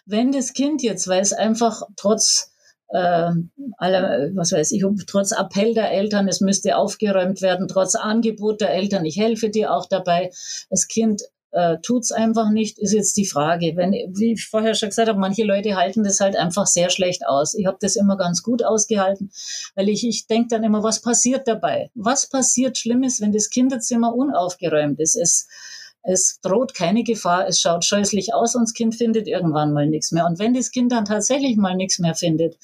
Wenn 0.04 0.30
das 0.30 0.52
Kind 0.52 0.80
jetzt, 0.82 1.08
weil 1.08 1.20
es 1.20 1.32
einfach 1.32 1.82
trotz 1.96 2.52
äh, 2.88 3.30
aller, 3.78 4.30
was 4.34 4.52
weiß 4.52 4.72
ich, 4.72 4.84
trotz 5.06 5.32
Appell 5.32 5.74
der 5.74 5.90
Eltern, 5.92 6.28
es 6.28 6.40
müsste 6.40 6.76
aufgeräumt 6.76 7.42
werden, 7.42 7.68
trotz 7.68 7.94
Angebot 7.94 8.60
der 8.60 8.74
Eltern, 8.74 9.04
ich 9.04 9.18
helfe 9.18 9.50
dir 9.50 9.72
auch 9.72 9.86
dabei, 9.86 10.30
das 10.70 10.88
Kind 10.88 11.22
äh, 11.56 11.78
tut's 11.82 12.12
einfach 12.12 12.50
nicht, 12.50 12.78
ist 12.78 12.92
jetzt 12.92 13.16
die 13.16 13.24
Frage. 13.24 13.76
Wenn, 13.76 13.92
wie 13.92 14.34
ich 14.34 14.46
vorher 14.46 14.74
schon 14.74 14.90
gesagt 14.90 15.08
habe, 15.08 15.18
manche 15.18 15.42
Leute 15.42 15.74
halten 15.74 16.04
das 16.04 16.20
halt 16.20 16.36
einfach 16.36 16.66
sehr 16.66 16.90
schlecht 16.90 17.26
aus. 17.26 17.54
Ich 17.54 17.66
habe 17.66 17.78
das 17.80 17.96
immer 17.96 18.18
ganz 18.18 18.42
gut 18.42 18.62
ausgehalten, 18.62 19.30
weil 19.74 19.88
ich, 19.88 20.06
ich 20.06 20.26
denke 20.26 20.48
dann 20.50 20.64
immer, 20.64 20.82
was 20.82 21.00
passiert 21.00 21.48
dabei? 21.48 21.90
Was 21.94 22.28
passiert 22.28 22.76
Schlimmes, 22.76 23.22
wenn 23.22 23.32
das 23.32 23.48
Kinderzimmer 23.48 24.14
unaufgeräumt 24.14 25.00
ist? 25.00 25.16
Es, 25.16 25.48
es 26.06 26.40
droht 26.40 26.72
keine 26.74 27.02
Gefahr, 27.02 27.48
es 27.48 27.60
schaut 27.60 27.84
scheußlich 27.84 28.32
aus 28.32 28.54
und 28.54 28.62
das 28.62 28.74
Kind 28.74 28.94
findet 28.94 29.26
irgendwann 29.26 29.72
mal 29.72 29.86
nichts 29.86 30.12
mehr. 30.12 30.24
Und 30.24 30.38
wenn 30.38 30.54
das 30.54 30.70
Kind 30.70 30.92
dann 30.92 31.04
tatsächlich 31.04 31.56
mal 31.56 31.74
nichts 31.74 31.98
mehr 31.98 32.14
findet, 32.14 32.56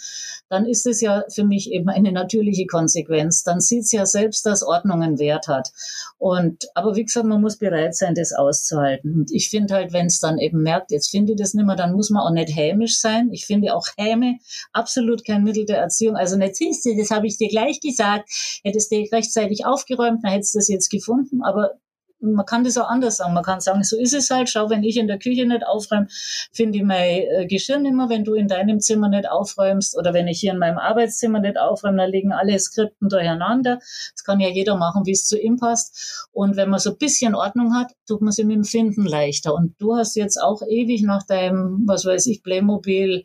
dann 0.49 0.65
ist 0.65 0.87
es 0.87 1.01
ja 1.01 1.25
für 1.29 1.45
mich 1.45 1.73
eben 1.73 1.89
eine 1.89 2.13
natürliche 2.13 2.67
Konsequenz. 2.67 3.43
Dann 3.43 3.61
sieht 3.61 3.83
es 3.83 3.93
ja 3.93 4.07
selbst, 4.07 4.47
dass 4.47 4.63
Ordnung 4.63 5.03
einen 5.03 5.19
Wert 5.19 5.49
hat. 5.49 5.71
Und, 6.19 6.69
aber 6.75 6.95
wie 6.95 7.05
gesagt, 7.05 7.27
man 7.27 7.41
muss 7.41 7.57
bereit 7.57 7.97
sein, 7.97 8.15
das 8.15 8.33
auszuhalten. 8.33 9.15
Und 9.15 9.33
ich 9.33 9.51
finde 9.51 9.75
halt, 9.75 9.93
wenn 9.93 10.07
es 10.07 10.21
dann 10.21 10.39
eben 10.39 10.63
merkt, 10.63 10.93
jetzt 10.93 11.11
finde 11.11 11.33
ich 11.33 11.39
das 11.39 11.55
nicht 11.55 11.67
mehr, 11.67 11.75
dann 11.75 11.95
muss 11.95 12.11
man 12.11 12.23
auch 12.23 12.31
nicht 12.31 12.55
hämisch 12.55 13.01
sein. 13.01 13.31
Ich 13.33 13.47
finde 13.47 13.75
auch 13.75 13.87
Häme 13.97 14.39
absolut 14.73 15.25
kein 15.25 15.43
Mittel 15.43 15.65
der 15.65 15.79
Erziehung. 15.79 16.17
Also 16.17 16.37
nicht 16.37 16.55
siehst 16.55 16.85
du, 16.85 16.97
das 16.97 17.11
habe 17.11 17.27
ich 17.27 17.39
dir 17.39 17.49
gleich 17.49 17.81
gesagt, 17.81 18.31
hättest 18.63 18.93
du 18.93 18.97
rechtzeitig 19.11 19.67
aufgeräumt, 19.67 20.21
dann 20.23 20.33
hättest 20.33 20.55
du 20.55 20.59
das 20.59 20.69
jetzt 20.69 20.91
gefunden. 20.91 21.43
Aber 21.43 21.73
man 22.23 22.47
kann 22.47 22.65
das 22.65 22.79
auch 22.79 22.89
anders 22.89 23.17
sagen. 23.17 23.35
Man 23.35 23.43
kann 23.43 23.61
sagen, 23.61 23.83
so 23.83 23.99
ist 23.99 24.15
es 24.15 24.31
halt. 24.31 24.49
Schau, 24.49 24.71
wenn 24.71 24.83
ich 24.83 24.97
in 24.97 25.07
der 25.07 25.19
Küche 25.19 25.47
nicht 25.47 25.67
aufräume, 25.67 26.07
finde 26.53 26.79
ich 26.79 26.85
mein 26.85 27.23
äh, 27.23 27.47
Geschirr 27.47 27.79
nicht 27.79 27.95
mehr. 27.95 28.09
Wenn 28.09 28.25
du 28.25 28.35
in 28.35 28.49
deinem 28.49 28.81
Zimmer 28.81 29.09
nicht 29.09 29.29
aufräumst 29.29 29.97
oder 29.99 30.15
wenn 30.15 30.29
ich 30.29 30.41
hier 30.41 30.53
in 30.53 30.59
meinem 30.59 30.79
Arbeitszimmer 30.79 31.41
nicht 31.41 31.59
aufräume, 31.59 31.99
dann 31.99 32.11
liegen 32.11 32.33
alle 32.33 32.59
Skripten 32.59 33.09
durcheinander. 33.09 33.79
Das 34.15 34.25
kann 34.25 34.41
ja 34.41 34.49
jeder 34.49 34.77
machen, 34.77 35.03
wie 35.05 35.13
es 35.13 35.27
zu 35.27 35.39
ihm 35.39 35.57
passt. 35.57 36.29
Und 36.33 36.57
wenn 36.57 36.71
man 36.71 36.79
so 36.79 36.91
ein 36.91 36.99
bisschen 36.99 37.35
Ordnung 37.35 37.75
hat, 37.75 37.93
tut 38.07 38.23
man 38.23 38.33
sich 38.33 38.45
mit 38.45 38.57
dem 38.57 38.65
Finden 38.65 39.05
leichter. 39.05 39.55
Und 39.55 39.75
du 39.81 39.97
hast 39.97 40.15
jetzt 40.17 40.41
auch 40.41 40.63
ewig 40.63 41.03
nach 41.03 41.25
deinem, 41.25 41.83
was 41.87 42.05
weiß 42.05 42.27
ich, 42.27 42.43
Playmobil 42.43 43.25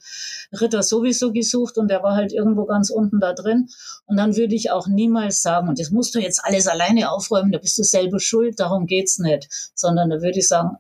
Ritter 0.59 0.81
sowieso 0.81 1.31
gesucht 1.31 1.77
und 1.77 1.89
der 1.89 2.03
war 2.03 2.15
halt 2.15 2.33
irgendwo 2.33 2.65
ganz 2.65 2.89
unten 2.89 3.19
da 3.19 3.33
drin. 3.33 3.67
Und 4.05 4.17
dann 4.17 4.35
würde 4.35 4.55
ich 4.55 4.71
auch 4.71 4.87
niemals 4.87 5.41
sagen, 5.41 5.69
und 5.69 5.79
das 5.79 5.91
musst 5.91 6.15
du 6.15 6.19
jetzt 6.19 6.43
alles 6.43 6.67
alleine 6.67 7.11
aufräumen, 7.11 7.51
da 7.51 7.59
bist 7.59 7.77
du 7.77 7.83
selber 7.83 8.19
schuld, 8.19 8.59
darum 8.59 8.86
geht's 8.87 9.19
nicht, 9.19 9.71
sondern 9.75 10.09
da 10.09 10.21
würde 10.21 10.39
ich 10.39 10.47
sagen, 10.47 10.77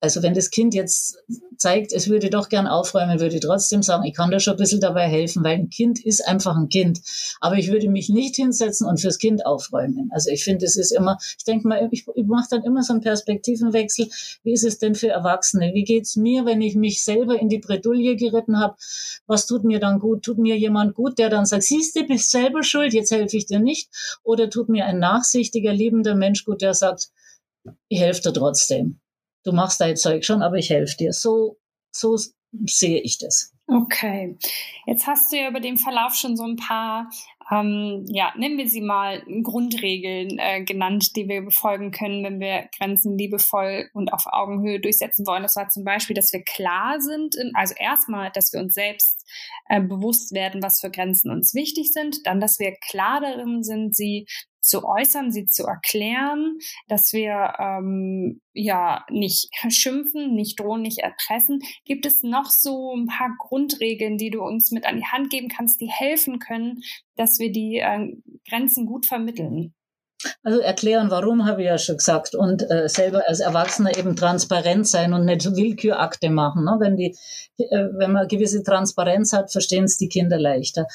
also 0.00 0.22
wenn 0.22 0.34
das 0.34 0.50
Kind 0.50 0.74
jetzt 0.74 1.18
zeigt, 1.56 1.92
es 1.92 2.08
würde 2.08 2.30
doch 2.30 2.48
gern 2.48 2.66
aufräumen, 2.66 3.20
würde 3.20 3.36
ich 3.36 3.40
trotzdem 3.40 3.82
sagen, 3.82 4.04
ich 4.04 4.14
kann 4.14 4.30
da 4.30 4.40
schon 4.40 4.54
ein 4.54 4.58
bisschen 4.58 4.80
dabei 4.80 5.06
helfen, 5.06 5.44
weil 5.44 5.58
ein 5.58 5.70
Kind 5.70 6.04
ist 6.04 6.26
einfach 6.26 6.56
ein 6.56 6.68
Kind. 6.68 7.00
Aber 7.40 7.56
ich 7.56 7.70
würde 7.70 7.88
mich 7.88 8.08
nicht 8.08 8.36
hinsetzen 8.36 8.86
und 8.86 9.00
fürs 9.00 9.18
Kind 9.18 9.46
aufräumen. 9.46 10.10
Also 10.12 10.30
ich 10.30 10.42
finde, 10.42 10.64
es 10.66 10.76
ist 10.76 10.90
immer, 10.90 11.18
ich 11.38 11.44
denke 11.44 11.68
mal, 11.68 11.88
ich, 11.92 12.06
mache 12.26 12.48
dann 12.50 12.64
immer 12.64 12.82
so 12.82 12.94
einen 12.94 13.02
Perspektivenwechsel. 13.02 14.08
Wie 14.42 14.52
ist 14.52 14.64
es 14.64 14.78
denn 14.78 14.94
für 14.94 15.08
Erwachsene? 15.08 15.72
Wie 15.74 15.84
geht's 15.84 16.16
mir, 16.16 16.46
wenn 16.46 16.62
ich 16.62 16.74
mich 16.74 17.04
selber 17.04 17.38
in 17.38 17.48
die 17.48 17.58
Bredouille 17.58 18.16
geritten 18.16 18.58
habe? 18.58 18.76
Was 19.26 19.46
tut 19.46 19.64
mir 19.64 19.78
dann 19.78 20.00
gut? 20.00 20.24
Tut 20.24 20.38
mir 20.38 20.56
jemand 20.56 20.94
gut, 20.94 21.18
der 21.18 21.28
dann 21.28 21.46
sagt, 21.46 21.64
siehst 21.64 21.94
du, 21.94 22.04
bist 22.04 22.30
selber 22.30 22.62
schuld, 22.62 22.92
jetzt 22.92 23.12
helfe 23.12 23.36
ich 23.36 23.46
dir 23.46 23.60
nicht? 23.60 23.90
Oder 24.24 24.50
tut 24.50 24.68
mir 24.68 24.86
ein 24.86 24.98
nachsichtiger, 24.98 25.72
liebender 25.72 26.14
Mensch 26.14 26.44
gut, 26.44 26.62
der 26.62 26.74
sagt, 26.74 27.10
ich 27.88 28.00
helfe 28.00 28.22
dir 28.22 28.32
trotzdem 28.32 29.00
du 29.44 29.52
machst 29.52 29.80
dein 29.80 29.96
Zeug 29.96 30.24
schon, 30.24 30.42
aber 30.42 30.56
ich 30.56 30.70
helfe 30.70 30.96
dir. 30.96 31.12
So, 31.12 31.58
so 31.92 32.16
sehe 32.66 33.00
ich 33.00 33.18
das. 33.18 33.52
Okay. 33.66 34.36
Jetzt 34.86 35.06
hast 35.06 35.32
du 35.32 35.36
ja 35.36 35.48
über 35.48 35.60
den 35.60 35.76
Verlauf 35.76 36.14
schon 36.16 36.36
so 36.36 36.42
ein 36.42 36.56
paar, 36.56 37.08
ähm, 37.52 38.04
ja, 38.08 38.32
nennen 38.36 38.58
wir 38.58 38.68
sie 38.68 38.80
mal 38.80 39.22
Grundregeln 39.44 40.38
äh, 40.40 40.64
genannt, 40.64 41.14
die 41.14 41.28
wir 41.28 41.42
befolgen 41.42 41.92
können, 41.92 42.24
wenn 42.24 42.40
wir 42.40 42.68
Grenzen 42.76 43.16
liebevoll 43.16 43.88
und 43.94 44.12
auf 44.12 44.24
Augenhöhe 44.26 44.80
durchsetzen 44.80 45.24
wollen. 45.24 45.44
Das 45.44 45.54
war 45.54 45.68
zum 45.68 45.84
Beispiel, 45.84 46.14
dass 46.14 46.32
wir 46.32 46.42
klar 46.42 47.00
sind, 47.00 47.36
in, 47.36 47.52
also 47.54 47.74
erstmal, 47.78 48.32
dass 48.32 48.52
wir 48.52 48.58
uns 48.58 48.74
selbst 48.74 49.24
äh, 49.68 49.80
bewusst 49.80 50.32
werden, 50.32 50.64
was 50.64 50.80
für 50.80 50.90
Grenzen 50.90 51.30
uns 51.30 51.54
wichtig 51.54 51.92
sind, 51.92 52.26
dann, 52.26 52.40
dass 52.40 52.58
wir 52.58 52.74
klar 52.90 53.20
darin 53.20 53.62
sind, 53.62 53.94
sie 53.94 54.26
zu 54.60 54.84
äußern, 54.84 55.32
sie 55.32 55.46
zu 55.46 55.64
erklären, 55.64 56.58
dass 56.88 57.12
wir 57.12 57.54
ähm, 57.58 58.40
ja 58.52 59.04
nicht 59.10 59.48
schimpfen, 59.70 60.34
nicht 60.34 60.60
drohen, 60.60 60.82
nicht 60.82 60.98
erpressen. 60.98 61.60
Gibt 61.84 62.06
es 62.06 62.22
noch 62.22 62.50
so 62.50 62.94
ein 62.94 63.06
paar 63.06 63.34
Grundregeln, 63.38 64.18
die 64.18 64.30
du 64.30 64.42
uns 64.42 64.70
mit 64.70 64.86
an 64.86 64.96
die 64.96 65.06
Hand 65.06 65.30
geben 65.30 65.48
kannst, 65.48 65.80
die 65.80 65.90
helfen 65.90 66.38
können, 66.38 66.82
dass 67.16 67.38
wir 67.38 67.52
die 67.52 67.78
äh, 67.78 68.16
Grenzen 68.48 68.86
gut 68.86 69.06
vermitteln? 69.06 69.74
Also 70.42 70.60
erklären, 70.60 71.10
warum, 71.10 71.46
habe 71.46 71.62
ich 71.62 71.68
ja 71.68 71.78
schon 71.78 71.96
gesagt. 71.96 72.34
Und 72.34 72.70
äh, 72.70 72.88
selber 72.88 73.22
als 73.26 73.40
Erwachsener 73.40 73.96
eben 73.96 74.16
transparent 74.16 74.86
sein 74.86 75.14
und 75.14 75.24
nicht 75.24 75.56
Willkürakte 75.56 76.30
machen. 76.30 76.64
Ne? 76.64 76.76
Wenn, 76.78 76.96
die, 76.96 77.16
äh, 77.58 77.88
wenn 77.94 78.12
man 78.12 78.28
gewisse 78.28 78.62
Transparenz 78.62 79.32
hat, 79.32 79.50
verstehen 79.50 79.84
es 79.84 79.96
die 79.96 80.08
Kinder 80.08 80.38
leichter. 80.38 80.86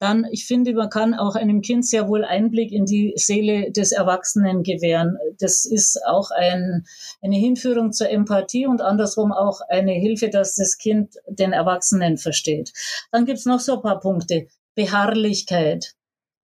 Dann, 0.00 0.26
ich 0.30 0.46
finde, 0.46 0.72
man 0.74 0.90
kann 0.90 1.14
auch 1.14 1.36
einem 1.36 1.60
Kind 1.60 1.86
sehr 1.86 2.08
wohl 2.08 2.24
Einblick 2.24 2.72
in 2.72 2.84
die 2.84 3.12
Seele 3.16 3.70
des 3.70 3.92
Erwachsenen 3.92 4.62
gewähren. 4.64 5.16
Das 5.38 5.64
ist 5.64 6.04
auch 6.04 6.30
ein, 6.30 6.84
eine 7.22 7.36
Hinführung 7.36 7.92
zur 7.92 8.10
Empathie 8.10 8.66
und 8.66 8.80
andersrum 8.80 9.32
auch 9.32 9.60
eine 9.68 9.92
Hilfe, 9.92 10.28
dass 10.28 10.56
das 10.56 10.76
Kind 10.78 11.14
den 11.28 11.52
Erwachsenen 11.52 12.18
versteht. 12.18 12.72
Dann 13.12 13.26
gibt's 13.26 13.46
noch 13.46 13.60
so 13.60 13.76
ein 13.76 13.82
paar 13.82 14.00
Punkte. 14.00 14.48
Beharrlichkeit. 14.74 15.94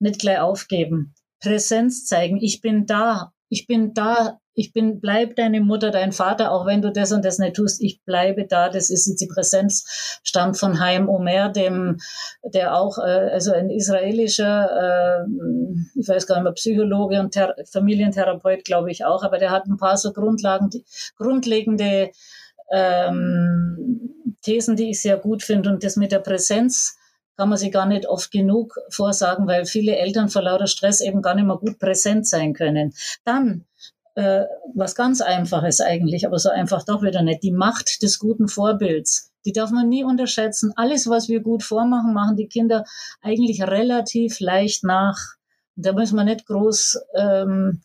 Nicht 0.01 0.21
gleich 0.21 0.39
aufgeben 0.39 1.15
Präsenz 1.41 2.07
zeigen. 2.07 2.39
Ich 2.41 2.61
bin 2.61 2.87
da. 2.87 3.33
Ich 3.49 3.67
bin 3.67 3.95
da. 3.95 4.41
Ich 4.55 4.73
bin, 4.73 5.01
bleib 5.01 5.37
deine 5.37 5.61
Mutter, 5.61 5.93
dein 5.93 6.11
Vater, 6.11 6.51
auch 6.51 6.67
wenn 6.67 6.83
du 6.83 6.91
das 6.91 7.13
und 7.13 7.25
das 7.25 7.39
nicht 7.39 7.55
tust. 7.55 7.81
Ich 7.81 8.03
bleibe 8.05 8.45
da. 8.45 8.69
Das 8.69 8.91
ist 8.91 9.21
die 9.21 9.29
Präsenz, 9.29 10.21
stammt 10.25 10.59
von 10.59 10.81
Haim 10.81 11.09
Omer, 11.09 11.49
dem, 11.49 11.99
der 12.43 12.75
auch, 12.75 12.99
äh, 12.99 13.31
also 13.33 13.53
ein 13.53 13.71
israelischer, 13.71 15.23
äh, 15.23 15.27
ich 15.95 16.09
weiß 16.09 16.27
gar 16.27 16.37
nicht 16.37 16.43
mehr, 16.43 16.53
Psychologe 16.55 17.21
und 17.21 17.31
Thera 17.31 17.55
Familientherapeut, 17.71 18.65
glaube 18.65 18.91
ich 18.91 19.05
auch, 19.05 19.23
aber 19.23 19.39
der 19.39 19.53
hat 19.53 19.67
ein 19.67 19.77
paar 19.77 19.97
so 19.97 20.13
Grundlagen, 20.13 20.71
grundlegende 21.17 22.11
ähm, 22.73 24.37
Thesen, 24.43 24.75
die 24.75 24.91
ich 24.91 25.01
sehr 25.01 25.19
gut 25.19 25.45
finde. 25.45 25.71
Und 25.71 25.85
das 25.85 25.95
mit 25.95 26.11
der 26.11 26.19
Präsenz, 26.19 26.98
kann 27.39 27.49
man 27.49 27.57
sich 27.57 27.71
gar 27.71 27.87
nicht 27.87 28.07
oft 28.07 28.33
genug 28.33 28.79
vorsagen, 28.91 29.47
weil 29.47 29.65
viele 29.65 29.97
Eltern 29.97 30.29
vor 30.29 30.43
lauter 30.43 30.67
Stress 30.67 31.01
eben 31.01 31.23
gar 31.23 31.37
nicht 31.37 31.47
mehr 31.47 31.57
gut 31.57 31.79
präsent 31.79 32.27
sein 32.27 32.53
können. 32.53 32.93
Dann 33.25 33.65
äh, 34.17 34.47
was 34.75 34.97
ganz 34.97 35.21
Einfaches 35.21 35.81
eigentlich, 35.81 36.27
aber 36.27 36.41
so 36.41 36.49
einfach 36.51 36.85
doch 36.85 37.03
wieder 37.03 37.23
nicht. 37.23 37.45
Die 37.45 37.53
Macht 37.53 38.03
des 38.03 38.19
guten 38.19 38.49
Vorbilds. 38.49 39.31
Die 39.45 39.53
darf 39.53 39.71
man 39.71 39.89
nie 39.89 40.03
unterschätzen. 40.03 40.73
Alles, 40.75 41.09
was 41.09 41.29
wir 41.29 41.39
gut 41.39 41.63
vormachen, 41.63 42.13
machen 42.13 42.37
die 42.37 42.49
Kinder 42.49 42.85
eigentlich 43.23 43.63
relativ 43.63 44.41
leicht 44.41 44.83
nach. 44.83 45.19
Da 45.77 45.93
müssen 45.93 46.17
wir 46.17 46.25
nicht 46.25 46.45
groß 46.45 46.99
ähm, 47.15 47.83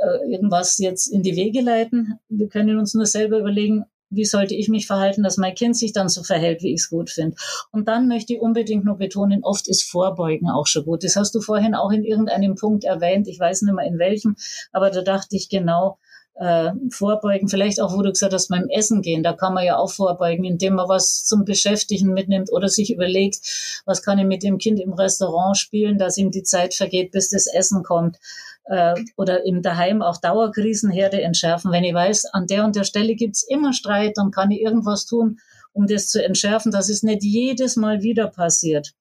äh, 0.00 0.32
irgendwas 0.32 0.76
jetzt 0.78 1.06
in 1.06 1.22
die 1.22 1.36
Wege 1.36 1.60
leiten. 1.60 2.18
Wir 2.28 2.48
können 2.48 2.78
uns 2.78 2.94
nur 2.94 3.06
selber 3.06 3.38
überlegen, 3.38 3.84
wie 4.10 4.24
sollte 4.24 4.54
ich 4.54 4.68
mich 4.68 4.86
verhalten, 4.86 5.22
dass 5.22 5.36
mein 5.36 5.54
Kind 5.54 5.76
sich 5.76 5.92
dann 5.92 6.08
so 6.08 6.22
verhält, 6.22 6.62
wie 6.62 6.72
ich 6.72 6.80
es 6.80 6.90
gut 6.90 7.10
finde. 7.10 7.36
Und 7.72 7.88
dann 7.88 8.08
möchte 8.08 8.34
ich 8.34 8.40
unbedingt 8.40 8.84
nur 8.84 8.96
betonen, 8.96 9.44
oft 9.44 9.68
ist 9.68 9.82
Vorbeugen 9.82 10.48
auch 10.48 10.66
schon 10.66 10.84
gut. 10.84 11.04
Das 11.04 11.16
hast 11.16 11.34
du 11.34 11.40
vorhin 11.40 11.74
auch 11.74 11.90
in 11.90 12.04
irgendeinem 12.04 12.54
Punkt 12.54 12.84
erwähnt, 12.84 13.28
ich 13.28 13.38
weiß 13.38 13.62
nicht 13.62 13.74
mehr 13.74 13.86
in 13.86 13.98
welchem, 13.98 14.36
aber 14.72 14.90
da 14.90 15.02
dachte 15.02 15.36
ich 15.36 15.48
genau, 15.48 15.98
äh, 16.38 16.70
vorbeugen, 16.90 17.48
vielleicht 17.48 17.80
auch, 17.80 17.96
wo 17.96 18.02
du 18.02 18.10
gesagt 18.10 18.32
hast, 18.32 18.48
beim 18.48 18.68
Essen 18.68 19.02
gehen, 19.02 19.22
da 19.22 19.32
kann 19.32 19.54
man 19.54 19.64
ja 19.64 19.76
auch 19.76 19.90
vorbeugen, 19.90 20.44
indem 20.44 20.74
man 20.74 20.88
was 20.88 21.24
zum 21.24 21.44
Beschäftigen 21.44 22.12
mitnimmt 22.12 22.52
oder 22.52 22.68
sich 22.68 22.92
überlegt, 22.92 23.82
was 23.86 24.02
kann 24.02 24.18
ich 24.18 24.26
mit 24.26 24.44
dem 24.44 24.58
Kind 24.58 24.78
im 24.78 24.92
Restaurant 24.92 25.56
spielen, 25.56 25.98
dass 25.98 26.16
ihm 26.16 26.30
die 26.30 26.44
Zeit 26.44 26.74
vergeht, 26.74 27.10
bis 27.10 27.30
das 27.30 27.46
Essen 27.46 27.82
kommt 27.82 28.18
äh, 28.66 28.94
oder 29.16 29.44
im 29.44 29.62
Daheim 29.62 30.00
auch 30.00 30.18
Dauerkrisenherde 30.18 31.20
entschärfen. 31.22 31.72
Wenn 31.72 31.84
ich 31.84 31.94
weiß, 31.94 32.26
an 32.26 32.46
der 32.46 32.64
und 32.64 32.76
der 32.76 32.84
Stelle 32.84 33.16
gibt's 33.16 33.42
immer 33.42 33.72
Streit, 33.72 34.12
dann 34.16 34.30
kann 34.30 34.52
ich 34.52 34.60
irgendwas 34.60 35.06
tun, 35.06 35.40
um 35.72 35.88
das 35.88 36.08
zu 36.08 36.24
entschärfen, 36.24 36.70
dass 36.70 36.88
es 36.88 37.02
nicht 37.02 37.24
jedes 37.24 37.74
Mal 37.74 38.02
wieder 38.02 38.28
passiert. 38.28 38.94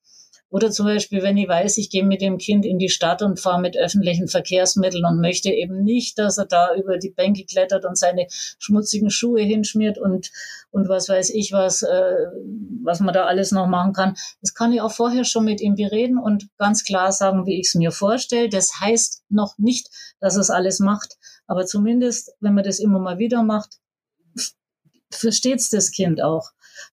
Oder 0.49 0.71
zum 0.71 0.85
Beispiel, 0.85 1.21
wenn 1.23 1.35
ich 1.35 1.49
weiß, 1.49 1.77
ich 1.77 1.89
gehe 1.89 2.05
mit 2.05 2.21
dem 2.21 2.37
Kind 2.37 2.65
in 2.65 2.79
die 2.79 2.87
Stadt 2.87 3.21
und 3.21 3.37
fahre 3.37 3.59
mit 3.59 3.75
öffentlichen 3.75 4.29
Verkehrsmitteln 4.29 5.03
und 5.03 5.19
möchte 5.19 5.49
eben 5.49 5.83
nicht, 5.83 6.17
dass 6.17 6.37
er 6.37 6.45
da 6.45 6.73
über 6.73 6.97
die 6.97 7.09
Bänke 7.09 7.43
klettert 7.43 7.83
und 7.83 7.97
seine 7.97 8.27
schmutzigen 8.29 9.09
Schuhe 9.09 9.41
hinschmiert 9.41 9.97
und, 9.97 10.31
und 10.71 10.87
was 10.87 11.09
weiß 11.09 11.31
ich 11.31 11.51
was, 11.51 11.83
äh, 11.83 12.15
was 12.81 13.01
man 13.01 13.13
da 13.13 13.25
alles 13.25 13.51
noch 13.51 13.67
machen 13.67 13.91
kann. 13.91 14.15
Das 14.41 14.53
kann 14.53 14.71
ich 14.71 14.79
auch 14.79 14.91
vorher 14.91 15.25
schon 15.25 15.43
mit 15.43 15.59
ihm 15.59 15.75
bereden 15.75 16.17
und 16.17 16.47
ganz 16.57 16.85
klar 16.85 17.11
sagen, 17.11 17.45
wie 17.45 17.59
ich 17.59 17.67
es 17.67 17.75
mir 17.75 17.91
vorstelle. 17.91 18.47
Das 18.47 18.79
heißt 18.79 19.23
noch 19.29 19.57
nicht, 19.57 19.89
dass 20.21 20.37
es 20.37 20.49
alles 20.49 20.79
macht, 20.79 21.17
aber 21.45 21.65
zumindest, 21.65 22.31
wenn 22.39 22.53
man 22.53 22.63
das 22.63 22.79
immer 22.79 22.99
mal 22.99 23.17
wieder 23.17 23.43
macht, 23.43 23.79
versteht's 25.11 25.69
das 25.69 25.91
Kind 25.91 26.21
auch. 26.21 26.51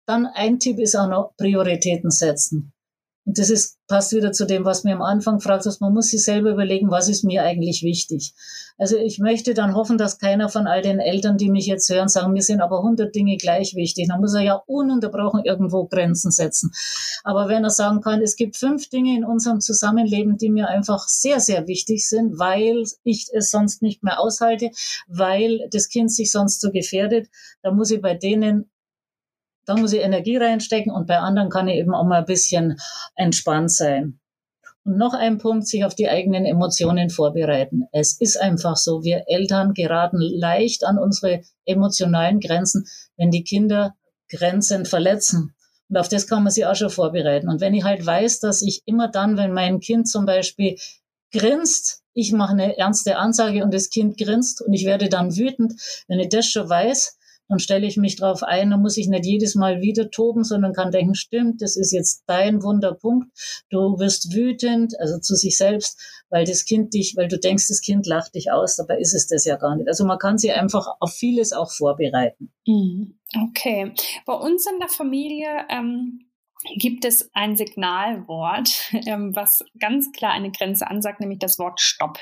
Dann 0.06 0.26
ein 0.26 0.58
Tipp 0.58 0.78
ist 0.78 0.94
auch 0.94 1.08
noch 1.08 1.36
Prioritäten 1.36 2.10
setzen 2.10 2.71
Und 3.24 3.38
das 3.38 3.50
ist, 3.50 3.78
passt 3.86 4.12
wieder 4.12 4.32
zu 4.32 4.46
dem, 4.46 4.64
was 4.64 4.82
mir 4.82 4.94
am 4.94 5.02
Anfang 5.02 5.38
fragt, 5.38 5.64
dass 5.64 5.78
man 5.78 5.92
muss 5.92 6.08
sich 6.08 6.24
selber 6.24 6.50
überlegen, 6.50 6.90
was 6.90 7.08
ist 7.08 7.22
mir 7.22 7.44
eigentlich 7.44 7.82
wichtig. 7.82 8.34
Also 8.78 8.96
ich 8.96 9.20
möchte 9.20 9.54
dann 9.54 9.76
hoffen, 9.76 9.96
dass 9.96 10.18
keiner 10.18 10.48
von 10.48 10.66
all 10.66 10.82
den 10.82 10.98
Eltern, 10.98 11.36
die 11.36 11.50
mich 11.50 11.66
jetzt 11.66 11.88
hören, 11.88 12.08
sagen, 12.08 12.32
mir 12.32 12.42
sind 12.42 12.60
aber 12.60 12.82
hundert 12.82 13.14
Dinge 13.14 13.36
gleich 13.36 13.76
wichtig. 13.76 14.08
Dann 14.08 14.20
muss 14.20 14.34
er 14.34 14.42
ja 14.42 14.62
ununterbrochen 14.66 15.44
irgendwo 15.44 15.86
Grenzen 15.86 16.32
setzen. 16.32 16.72
Aber 17.22 17.48
wenn 17.48 17.62
er 17.62 17.70
sagen 17.70 18.00
kann, 18.00 18.22
es 18.22 18.34
gibt 18.34 18.56
fünf 18.56 18.88
Dinge 18.88 19.16
in 19.16 19.24
unserem 19.24 19.60
Zusammenleben, 19.60 20.36
die 20.36 20.50
mir 20.50 20.68
einfach 20.68 21.06
sehr, 21.06 21.38
sehr 21.38 21.68
wichtig 21.68 22.08
sind, 22.08 22.40
weil 22.40 22.82
ich 23.04 23.28
es 23.32 23.52
sonst 23.52 23.82
nicht 23.82 24.02
mehr 24.02 24.18
aushalte, 24.18 24.70
weil 25.06 25.68
das 25.70 25.88
Kind 25.88 26.12
sich 26.12 26.32
sonst 26.32 26.60
so 26.60 26.72
gefährdet, 26.72 27.28
dann 27.62 27.76
muss 27.76 27.92
ich 27.92 28.02
bei 28.02 28.14
denen 28.14 28.71
da 29.64 29.76
muss 29.76 29.92
ich 29.92 30.00
Energie 30.00 30.36
reinstecken 30.36 30.92
und 30.92 31.06
bei 31.06 31.18
anderen 31.18 31.50
kann 31.50 31.68
ich 31.68 31.76
eben 31.76 31.94
auch 31.94 32.04
mal 32.04 32.20
ein 32.20 32.26
bisschen 32.26 32.78
entspannt 33.14 33.70
sein. 33.70 34.18
Und 34.84 34.98
noch 34.98 35.14
ein 35.14 35.38
Punkt, 35.38 35.68
sich 35.68 35.84
auf 35.84 35.94
die 35.94 36.08
eigenen 36.08 36.44
Emotionen 36.44 37.08
vorbereiten. 37.08 37.84
Es 37.92 38.20
ist 38.20 38.36
einfach 38.40 38.76
so, 38.76 39.04
wir 39.04 39.24
Eltern 39.28 39.74
geraten 39.74 40.18
leicht 40.20 40.84
an 40.84 40.98
unsere 40.98 41.42
emotionalen 41.64 42.40
Grenzen, 42.40 42.86
wenn 43.16 43.30
die 43.30 43.44
Kinder 43.44 43.94
Grenzen 44.28 44.84
verletzen. 44.84 45.54
Und 45.88 45.98
auf 45.98 46.08
das 46.08 46.26
kann 46.26 46.42
man 46.42 46.50
sich 46.50 46.66
auch 46.66 46.74
schon 46.74 46.90
vorbereiten. 46.90 47.48
Und 47.48 47.60
wenn 47.60 47.74
ich 47.74 47.84
halt 47.84 48.04
weiß, 48.04 48.40
dass 48.40 48.62
ich 48.62 48.82
immer 48.86 49.08
dann, 49.08 49.36
wenn 49.36 49.52
mein 49.52 49.78
Kind 49.78 50.08
zum 50.08 50.26
Beispiel 50.26 50.76
grinst, 51.32 52.02
ich 52.14 52.32
mache 52.32 52.52
eine 52.52 52.76
ernste 52.76 53.18
Ansage 53.18 53.62
und 53.62 53.72
das 53.72 53.90
Kind 53.90 54.18
grinst 54.18 54.62
und 54.62 54.72
ich 54.72 54.84
werde 54.84 55.08
dann 55.08 55.36
wütend, 55.36 55.74
wenn 56.08 56.18
ich 56.18 56.28
das 56.28 56.46
schon 56.46 56.68
weiß, 56.68 57.18
dann 57.52 57.58
stelle 57.58 57.86
ich 57.86 57.98
mich 57.98 58.16
darauf 58.16 58.42
ein, 58.42 58.70
dann 58.70 58.80
muss 58.80 58.96
ich 58.96 59.08
nicht 59.08 59.26
jedes 59.26 59.54
Mal 59.54 59.82
wieder 59.82 60.10
toben, 60.10 60.42
sondern 60.42 60.72
kann 60.72 60.90
denken, 60.90 61.14
stimmt, 61.14 61.60
das 61.60 61.76
ist 61.76 61.92
jetzt 61.92 62.24
dein 62.26 62.62
Wunderpunkt. 62.62 63.28
Du 63.68 63.98
wirst 63.98 64.34
wütend, 64.34 64.98
also 64.98 65.18
zu 65.18 65.34
sich 65.34 65.58
selbst, 65.58 66.00
weil 66.30 66.46
das 66.46 66.64
Kind 66.64 66.94
dich, 66.94 67.14
weil 67.14 67.28
du 67.28 67.38
denkst, 67.38 67.68
das 67.68 67.82
Kind 67.82 68.06
lacht 68.06 68.34
dich 68.34 68.50
aus, 68.50 68.76
dabei 68.76 68.98
ist 68.98 69.12
es 69.12 69.26
das 69.26 69.44
ja 69.44 69.56
gar 69.56 69.76
nicht. 69.76 69.86
Also 69.86 70.06
man 70.06 70.18
kann 70.18 70.38
sich 70.38 70.54
einfach 70.54 70.86
auf 70.98 71.12
vieles 71.12 71.52
auch 71.52 71.70
vorbereiten. 71.70 72.50
Mhm. 72.66 73.18
Okay. 73.50 73.92
Bei 74.24 74.32
uns 74.32 74.66
in 74.66 74.78
der 74.78 74.88
Familie 74.88 75.66
ähm 75.68 76.24
gibt 76.76 77.04
es 77.04 77.30
ein 77.34 77.56
Signalwort, 77.56 78.70
ähm, 79.06 79.34
was 79.34 79.64
ganz 79.78 80.12
klar 80.12 80.32
eine 80.32 80.50
Grenze 80.50 80.86
ansagt, 80.86 81.20
nämlich 81.20 81.38
das 81.38 81.58
Wort 81.58 81.80
Stopp, 81.80 82.18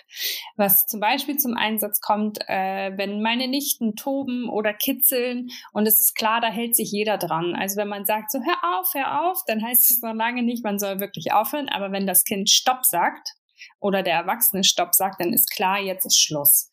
was 0.57 0.86
zum 0.86 1.01
Beispiel 1.01 1.36
zum 1.36 1.55
Einsatz 1.55 2.01
kommt, 2.01 2.38
äh, 2.49 2.93
wenn 2.97 3.22
meine 3.22 3.49
Nichten 3.49 3.97
toben 3.97 4.49
oder 4.49 4.72
kitzeln 4.72 5.51
und 5.72 5.86
es 5.86 6.01
ist 6.01 6.14
klar, 6.14 6.41
da 6.41 6.49
hält 6.49 6.76
sich 6.76 6.91
jeder 6.91 7.18
dran. 7.18 7.55
Also 7.55 7.76
wenn 7.76 7.88
man 7.88 8.07
sagt, 8.07 8.30
so 8.30 8.38
hör 8.38 8.78
auf, 8.78 8.95
hör 8.95 9.30
auf, 9.30 9.43
dann 9.47 9.64
heißt 9.64 9.91
es 9.91 10.03
noch 10.03 10.14
lange 10.14 10.43
nicht, 10.43 10.64
man 10.64 10.78
soll 10.78 11.01
wirklich 11.01 11.32
aufhören, 11.32 11.68
aber 11.68 11.93
wenn 11.93 12.07
das 12.07 12.24
Kind 12.24 12.51
Stopp 12.51 12.84
sagt 12.84 13.34
oder 13.78 14.03
der 14.03 14.14
Erwachsene 14.14 14.64
Stopp 14.64 14.95
sagt, 14.95 15.20
dann 15.20 15.32
ist 15.32 15.51
klar, 15.51 15.80
jetzt 15.80 16.07
ist 16.07 16.18
Schluss. 16.18 16.70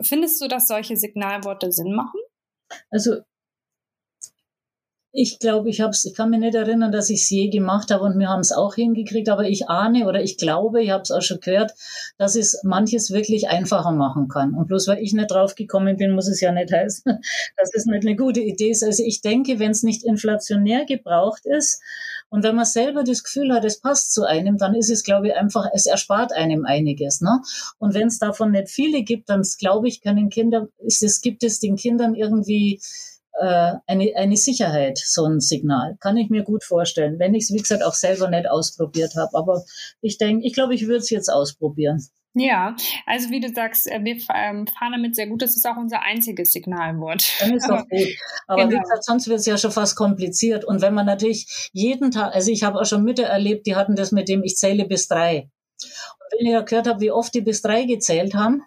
Findest 0.00 0.40
du, 0.40 0.48
dass 0.48 0.68
solche 0.68 0.96
Signalworte 0.96 1.70
Sinn 1.72 1.94
machen? 1.94 2.20
Also 2.90 3.20
ich 5.14 5.38
glaube, 5.38 5.68
ich 5.68 5.82
hab's, 5.82 6.06
ich 6.06 6.14
kann 6.14 6.30
mich 6.30 6.40
nicht 6.40 6.54
erinnern, 6.54 6.90
dass 6.90 7.10
ich 7.10 7.20
es 7.20 7.30
je 7.30 7.50
gemacht 7.50 7.90
habe 7.90 8.04
und 8.04 8.18
wir 8.18 8.30
haben 8.30 8.40
es 8.40 8.50
auch 8.50 8.74
hingekriegt, 8.74 9.28
aber 9.28 9.44
ich 9.44 9.68
ahne 9.68 10.06
oder 10.06 10.22
ich 10.22 10.38
glaube, 10.38 10.82
ich 10.82 10.90
habe 10.90 11.02
es 11.02 11.10
auch 11.10 11.20
schon 11.20 11.40
gehört, 11.40 11.72
dass 12.16 12.34
es 12.34 12.62
manches 12.64 13.10
wirklich 13.10 13.48
einfacher 13.48 13.92
machen 13.92 14.28
kann. 14.28 14.54
Und 14.54 14.68
bloß 14.68 14.88
weil 14.88 15.02
ich 15.02 15.12
nicht 15.12 15.30
drauf 15.30 15.54
gekommen 15.54 15.98
bin, 15.98 16.14
muss 16.14 16.28
es 16.28 16.40
ja 16.40 16.50
nicht 16.50 16.72
heißen, 16.72 17.04
dass 17.58 17.70
es 17.74 17.84
nicht 17.84 18.06
eine 18.06 18.16
gute 18.16 18.40
Idee 18.40 18.70
ist. 18.70 18.82
Also 18.82 19.02
ich 19.04 19.20
denke, 19.20 19.58
wenn 19.58 19.72
es 19.72 19.82
nicht 19.82 20.02
inflationär 20.02 20.86
gebraucht 20.86 21.44
ist 21.44 21.82
und 22.30 22.42
wenn 22.42 22.56
man 22.56 22.64
selber 22.64 23.04
das 23.04 23.22
Gefühl 23.22 23.52
hat, 23.52 23.66
es 23.66 23.80
passt 23.80 24.14
zu 24.14 24.24
einem, 24.24 24.56
dann 24.56 24.74
ist 24.74 24.90
es, 24.90 25.04
glaube 25.04 25.28
ich, 25.28 25.36
einfach, 25.36 25.66
es 25.74 25.84
erspart 25.84 26.32
einem 26.32 26.64
einiges. 26.64 27.20
Ne? 27.20 27.42
Und 27.78 27.92
wenn 27.92 28.06
es 28.06 28.18
davon 28.18 28.52
nicht 28.52 28.70
viele 28.70 29.02
gibt, 29.02 29.28
dann 29.28 29.42
glaube 29.58 29.88
ich, 29.88 30.00
können 30.00 30.30
Kinder, 30.30 30.68
es, 30.86 31.20
gibt 31.20 31.42
es 31.42 31.60
den 31.60 31.76
Kindern 31.76 32.14
irgendwie 32.14 32.80
äh, 33.40 33.72
eine, 33.86 34.12
eine 34.16 34.36
Sicherheit, 34.36 34.98
so 34.98 35.24
ein 35.24 35.40
Signal. 35.40 35.96
Kann 36.00 36.16
ich 36.16 36.30
mir 36.30 36.42
gut 36.42 36.64
vorstellen, 36.64 37.18
wenn 37.18 37.34
ich 37.34 37.44
es, 37.44 37.52
wie 37.52 37.58
gesagt, 37.58 37.82
auch 37.82 37.94
selber 37.94 38.28
nicht 38.28 38.48
ausprobiert 38.48 39.14
habe. 39.16 39.36
Aber 39.36 39.62
ich 40.00 40.18
denke, 40.18 40.46
ich 40.46 40.54
glaube, 40.54 40.74
ich 40.74 40.86
würde 40.86 40.98
es 40.98 41.10
jetzt 41.10 41.32
ausprobieren. 41.32 42.06
Ja, 42.34 42.76
also 43.04 43.28
wie 43.30 43.40
du 43.40 43.52
sagst, 43.52 43.86
äh, 43.90 44.00
wir 44.02 44.16
ähm, 44.34 44.66
fahren 44.66 44.92
damit 44.92 45.14
sehr 45.14 45.26
gut. 45.26 45.42
Das 45.42 45.54
ist 45.54 45.66
auch 45.66 45.76
unser 45.76 46.02
einziges 46.02 46.52
Signalwort. 46.52 47.24
Dann 47.40 47.54
ist 47.54 47.68
doch 47.68 47.86
gut. 47.88 48.08
Aber 48.46 48.64
genau. 48.64 48.76
wie 48.76 48.80
gesagt, 48.80 49.04
sonst 49.04 49.28
wird 49.28 49.40
es 49.40 49.46
ja 49.46 49.58
schon 49.58 49.70
fast 49.70 49.96
kompliziert. 49.96 50.64
Und 50.64 50.80
wenn 50.80 50.94
man 50.94 51.04
natürlich 51.04 51.70
jeden 51.72 52.10
Tag, 52.10 52.34
also 52.34 52.50
ich 52.50 52.62
habe 52.62 52.80
auch 52.80 52.86
schon 52.86 53.04
Mütter 53.04 53.24
erlebt, 53.24 53.66
die 53.66 53.76
hatten 53.76 53.96
das 53.96 54.12
mit 54.12 54.28
dem, 54.28 54.42
ich 54.44 54.56
zähle 54.56 54.86
bis 54.86 55.08
drei. 55.08 55.50
Und 55.82 56.38
wenn 56.38 56.46
ich 56.46 56.52
ja 56.52 56.62
gehört 56.62 56.86
habe, 56.86 57.00
wie 57.00 57.10
oft 57.10 57.34
die 57.34 57.42
bis 57.42 57.60
drei 57.60 57.84
gezählt 57.84 58.34
haben, 58.34 58.62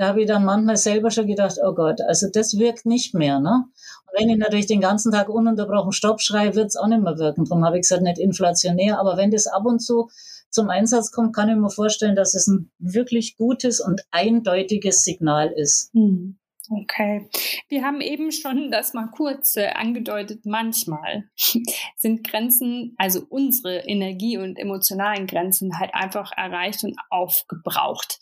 da 0.00 0.08
habe 0.08 0.22
ich 0.22 0.26
dann 0.26 0.46
manchmal 0.46 0.78
selber 0.78 1.10
schon 1.10 1.26
gedacht, 1.26 1.58
oh 1.62 1.74
Gott, 1.74 2.00
also 2.00 2.26
das 2.32 2.56
wirkt 2.56 2.86
nicht 2.86 3.12
mehr. 3.12 3.38
Ne? 3.38 3.64
Und 4.06 4.18
wenn 4.18 4.30
ich 4.30 4.38
natürlich 4.38 4.66
den 4.66 4.80
ganzen 4.80 5.12
Tag 5.12 5.28
ununterbrochen 5.28 5.92
Stopp 5.92 6.22
schreie, 6.22 6.54
wird 6.54 6.68
es 6.68 6.76
auch 6.76 6.86
nicht 6.86 7.02
mehr 7.02 7.18
wirken. 7.18 7.44
Darum 7.44 7.66
habe 7.66 7.76
ich 7.76 7.82
gesagt, 7.82 8.00
nicht 8.00 8.18
inflationär, 8.18 8.98
aber 8.98 9.18
wenn 9.18 9.30
das 9.30 9.46
ab 9.46 9.66
und 9.66 9.80
zu 9.80 10.08
zum 10.48 10.70
Einsatz 10.70 11.12
kommt, 11.12 11.36
kann 11.36 11.50
ich 11.50 11.56
mir 11.56 11.68
vorstellen, 11.68 12.16
dass 12.16 12.32
es 12.32 12.46
ein 12.46 12.70
wirklich 12.78 13.36
gutes 13.36 13.78
und 13.78 14.00
eindeutiges 14.10 15.04
Signal 15.04 15.52
ist. 15.54 15.94
Mhm. 15.94 16.38
Okay. 16.70 17.28
Wir 17.68 17.84
haben 17.84 18.00
eben 18.00 18.32
schon 18.32 18.70
das 18.70 18.94
mal 18.94 19.08
kurz 19.08 19.56
äh, 19.56 19.66
angedeutet. 19.66 20.46
Manchmal 20.46 21.24
sind 21.96 22.26
Grenzen, 22.26 22.94
also 22.96 23.20
unsere 23.28 23.80
Energie- 23.80 24.38
und 24.38 24.56
emotionalen 24.56 25.26
Grenzen 25.26 25.78
halt 25.78 25.90
einfach 25.92 26.32
erreicht 26.34 26.84
und 26.84 26.96
aufgebraucht 27.10 28.18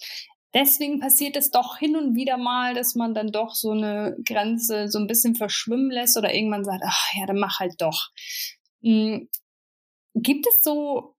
deswegen 0.55 1.01
passiert 1.01 1.37
es 1.37 1.51
doch 1.51 1.79
hin 1.79 1.97
und 1.97 2.15
wieder 2.15 2.37
mal, 2.37 2.75
dass 2.75 2.95
man 2.95 3.15
dann 3.15 3.33
doch 3.33 3.55
so 3.55 3.71
eine 3.71 4.17
Grenze 4.25 4.89
so 4.89 4.99
ein 4.99 5.07
bisschen 5.07 5.35
verschwimmen 5.35 5.91
lässt 5.91 6.17
oder 6.17 6.35
irgendwann 6.35 6.65
sagt, 6.65 6.83
ach 6.87 7.07
ja, 7.15 7.27
dann 7.27 7.39
mach 7.39 7.61
halt 7.61 7.75
doch. 7.79 8.09
Hm. 8.83 9.29
Gibt 10.15 10.47
es 10.47 10.63
so 10.63 11.15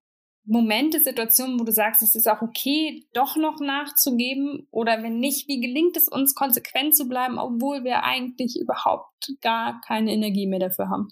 Momente, 0.45 0.99
Situationen, 0.99 1.59
wo 1.59 1.63
du 1.63 1.71
sagst, 1.71 2.01
es 2.01 2.15
ist 2.15 2.27
auch 2.27 2.41
okay, 2.41 3.05
doch 3.13 3.35
noch 3.35 3.59
nachzugeben? 3.59 4.67
Oder 4.71 5.03
wenn 5.03 5.19
nicht, 5.19 5.47
wie 5.47 5.61
gelingt 5.61 5.95
es 5.95 6.07
uns, 6.07 6.33
konsequent 6.33 6.95
zu 6.95 7.07
bleiben, 7.07 7.37
obwohl 7.37 7.83
wir 7.83 8.03
eigentlich 8.03 8.59
überhaupt 8.59 9.31
gar 9.41 9.79
keine 9.85 10.11
Energie 10.11 10.47
mehr 10.47 10.59
dafür 10.59 10.89
haben? 10.89 11.09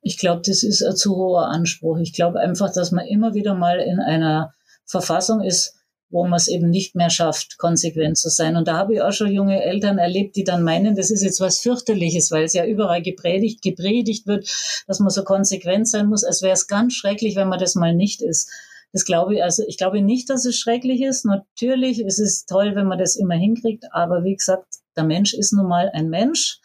Ich 0.00 0.18
glaube, 0.18 0.40
das 0.46 0.62
ist 0.62 0.82
ein 0.82 0.96
zu 0.96 1.14
hoher 1.14 1.48
Anspruch. 1.48 1.98
Ich 1.98 2.14
glaube 2.14 2.40
einfach, 2.40 2.72
dass 2.72 2.90
man 2.90 3.06
immer 3.06 3.34
wieder 3.34 3.54
mal 3.54 3.80
in 3.80 4.00
einer 4.00 4.54
Verfassung 4.86 5.42
ist, 5.42 5.74
wo 6.10 6.24
man 6.24 6.36
es 6.36 6.48
eben 6.48 6.70
nicht 6.70 6.94
mehr 6.94 7.10
schafft, 7.10 7.58
konsequent 7.58 8.16
zu 8.18 8.28
sein. 8.28 8.56
Und 8.56 8.68
da 8.68 8.76
habe 8.76 8.94
ich 8.94 9.02
auch 9.02 9.12
schon 9.12 9.32
junge 9.32 9.62
Eltern 9.62 9.98
erlebt, 9.98 10.36
die 10.36 10.44
dann 10.44 10.62
meinen, 10.62 10.94
das 10.94 11.10
ist 11.10 11.22
jetzt 11.22 11.40
was 11.40 11.58
fürchterliches, 11.58 12.30
weil 12.30 12.44
es 12.44 12.52
ja 12.52 12.64
überall 12.64 13.02
gepredigt, 13.02 13.62
gepredigt 13.62 14.26
wird, 14.26 14.48
dass 14.86 15.00
man 15.00 15.10
so 15.10 15.24
konsequent 15.24 15.88
sein 15.88 16.06
muss, 16.06 16.24
als 16.24 16.42
wäre 16.42 16.52
es 16.52 16.66
ganz 16.66 16.94
schrecklich, 16.94 17.36
wenn 17.36 17.48
man 17.48 17.58
das 17.58 17.74
mal 17.74 17.94
nicht 17.94 18.22
ist. 18.22 18.50
Das 18.92 19.04
glaube 19.04 19.34
ich, 19.34 19.42
also 19.42 19.64
ich 19.66 19.76
glaube 19.76 20.02
nicht, 20.02 20.30
dass 20.30 20.44
es 20.44 20.56
schrecklich 20.56 21.02
ist. 21.02 21.24
Natürlich 21.24 22.00
ist 22.00 22.20
es 22.20 22.46
toll, 22.46 22.76
wenn 22.76 22.86
man 22.86 22.98
das 22.98 23.16
immer 23.16 23.34
hinkriegt, 23.34 23.84
aber 23.90 24.22
wie 24.22 24.36
gesagt, 24.36 24.66
der 24.96 25.04
Mensch 25.04 25.34
ist 25.34 25.52
nun 25.52 25.68
mal 25.68 25.90
ein 25.92 26.08
Mensch 26.08 26.60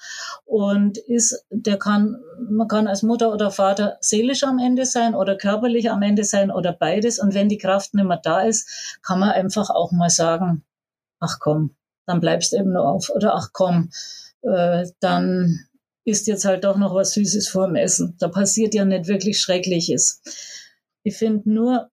und 0.46 0.98
ist, 0.98 1.46
der 1.50 1.78
kann, 1.78 2.18
man 2.50 2.68
kann 2.68 2.88
als 2.88 3.04
Mutter 3.04 3.34
oder 3.34 3.52
Vater 3.52 3.98
seelisch 4.02 4.44
am 4.44 4.60
Ende 4.60 4.86
sein 4.86 5.16
oder 5.16 5.36
körperlich 5.36 5.90
am 5.90 6.02
Ende 6.02 6.24
sein 6.24 6.52
oder 6.52 6.74
beides. 6.74 7.20
Und 7.20 7.34
wenn 7.34 7.50
die 7.50 7.58
Kraft 7.58 7.94
nicht 7.94 8.06
mehr 8.06 8.20
da 8.22 8.42
ist, 8.42 9.00
kann 9.02 9.20
man 9.20 9.32
einfach 9.32 9.70
auch 9.70 9.92
mal 9.92 10.10
sagen, 10.10 10.64
ach 11.20 11.40
komm, 11.40 11.76
dann 12.06 12.20
bleibst 12.20 12.54
eben 12.54 12.74
nur 12.74 12.88
auf 12.88 13.10
oder 13.10 13.36
ach 13.36 13.50
komm, 13.54 13.90
äh, 14.42 14.88
dann 15.00 15.66
ist 16.06 16.28
jetzt 16.28 16.46
halt 16.46 16.64
doch 16.64 16.78
noch 16.78 16.96
was 16.96 17.14
Süßes 17.14 17.48
vorm 17.48 17.76
Essen. 17.76 18.16
Da 18.20 18.28
passiert 18.28 18.74
ja 18.74 18.86
nicht 18.86 19.08
wirklich 19.08 19.40
Schreckliches. 19.40 20.22
Ich 21.04 21.18
finde 21.18 21.50
nur, 21.50 21.90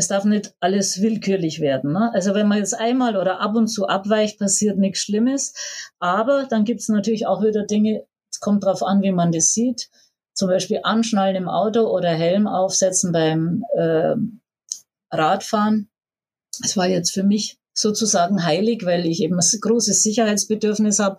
es 0.00 0.08
darf 0.08 0.24
nicht 0.24 0.54
alles 0.60 1.02
willkürlich 1.02 1.60
werden. 1.60 1.92
Ne? 1.92 2.10
Also 2.14 2.32
wenn 2.32 2.48
man 2.48 2.56
jetzt 2.56 2.72
einmal 2.72 3.18
oder 3.18 3.38
ab 3.38 3.54
und 3.54 3.68
zu 3.68 3.86
abweicht, 3.86 4.38
passiert 4.38 4.78
nichts 4.78 5.00
Schlimmes. 5.00 5.52
Aber 5.98 6.46
dann 6.48 6.64
gibt 6.64 6.80
es 6.80 6.88
natürlich 6.88 7.26
auch 7.26 7.42
wieder 7.42 7.64
Dinge, 7.64 8.06
es 8.32 8.40
kommt 8.40 8.64
darauf 8.64 8.82
an, 8.82 9.02
wie 9.02 9.12
man 9.12 9.30
das 9.30 9.52
sieht. 9.52 9.90
Zum 10.32 10.48
Beispiel 10.48 10.80
Anschnallen 10.84 11.36
im 11.36 11.48
Auto 11.50 11.82
oder 11.82 12.08
Helm 12.08 12.46
aufsetzen 12.46 13.12
beim 13.12 13.62
äh, 13.76 14.14
Radfahren. 15.10 15.90
Es 16.64 16.78
war 16.78 16.88
jetzt 16.88 17.12
für 17.12 17.22
mich 17.22 17.58
sozusagen 17.74 18.42
heilig, 18.42 18.86
weil 18.86 19.04
ich 19.04 19.20
eben 19.20 19.38
ein 19.38 19.60
großes 19.60 20.02
Sicherheitsbedürfnis 20.02 20.98
habe 20.98 21.18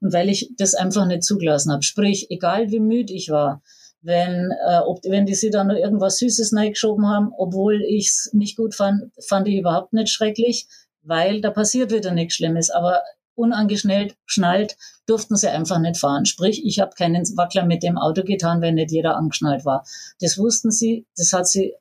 und 0.00 0.14
weil 0.14 0.30
ich 0.30 0.52
das 0.56 0.74
einfach 0.74 1.04
nicht 1.04 1.22
zugelassen 1.22 1.70
habe. 1.70 1.82
Sprich, 1.82 2.30
egal 2.30 2.70
wie 2.70 2.80
müde 2.80 3.12
ich 3.12 3.28
war, 3.28 3.62
wenn, 4.02 4.50
äh, 4.68 4.78
ob, 4.78 5.02
wenn 5.04 5.26
die 5.26 5.34
sie 5.34 5.50
dann 5.50 5.68
noch 5.68 5.76
irgendwas 5.76 6.18
Süßes 6.18 6.54
reingeschoben 6.54 7.06
haben, 7.06 7.32
obwohl 7.36 7.82
ich 7.82 8.08
es 8.08 8.30
nicht 8.32 8.56
gut 8.56 8.74
fand, 8.74 9.12
fand 9.26 9.48
ich 9.48 9.56
überhaupt 9.56 9.92
nicht 9.92 10.10
schrecklich, 10.10 10.66
weil 11.02 11.40
da 11.40 11.50
passiert 11.50 11.92
wieder 11.92 12.12
nichts 12.12 12.34
Schlimmes. 12.34 12.70
Aber 12.70 13.02
unangeschnallt 13.34 14.16
schnallt, 14.26 14.76
durften 15.06 15.36
sie 15.36 15.48
einfach 15.48 15.78
nicht 15.78 15.98
fahren. 15.98 16.26
Sprich, 16.26 16.64
ich 16.64 16.80
habe 16.80 16.92
keinen 16.96 17.24
Wackler 17.36 17.64
mit 17.64 17.82
dem 17.82 17.98
Auto 17.98 18.22
getan, 18.22 18.60
wenn 18.60 18.74
nicht 18.74 18.92
jeder 18.92 19.16
angeschnallt 19.16 19.64
war. 19.64 19.84
Das 20.20 20.38
wussten 20.38 20.70
sie, 20.70 21.06
das 21.16 21.32
hat 21.32 21.48
sie 21.48 21.74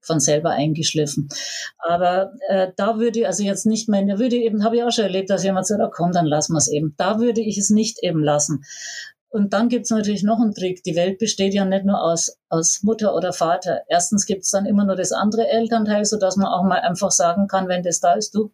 von 0.00 0.20
selber 0.20 0.50
eingeschliffen. 0.50 1.28
Aber 1.78 2.32
äh, 2.48 2.68
da 2.76 2.98
würde, 2.98 3.26
also 3.26 3.42
jetzt 3.42 3.66
nicht 3.66 3.88
mehr, 3.88 4.04
da 4.06 4.18
würde 4.18 4.36
eben, 4.36 4.64
habe 4.64 4.76
ich 4.76 4.82
auch 4.82 4.90
schon 4.90 5.04
erlebt, 5.04 5.30
dass 5.30 5.44
jemand 5.44 5.66
sagt, 5.66 5.82
oh, 5.84 5.90
komm, 5.92 6.12
dann 6.12 6.26
lassen 6.26 6.54
wir 6.54 6.58
es 6.58 6.68
eben. 6.68 6.94
Da 6.96 7.20
würde 7.20 7.40
ich 7.40 7.58
es 7.58 7.70
nicht 7.70 8.02
eben 8.02 8.22
lassen. 8.22 8.64
Und 9.30 9.52
dann 9.52 9.68
gibt's 9.68 9.90
natürlich 9.90 10.22
noch 10.22 10.40
einen 10.40 10.54
Trick. 10.54 10.82
Die 10.84 10.96
Welt 10.96 11.18
besteht 11.18 11.52
ja 11.52 11.64
nicht 11.64 11.84
nur 11.84 12.02
aus, 12.02 12.38
aus 12.48 12.82
Mutter 12.82 13.14
oder 13.14 13.32
Vater. 13.32 13.82
Erstens 13.88 14.24
gibt's 14.24 14.50
dann 14.50 14.64
immer 14.64 14.84
nur 14.84 14.96
das 14.96 15.12
andere 15.12 15.48
Elternteil, 15.48 16.04
so 16.04 16.18
dass 16.18 16.36
man 16.36 16.46
auch 16.48 16.64
mal 16.64 16.80
einfach 16.80 17.10
sagen 17.10 17.46
kann, 17.46 17.68
wenn 17.68 17.82
das 17.82 18.00
da 18.00 18.14
ist, 18.14 18.34
du, 18.34 18.52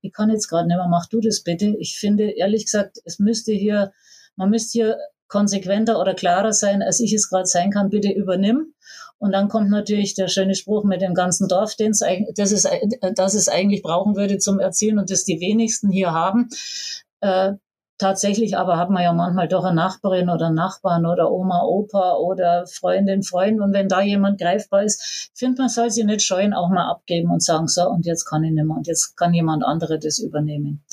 ich 0.00 0.12
kann 0.12 0.30
jetzt 0.30 0.48
gerade 0.48 0.68
nicht 0.68 0.76
mehr, 0.76 0.88
mach 0.88 1.06
du 1.06 1.20
das 1.20 1.42
bitte. 1.42 1.76
Ich 1.78 1.98
finde, 1.98 2.30
ehrlich 2.30 2.64
gesagt, 2.64 2.98
es 3.04 3.18
müsste 3.18 3.52
hier, 3.52 3.92
man 4.36 4.50
müsste 4.50 4.72
hier 4.72 4.98
konsequenter 5.28 6.00
oder 6.00 6.14
klarer 6.14 6.52
sein, 6.52 6.82
als 6.82 7.00
ich 7.00 7.12
es 7.12 7.28
gerade 7.28 7.46
sein 7.46 7.70
kann, 7.70 7.90
bitte 7.90 8.10
übernimm. 8.10 8.74
Und 9.18 9.32
dann 9.32 9.48
kommt 9.48 9.70
natürlich 9.70 10.14
der 10.14 10.28
schöne 10.28 10.54
Spruch 10.54 10.84
mit 10.84 11.00
dem 11.00 11.14
ganzen 11.14 11.48
Dorf, 11.48 11.74
den 11.74 11.90
es, 11.90 12.02
das, 12.34 12.52
es, 12.52 12.66
das 13.14 13.34
es 13.34 13.48
eigentlich 13.48 13.82
brauchen 13.82 14.14
würde 14.14 14.38
zum 14.38 14.60
Erzielen 14.60 14.98
und 14.98 15.10
das 15.10 15.24
die 15.24 15.40
wenigsten 15.40 15.90
hier 15.90 16.12
haben. 16.12 16.48
Äh, 17.20 17.54
tatsächlich 17.98 18.56
aber 18.56 18.76
hat 18.76 18.90
man 18.90 19.02
ja 19.02 19.12
manchmal 19.12 19.48
doch 19.48 19.64
eine 19.64 19.74
Nachbarin 19.74 20.28
oder 20.28 20.50
Nachbarn 20.50 21.06
oder 21.06 21.30
Oma, 21.30 21.62
Opa 21.62 22.16
oder 22.16 22.66
Freundin, 22.66 23.22
Freund. 23.22 23.60
Und 23.60 23.72
wenn 23.72 23.88
da 23.88 24.00
jemand 24.00 24.40
greifbar 24.40 24.82
ist, 24.82 25.30
finde 25.34 25.62
man 25.62 25.68
soll 25.68 25.90
sie 25.90 26.04
nicht 26.04 26.22
scheuen, 26.22 26.54
auch 26.54 26.68
mal 26.68 26.90
abgeben 26.90 27.30
und 27.30 27.42
sagen, 27.42 27.68
so, 27.68 27.88
und 27.88 28.06
jetzt 28.06 28.24
kann 28.24 28.44
ich 28.44 28.52
nicht 28.52 28.64
mehr 28.64 28.76
und 28.76 28.86
jetzt 28.86 29.16
kann 29.16 29.34
jemand 29.34 29.64
andere 29.64 29.98
das 29.98 30.18
übernehmen. 30.18 30.84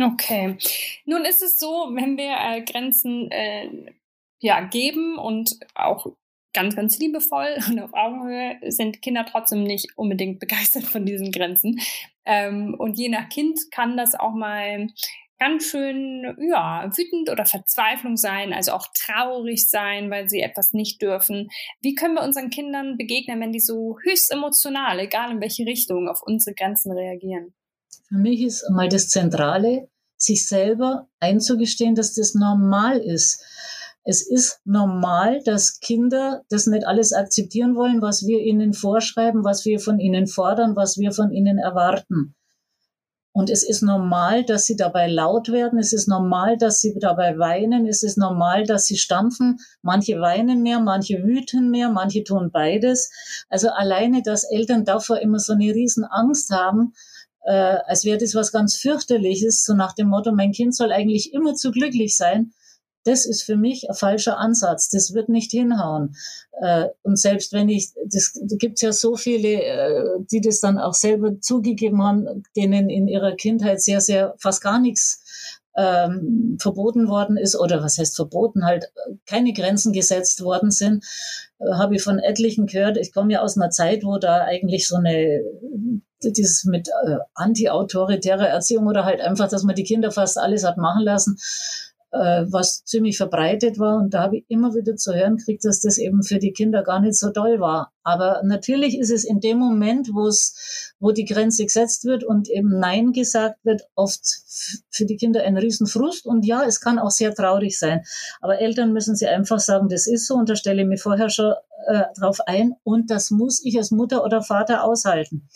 Okay. 0.00 0.56
Nun 1.04 1.24
ist 1.24 1.42
es 1.42 1.58
so, 1.58 1.90
wenn 1.94 2.16
wir 2.16 2.34
äh, 2.36 2.62
Grenzen 2.62 3.30
äh, 3.30 3.92
ja, 4.40 4.60
geben 4.60 5.18
und 5.18 5.58
auch 5.74 6.06
ganz, 6.52 6.74
ganz 6.74 6.98
liebevoll 6.98 7.56
und 7.68 7.80
auf 7.80 7.92
Augenhöhe 7.92 8.58
sind 8.70 9.02
Kinder 9.02 9.24
trotzdem 9.24 9.64
nicht 9.64 9.96
unbedingt 9.96 10.40
begeistert 10.40 10.84
von 10.84 11.04
diesen 11.04 11.32
Grenzen. 11.32 11.80
Ähm, 12.24 12.74
und 12.78 12.98
je 12.98 13.08
nach 13.08 13.28
Kind 13.28 13.60
kann 13.70 13.96
das 13.96 14.14
auch 14.14 14.32
mal 14.32 14.88
ganz 15.38 15.64
schön, 15.64 16.36
ja, 16.48 16.90
wütend 16.96 17.30
oder 17.30 17.44
Verzweiflung 17.44 18.16
sein, 18.16 18.52
also 18.52 18.72
auch 18.72 18.86
traurig 18.94 19.68
sein, 19.68 20.10
weil 20.10 20.28
sie 20.28 20.40
etwas 20.40 20.72
nicht 20.72 21.02
dürfen. 21.02 21.48
Wie 21.80 21.94
können 21.94 22.14
wir 22.14 22.22
unseren 22.22 22.50
Kindern 22.50 22.96
begegnen, 22.96 23.40
wenn 23.40 23.52
die 23.52 23.60
so 23.60 23.96
höchst 24.04 24.32
emotional, 24.32 24.98
egal 25.00 25.32
in 25.32 25.40
welche 25.40 25.64
Richtung, 25.64 26.08
auf 26.08 26.22
unsere 26.24 26.54
Grenzen 26.54 26.92
reagieren? 26.92 27.54
Für 28.08 28.16
mich 28.16 28.42
ist 28.42 28.68
mal 28.70 28.88
das 28.88 29.08
Zentrale, 29.08 29.88
sich 30.16 30.46
selber 30.46 31.08
einzugestehen, 31.20 31.94
dass 31.94 32.14
das 32.14 32.34
normal 32.34 32.98
ist. 32.98 33.42
Es 34.04 34.26
ist 34.26 34.60
normal, 34.64 35.40
dass 35.44 35.80
Kinder 35.80 36.42
das 36.50 36.66
nicht 36.66 36.86
alles 36.86 37.12
akzeptieren 37.12 37.74
wollen, 37.74 38.02
was 38.02 38.26
wir 38.26 38.40
ihnen 38.40 38.74
vorschreiben, 38.74 39.44
was 39.44 39.64
wir 39.64 39.80
von 39.80 39.98
ihnen 39.98 40.26
fordern, 40.26 40.76
was 40.76 40.98
wir 40.98 41.12
von 41.12 41.32
ihnen 41.32 41.58
erwarten. 41.58 42.34
Und 43.36 43.50
es 43.50 43.64
ist 43.64 43.82
normal, 43.82 44.44
dass 44.44 44.64
sie 44.64 44.76
dabei 44.76 45.08
laut 45.08 45.50
werden. 45.50 45.80
Es 45.80 45.92
ist 45.92 46.06
normal, 46.06 46.56
dass 46.56 46.80
sie 46.80 46.96
dabei 47.00 47.36
weinen. 47.36 47.84
Es 47.84 48.04
ist 48.04 48.16
normal, 48.16 48.64
dass 48.64 48.86
sie 48.86 48.96
stampfen. 48.96 49.58
Manche 49.82 50.20
weinen 50.20 50.62
mehr, 50.62 50.78
manche 50.78 51.24
wüten 51.24 51.68
mehr, 51.68 51.88
manche 51.88 52.22
tun 52.22 52.52
beides. 52.52 53.10
Also 53.48 53.70
alleine, 53.70 54.22
dass 54.22 54.44
Eltern 54.44 54.84
davor 54.84 55.18
immer 55.18 55.40
so 55.40 55.54
eine 55.54 55.74
riesen 55.74 56.04
Angst 56.04 56.52
haben, 56.52 56.92
äh, 57.44 57.78
als 57.86 58.04
wäre 58.04 58.18
das 58.18 58.36
was 58.36 58.52
ganz 58.52 58.76
fürchterliches, 58.76 59.64
so 59.64 59.74
nach 59.74 59.94
dem 59.94 60.10
Motto, 60.10 60.30
mein 60.30 60.52
Kind 60.52 60.76
soll 60.76 60.92
eigentlich 60.92 61.34
immer 61.34 61.54
zu 61.54 61.72
glücklich 61.72 62.16
sein. 62.16 62.52
Das 63.04 63.26
ist 63.26 63.42
für 63.42 63.56
mich 63.56 63.88
ein 63.88 63.94
falscher 63.94 64.38
Ansatz. 64.38 64.88
Das 64.88 65.12
wird 65.14 65.28
nicht 65.28 65.50
hinhauen. 65.50 66.16
Äh, 66.60 66.86
und 67.02 67.18
selbst 67.18 67.52
wenn 67.52 67.68
ich, 67.68 67.92
das 68.06 68.32
da 68.34 68.56
gibt's 68.56 68.80
ja 68.82 68.92
so 68.92 69.16
viele, 69.16 69.62
äh, 69.62 70.18
die 70.30 70.40
das 70.40 70.60
dann 70.60 70.78
auch 70.78 70.94
selber 70.94 71.40
zugegeben 71.40 72.02
haben, 72.02 72.44
denen 72.56 72.88
in 72.88 73.08
ihrer 73.08 73.36
Kindheit 73.36 73.82
sehr, 73.82 74.00
sehr 74.00 74.34
fast 74.38 74.62
gar 74.62 74.78
nichts 74.78 75.60
ähm, 75.76 76.56
verboten 76.60 77.08
worden 77.08 77.36
ist 77.36 77.56
oder 77.56 77.82
was 77.82 77.98
heißt 77.98 78.14
verboten, 78.14 78.64
halt 78.64 78.92
keine 79.26 79.52
Grenzen 79.52 79.92
gesetzt 79.92 80.42
worden 80.42 80.70
sind, 80.70 81.04
äh, 81.58 81.72
habe 81.74 81.96
ich 81.96 82.02
von 82.02 82.18
etlichen 82.18 82.66
gehört. 82.66 82.96
Ich 82.96 83.12
komme 83.12 83.32
ja 83.32 83.42
aus 83.42 83.56
einer 83.56 83.70
Zeit, 83.70 84.04
wo 84.04 84.18
da 84.18 84.44
eigentlich 84.44 84.86
so 84.86 84.96
eine 84.96 85.42
dieses 86.20 86.64
mit 86.64 86.88
äh, 86.88 87.16
anti-autoritärer 87.34 88.48
Erziehung 88.48 88.86
oder 88.86 89.04
halt 89.04 89.20
einfach, 89.20 89.48
dass 89.48 89.64
man 89.64 89.74
die 89.74 89.84
Kinder 89.84 90.10
fast 90.10 90.38
alles 90.38 90.64
hat 90.64 90.78
machen 90.78 91.02
lassen, 91.02 91.36
äh, 92.14 92.46
was 92.48 92.84
ziemlich 92.84 93.16
verbreitet 93.16 93.78
war. 93.78 93.96
Und 93.96 94.14
da 94.14 94.22
habe 94.22 94.38
ich 94.38 94.44
immer 94.48 94.74
wieder 94.74 94.94
zu 94.96 95.12
hören 95.12 95.36
gekriegt, 95.36 95.64
dass 95.64 95.80
das 95.80 95.98
eben 95.98 96.22
für 96.22 96.38
die 96.38 96.52
Kinder 96.52 96.82
gar 96.84 97.00
nicht 97.00 97.16
so 97.16 97.30
toll 97.30 97.58
war. 97.58 97.92
Aber 98.04 98.42
natürlich 98.44 98.98
ist 98.98 99.10
es 99.10 99.24
in 99.24 99.40
dem 99.40 99.58
Moment, 99.58 100.10
wo 100.12 100.28
es, 100.28 100.94
wo 101.00 101.10
die 101.10 101.24
Grenze 101.24 101.64
gesetzt 101.64 102.04
wird 102.04 102.22
und 102.22 102.48
eben 102.48 102.78
Nein 102.78 103.12
gesagt 103.12 103.64
wird, 103.64 103.82
oft 103.94 104.24
für 104.90 105.06
die 105.06 105.16
Kinder 105.16 105.42
ein 105.42 105.56
Riesenfrust. 105.56 106.24
Und 106.24 106.46
ja, 106.46 106.64
es 106.64 106.80
kann 106.80 106.98
auch 106.98 107.10
sehr 107.10 107.34
traurig 107.34 107.78
sein. 107.78 108.04
Aber 108.40 108.60
Eltern 108.60 108.92
müssen 108.92 109.16
sie 109.16 109.26
einfach 109.26 109.58
sagen, 109.58 109.88
das 109.88 110.06
ist 110.06 110.26
so 110.28 110.34
und 110.34 110.48
da 110.48 110.54
stelle 110.54 110.82
ich 110.82 110.88
mir 110.88 110.98
vorher 110.98 111.30
schon 111.30 111.54
äh, 111.86 112.04
drauf 112.16 112.40
ein 112.46 112.74
und 112.84 113.10
das 113.10 113.30
muss 113.30 113.62
ich 113.64 113.76
als 113.76 113.90
Mutter 113.90 114.24
oder 114.24 114.40
Vater 114.40 114.84
aushalten. 114.84 115.48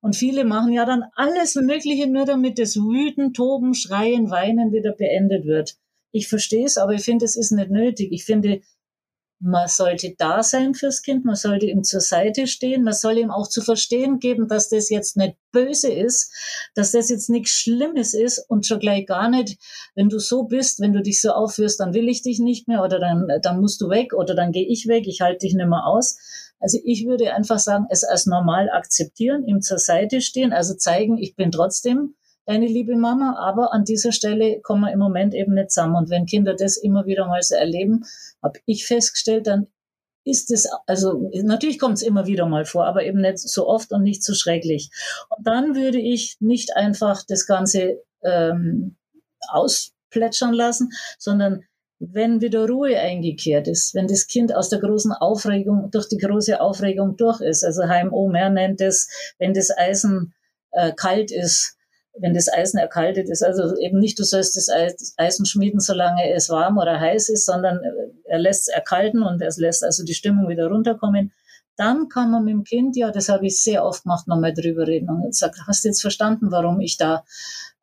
Und 0.00 0.14
viele 0.14 0.44
machen 0.44 0.72
ja 0.72 0.84
dann 0.84 1.04
alles 1.14 1.54
Mögliche 1.54 2.06
nur 2.06 2.26
damit 2.26 2.58
das 2.58 2.76
Wüten, 2.76 3.32
Toben, 3.32 3.74
Schreien, 3.74 4.30
Weinen 4.30 4.72
wieder 4.72 4.92
beendet 4.92 5.46
wird. 5.46 5.76
Ich 6.12 6.28
verstehe 6.28 6.66
es, 6.66 6.78
aber 6.78 6.92
ich 6.92 7.02
finde, 7.02 7.24
es 7.24 7.36
ist 7.36 7.50
nicht 7.50 7.70
nötig. 7.70 8.12
Ich 8.12 8.24
finde, 8.24 8.60
man 9.44 9.66
sollte 9.66 10.14
da 10.16 10.44
sein 10.44 10.72
fürs 10.74 11.02
Kind, 11.02 11.24
man 11.24 11.34
sollte 11.34 11.66
ihm 11.66 11.82
zur 11.82 12.00
Seite 12.00 12.46
stehen, 12.46 12.84
man 12.84 12.92
soll 12.92 13.18
ihm 13.18 13.32
auch 13.32 13.48
zu 13.48 13.60
verstehen 13.60 14.20
geben, 14.20 14.46
dass 14.46 14.68
das 14.68 14.88
jetzt 14.88 15.16
nicht 15.16 15.36
böse 15.50 15.92
ist, 15.92 16.32
dass 16.76 16.92
das 16.92 17.08
jetzt 17.08 17.28
nichts 17.28 17.50
Schlimmes 17.50 18.14
ist 18.14 18.38
und 18.48 18.66
schon 18.66 18.78
gleich 18.78 19.04
gar 19.04 19.28
nicht, 19.28 19.58
wenn 19.96 20.08
du 20.08 20.20
so 20.20 20.44
bist, 20.44 20.78
wenn 20.78 20.92
du 20.92 21.02
dich 21.02 21.20
so 21.20 21.32
aufführst, 21.32 21.80
dann 21.80 21.92
will 21.92 22.08
ich 22.08 22.22
dich 22.22 22.38
nicht 22.38 22.68
mehr 22.68 22.84
oder 22.84 23.00
dann, 23.00 23.26
dann 23.42 23.60
musst 23.60 23.80
du 23.80 23.88
weg 23.88 24.14
oder 24.14 24.36
dann 24.36 24.52
gehe 24.52 24.68
ich 24.68 24.86
weg, 24.86 25.08
ich 25.08 25.20
halte 25.22 25.44
dich 25.44 25.54
nicht 25.54 25.68
mehr 25.68 25.86
aus. 25.86 26.18
Also 26.60 26.78
ich 26.84 27.04
würde 27.06 27.34
einfach 27.34 27.58
sagen, 27.58 27.86
es 27.90 28.04
als 28.04 28.26
normal 28.26 28.70
akzeptieren, 28.70 29.44
ihm 29.44 29.60
zur 29.60 29.78
Seite 29.78 30.20
stehen, 30.20 30.52
also 30.52 30.74
zeigen, 30.74 31.18
ich 31.18 31.34
bin 31.34 31.50
trotzdem 31.50 32.14
deine 32.46 32.66
liebe 32.66 32.96
Mama, 32.96 33.36
aber 33.38 33.72
an 33.72 33.84
dieser 33.84 34.12
Stelle 34.12 34.60
kommen 34.60 34.82
wir 34.82 34.92
im 34.92 34.98
Moment 34.98 35.34
eben 35.34 35.54
nicht 35.54 35.70
zusammen. 35.70 35.96
Und 35.96 36.10
wenn 36.10 36.26
Kinder 36.26 36.54
das 36.54 36.76
immer 36.76 37.06
wieder 37.06 37.26
mal 37.26 37.42
so 37.42 37.54
erleben, 37.54 38.04
habe 38.42 38.58
ich 38.66 38.86
festgestellt, 38.86 39.46
dann 39.46 39.68
ist 40.24 40.50
es, 40.50 40.68
also 40.86 41.30
natürlich 41.32 41.78
kommt 41.78 41.94
es 41.94 42.02
immer 42.02 42.26
wieder 42.26 42.46
mal 42.46 42.64
vor, 42.64 42.86
aber 42.86 43.04
eben 43.04 43.20
nicht 43.20 43.38
so 43.38 43.66
oft 43.66 43.92
und 43.92 44.02
nicht 44.02 44.22
so 44.22 44.34
schrecklich. 44.34 44.90
Und 45.30 45.46
dann 45.46 45.74
würde 45.74 45.98
ich 45.98 46.36
nicht 46.40 46.76
einfach 46.76 47.22
das 47.26 47.46
Ganze 47.46 48.02
ähm, 48.22 48.96
ausplätschern 49.48 50.52
lassen, 50.52 50.90
sondern 51.18 51.64
wenn 51.98 52.40
wieder 52.40 52.68
Ruhe 52.68 52.98
eingekehrt 52.98 53.68
ist, 53.68 53.94
wenn 53.94 54.08
das 54.08 54.26
Kind 54.26 54.54
aus 54.54 54.68
der 54.68 54.80
großen 54.80 55.12
Aufregung, 55.12 55.90
durch 55.92 56.08
die 56.08 56.18
große 56.18 56.60
Aufregung 56.60 57.16
durch 57.16 57.40
ist, 57.40 57.64
also 57.64 57.82
HMO 57.82 58.28
mehr 58.28 58.50
nennt 58.50 58.80
es, 58.80 59.08
wenn 59.38 59.54
das 59.54 59.70
Eisen 59.76 60.34
äh, 60.72 60.92
kalt 60.92 61.30
ist, 61.30 61.76
wenn 62.18 62.34
das 62.34 62.52
Eisen 62.52 62.78
erkaltet 62.78 63.28
ist. 63.28 63.42
Also 63.42 63.76
eben 63.78 63.98
nicht, 63.98 64.18
du 64.18 64.24
sollst 64.24 64.56
das 64.56 64.68
Eisen 65.16 65.46
schmieden, 65.46 65.80
solange 65.80 66.32
es 66.32 66.50
warm 66.50 66.78
oder 66.78 67.00
heiß 67.00 67.28
ist, 67.30 67.46
sondern 67.46 67.80
er 68.24 68.38
lässt 68.38 68.68
es 68.68 68.74
erkalten 68.74 69.22
und 69.22 69.40
er 69.40 69.50
lässt 69.56 69.82
also 69.82 70.04
die 70.04 70.14
Stimmung 70.14 70.48
wieder 70.48 70.68
runterkommen. 70.68 71.32
Dann 71.76 72.08
kann 72.08 72.30
man 72.30 72.44
mit 72.44 72.52
dem 72.52 72.64
Kind, 72.64 72.96
ja, 72.96 73.10
das 73.10 73.28
habe 73.28 73.46
ich 73.46 73.62
sehr 73.62 73.84
oft 73.84 74.04
gemacht, 74.04 74.28
nochmal 74.28 74.52
drüber 74.52 74.86
reden 74.86 75.08
und 75.08 75.34
sagt, 75.34 75.56
hast 75.66 75.84
du 75.84 75.88
jetzt 75.88 76.02
verstanden, 76.02 76.50
warum 76.50 76.80
ich 76.80 76.96
da 76.96 77.24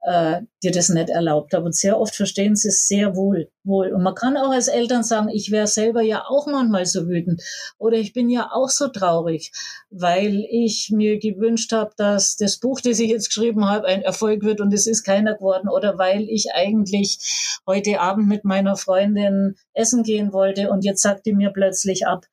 äh, 0.02 0.42
dir 0.64 0.72
das 0.72 0.90
nicht 0.90 1.10
erlaubt 1.10 1.54
habe. 1.54 1.66
Und 1.66 1.76
sehr 1.76 2.00
oft 2.00 2.16
verstehen 2.16 2.56
sie 2.56 2.70
es 2.70 2.88
sehr 2.88 3.16
wohl, 3.16 3.50
wohl. 3.64 3.92
Und 3.92 4.04
man 4.04 4.16
kann 4.16 4.38
auch 4.38 4.52
als 4.52 4.68
Eltern 4.68 5.04
sagen, 5.04 5.30
ich 5.30 5.52
wäre 5.52 5.68
selber 5.68 6.02
ja 6.02 6.24
auch 6.28 6.48
manchmal 6.48 6.86
so 6.86 7.08
wütend 7.08 7.42
oder 7.78 7.98
ich 7.98 8.14
bin 8.14 8.30
ja 8.30 8.50
auch 8.52 8.70
so 8.70 8.88
traurig, 8.88 9.52
weil 9.90 10.46
ich 10.50 10.92
mir 10.94 11.20
gewünscht 11.20 11.72
habe, 11.74 11.92
dass 11.98 12.38
das 12.38 12.58
Buch, 12.58 12.80
das 12.82 13.00
ich 13.00 13.10
jetzt 13.10 13.28
geschrieben 13.28 13.66
habe, 13.66 13.88
ein 13.88 14.02
Erfolg 14.02 14.44
wird 14.44 14.62
und 14.62 14.74
es 14.74 14.88
ist 14.88 15.04
keiner 15.04 15.36
geworden 15.36 15.70
oder 15.70 15.98
weil 15.98 16.28
ich 16.30 16.54
eigentlich 16.54 17.60
heute 17.68 18.00
Abend 18.00 18.28
mit 18.28 18.46
meiner 18.46 18.76
Freundin 18.76 19.56
essen 19.74 20.04
gehen 20.04 20.32
wollte 20.32 20.70
und 20.70 20.86
jetzt 20.86 21.02
sagt 21.02 21.26
die 21.26 21.34
mir 21.34 21.52
plötzlich 21.52 22.08
ab. 22.08 22.26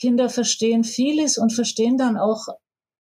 Kinder 0.00 0.28
verstehen 0.28 0.84
vieles 0.84 1.38
und 1.38 1.52
verstehen 1.52 1.96
dann 1.96 2.16
auch 2.16 2.46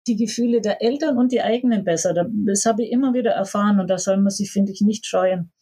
die 0.07 0.17
Gefühle 0.17 0.61
der 0.61 0.83
Eltern 0.83 1.19
und 1.19 1.33
die 1.33 1.43
eigenen 1.43 1.85
besser. 1.85 2.15
Das 2.47 2.65
habe 2.65 2.85
ich 2.85 2.91
immer 2.91 3.15
wieder 3.15 3.33
erfahren 3.33 3.79
und 3.79 3.89
da 3.89 3.99
soll 3.99 4.17
man 4.17 4.31
sich, 4.31 4.51
finde 4.51 4.73
ich, 4.73 4.81
nicht 4.81 5.07
scheuen. 5.07 5.53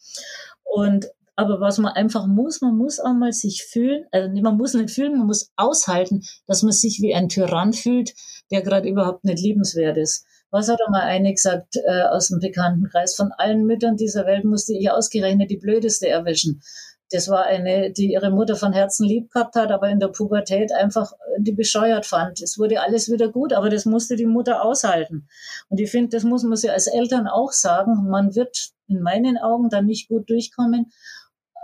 Und 0.64 1.10
aber 1.38 1.60
was 1.60 1.76
man 1.76 1.92
einfach 1.92 2.26
muss, 2.26 2.62
man 2.62 2.76
muss 2.78 2.98
auch 2.98 3.12
mal 3.12 3.32
sich 3.32 3.64
fühlen, 3.64 4.06
also 4.10 4.30
man 4.40 4.56
muss 4.56 4.72
nicht 4.72 4.90
fühlen, 4.90 5.18
man 5.18 5.26
muss 5.26 5.50
aushalten, 5.56 6.22
dass 6.46 6.62
man 6.62 6.72
sich 6.72 7.00
wie 7.02 7.14
ein 7.14 7.28
Tyrann 7.28 7.74
fühlt, 7.74 8.14
der 8.50 8.62
gerade 8.62 8.88
überhaupt 8.88 9.24
nicht 9.24 9.42
liebenswert 9.42 9.98
ist. 9.98 10.24
Was 10.50 10.68
hat 10.70 10.78
einmal 10.86 11.02
eine 11.02 11.32
gesagt 11.32 11.76
äh, 11.76 12.02
aus 12.04 12.28
dem 12.28 12.38
Bekanntenkreis? 12.38 13.16
Von 13.16 13.32
allen 13.36 13.66
Müttern 13.66 13.96
dieser 13.96 14.24
Welt 14.24 14.44
musste 14.44 14.72
ich 14.72 14.90
ausgerechnet 14.90 15.50
die 15.50 15.58
blödeste 15.58 16.08
erwischen. 16.08 16.62
Das 17.10 17.28
war 17.28 17.46
eine, 17.46 17.92
die 17.92 18.12
ihre 18.12 18.30
Mutter 18.30 18.56
von 18.56 18.72
Herzen 18.72 19.06
lieb 19.06 19.30
gehabt 19.30 19.54
hat, 19.54 19.70
aber 19.70 19.88
in 19.88 20.00
der 20.00 20.08
Pubertät 20.08 20.72
einfach 20.72 21.12
äh, 21.12 21.16
die 21.38 21.52
bescheuert 21.52 22.06
fand. 22.06 22.40
Es 22.40 22.58
wurde 22.58 22.80
alles 22.80 23.10
wieder 23.10 23.28
gut, 23.28 23.52
aber 23.52 23.70
das 23.70 23.84
musste 23.84 24.16
die 24.16 24.26
Mutter 24.26 24.62
aushalten. 24.62 25.28
Und 25.68 25.80
ich 25.80 25.90
finde, 25.90 26.16
das 26.16 26.24
muss 26.24 26.42
man 26.42 26.56
sich 26.56 26.70
als 26.70 26.86
Eltern 26.86 27.28
auch 27.28 27.52
sagen. 27.52 28.08
Man 28.10 28.34
wird 28.34 28.70
in 28.88 29.02
meinen 29.02 29.38
Augen 29.38 29.68
dann 29.68 29.86
nicht 29.86 30.08
gut 30.08 30.28
durchkommen 30.28 30.92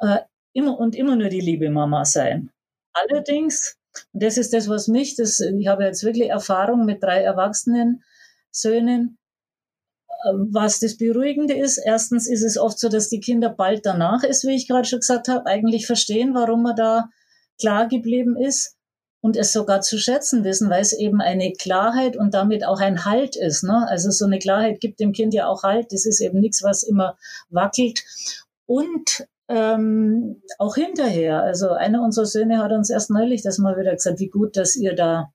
äh, 0.00 0.18
immer 0.52 0.78
und 0.78 0.94
immer 0.94 1.16
nur 1.16 1.28
die 1.28 1.40
liebe 1.40 1.70
Mama 1.70 2.04
sein. 2.04 2.50
Allerdings, 2.92 3.78
das 4.12 4.36
ist 4.36 4.52
das, 4.52 4.68
was 4.68 4.88
mich, 4.88 5.16
das, 5.16 5.40
ich 5.40 5.66
habe 5.66 5.84
jetzt 5.84 6.04
wirklich 6.04 6.28
Erfahrung 6.28 6.84
mit 6.84 7.02
drei 7.02 7.22
erwachsenen 7.22 8.04
Söhnen, 8.50 9.18
was 10.24 10.80
das 10.80 10.96
Beruhigende 10.96 11.54
ist, 11.54 11.78
erstens 11.78 12.28
ist 12.28 12.42
es 12.42 12.58
oft 12.58 12.78
so, 12.78 12.88
dass 12.88 13.08
die 13.08 13.20
Kinder 13.20 13.48
bald 13.48 13.84
danach 13.86 14.22
ist, 14.22 14.46
wie 14.46 14.54
ich 14.54 14.68
gerade 14.68 14.86
schon 14.86 15.00
gesagt 15.00 15.28
habe, 15.28 15.46
eigentlich 15.46 15.86
verstehen, 15.86 16.34
warum 16.34 16.62
man 16.62 16.76
da 16.76 17.08
klar 17.60 17.88
geblieben 17.88 18.36
ist 18.36 18.76
und 19.20 19.36
es 19.36 19.52
sogar 19.52 19.80
zu 19.80 19.98
schätzen 19.98 20.44
wissen, 20.44 20.68
weil 20.68 20.82
es 20.82 20.92
eben 20.92 21.20
eine 21.20 21.52
Klarheit 21.52 22.16
und 22.16 22.34
damit 22.34 22.66
auch 22.66 22.80
ein 22.80 23.04
Halt 23.04 23.36
ist. 23.36 23.62
Ne? 23.62 23.86
Also 23.88 24.10
so 24.10 24.24
eine 24.24 24.38
Klarheit 24.38 24.80
gibt 24.80 25.00
dem 25.00 25.12
Kind 25.12 25.32
ja 25.32 25.46
auch 25.46 25.62
Halt. 25.62 25.92
Das 25.92 26.06
ist 26.06 26.20
eben 26.20 26.40
nichts, 26.40 26.62
was 26.62 26.82
immer 26.82 27.16
wackelt. 27.48 28.02
Und 28.66 29.26
ähm, 29.48 30.42
auch 30.58 30.74
hinterher. 30.74 31.42
Also 31.42 31.70
einer 31.70 32.02
unserer 32.02 32.26
Söhne 32.26 32.58
hat 32.58 32.72
uns 32.72 32.90
erst 32.90 33.10
neulich 33.10 33.42
das 33.42 33.58
mal 33.58 33.78
wieder 33.78 33.92
gesagt, 33.92 34.18
wie 34.18 34.28
gut, 34.28 34.56
dass 34.56 34.74
ihr 34.74 34.94
da 34.94 35.32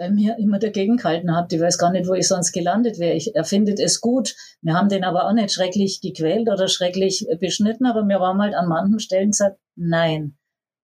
bei 0.00 0.08
mir 0.08 0.38
immer 0.38 0.58
dagegen 0.58 0.96
gehalten 0.96 1.36
habt. 1.36 1.52
Ich 1.52 1.60
weiß 1.60 1.76
gar 1.76 1.92
nicht, 1.92 2.08
wo 2.08 2.14
ich 2.14 2.26
sonst 2.26 2.52
gelandet 2.52 2.98
wäre. 2.98 3.14
Ich, 3.14 3.36
er 3.36 3.44
findet 3.44 3.78
es 3.78 4.00
gut. 4.00 4.34
Wir 4.62 4.72
haben 4.72 4.88
den 4.88 5.04
aber 5.04 5.26
auch 5.26 5.34
nicht 5.34 5.52
schrecklich 5.52 6.00
gequält 6.00 6.48
oder 6.48 6.68
schrecklich 6.68 7.26
beschnitten, 7.38 7.84
aber 7.84 8.02
wir 8.08 8.18
haben 8.18 8.40
halt 8.40 8.54
an 8.54 8.66
manchen 8.66 8.98
Stellen 8.98 9.32
gesagt, 9.32 9.58
nein. 9.76 10.38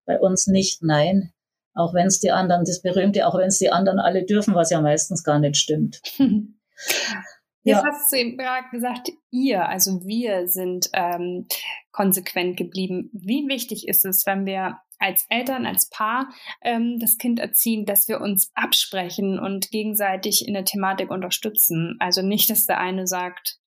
Bei 0.05 0.21
uns 0.21 0.47
nicht 0.47 0.83
nein. 0.83 1.33
Auch 1.73 1.95
wenn 1.95 2.09
es 2.09 2.21
die 2.21 2.31
anderen, 2.31 2.64
das 2.67 2.83
berühmte, 2.83 3.27
auch 3.27 3.39
wenn 3.39 3.49
es 3.49 3.59
die 3.59 3.73
anderen 3.73 4.01
alle 4.01 4.27
dürfen, 4.27 4.55
was 4.55 4.69
ja 4.69 4.83
meistens 4.83 5.25
gar 5.25 5.39
nicht 5.39 5.57
stimmt. 5.57 6.03
Jetzt 6.19 7.83
ja. 7.83 7.85
hast 7.85 8.12
du 8.12 8.17
eben 8.19 8.37
gerade 8.37 8.69
gesagt, 8.71 9.11
ihr, 9.31 9.67
also 9.67 10.05
wir 10.05 10.47
sind 10.47 10.91
ähm, 10.93 11.49
konsequent 11.91 12.59
geblieben. 12.59 13.11
Wie 13.14 13.49
wichtig 13.49 13.89
ist 13.89 14.05
es, 14.05 14.27
wenn 14.27 14.45
wir 14.45 14.77
als 14.99 15.26
Eltern, 15.28 15.66
als 15.66 15.88
Paar 15.88 16.28
ähm, 16.62 16.99
das 17.01 17.18
Kind 17.18 17.38
erziehen, 17.38 17.84
dass 17.84 18.09
wir 18.09 18.20
uns 18.20 18.51
absprechen 18.55 19.38
und 19.38 19.70
gegenseitig 19.70 20.47
in 20.47 20.55
der 20.55 20.64
Thematik 20.64 21.11
unterstützen. 21.11 21.97
Also 22.01 22.22
nicht, 22.22 22.51
dass 22.51 22.66
der 22.66 22.78
eine 22.78 23.07
sagt, 23.07 23.59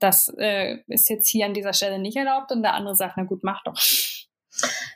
das 0.00 0.32
äh, 0.38 0.78
ist 0.88 1.08
jetzt 1.08 1.28
hier 1.28 1.46
an 1.46 1.54
dieser 1.54 1.72
Stelle 1.72 1.98
nicht 1.98 2.16
erlaubt 2.16 2.52
und 2.52 2.62
der 2.62 2.74
andere 2.74 2.94
sagt, 2.94 3.14
na 3.16 3.24
gut, 3.24 3.44
mach 3.44 3.62
doch. 3.64 3.80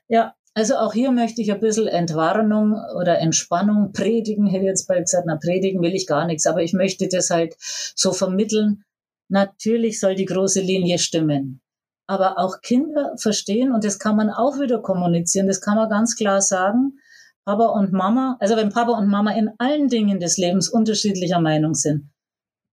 Ja, 0.09 0.35
also 0.55 0.77
auch 0.77 0.93
hier 0.93 1.13
möchte 1.13 1.41
ich 1.41 1.53
ein 1.53 1.61
bisschen 1.61 1.87
Entwarnung 1.87 2.75
oder 2.99 3.19
Entspannung 3.19 3.93
predigen. 3.93 4.47
Hätte 4.47 4.67
jetzt 4.67 4.89
bald 4.89 5.05
gesagt, 5.05 5.25
na, 5.27 5.37
predigen 5.37 5.83
will 5.83 5.95
ich 5.95 6.07
gar 6.07 6.27
nichts, 6.27 6.47
aber 6.47 6.63
ich 6.63 6.73
möchte 6.73 7.09
das 7.09 7.31
halt 7.31 7.55
so 7.59 8.13
vermitteln. 8.13 8.83
Natürlich 9.29 10.01
soll 10.01 10.15
die 10.15 10.25
große 10.25 10.61
Linie 10.61 10.99
stimmen 10.99 11.61
aber 12.09 12.39
auch 12.39 12.63
Kinder 12.63 13.15
verstehen 13.19 13.71
und 13.71 13.85
das 13.85 13.99
kann 13.99 14.17
man 14.17 14.31
auch 14.31 14.59
wieder 14.59 14.81
kommunizieren, 14.81 15.47
das 15.47 15.61
kann 15.61 15.77
man 15.77 15.91
ganz 15.91 16.17
klar 16.17 16.41
sagen. 16.41 16.99
Papa 17.45 17.67
und 17.67 17.93
Mama, 17.93 18.37
also 18.41 18.57
wenn 18.57 18.71
Papa 18.71 18.93
und 18.93 19.09
Mama 19.09 19.33
in 19.33 19.51
allen 19.59 19.89
Dingen 19.89 20.19
des 20.19 20.37
Lebens 20.37 20.69
unterschiedlicher 20.69 21.41
Meinung 21.41 21.75
sind, 21.75 22.11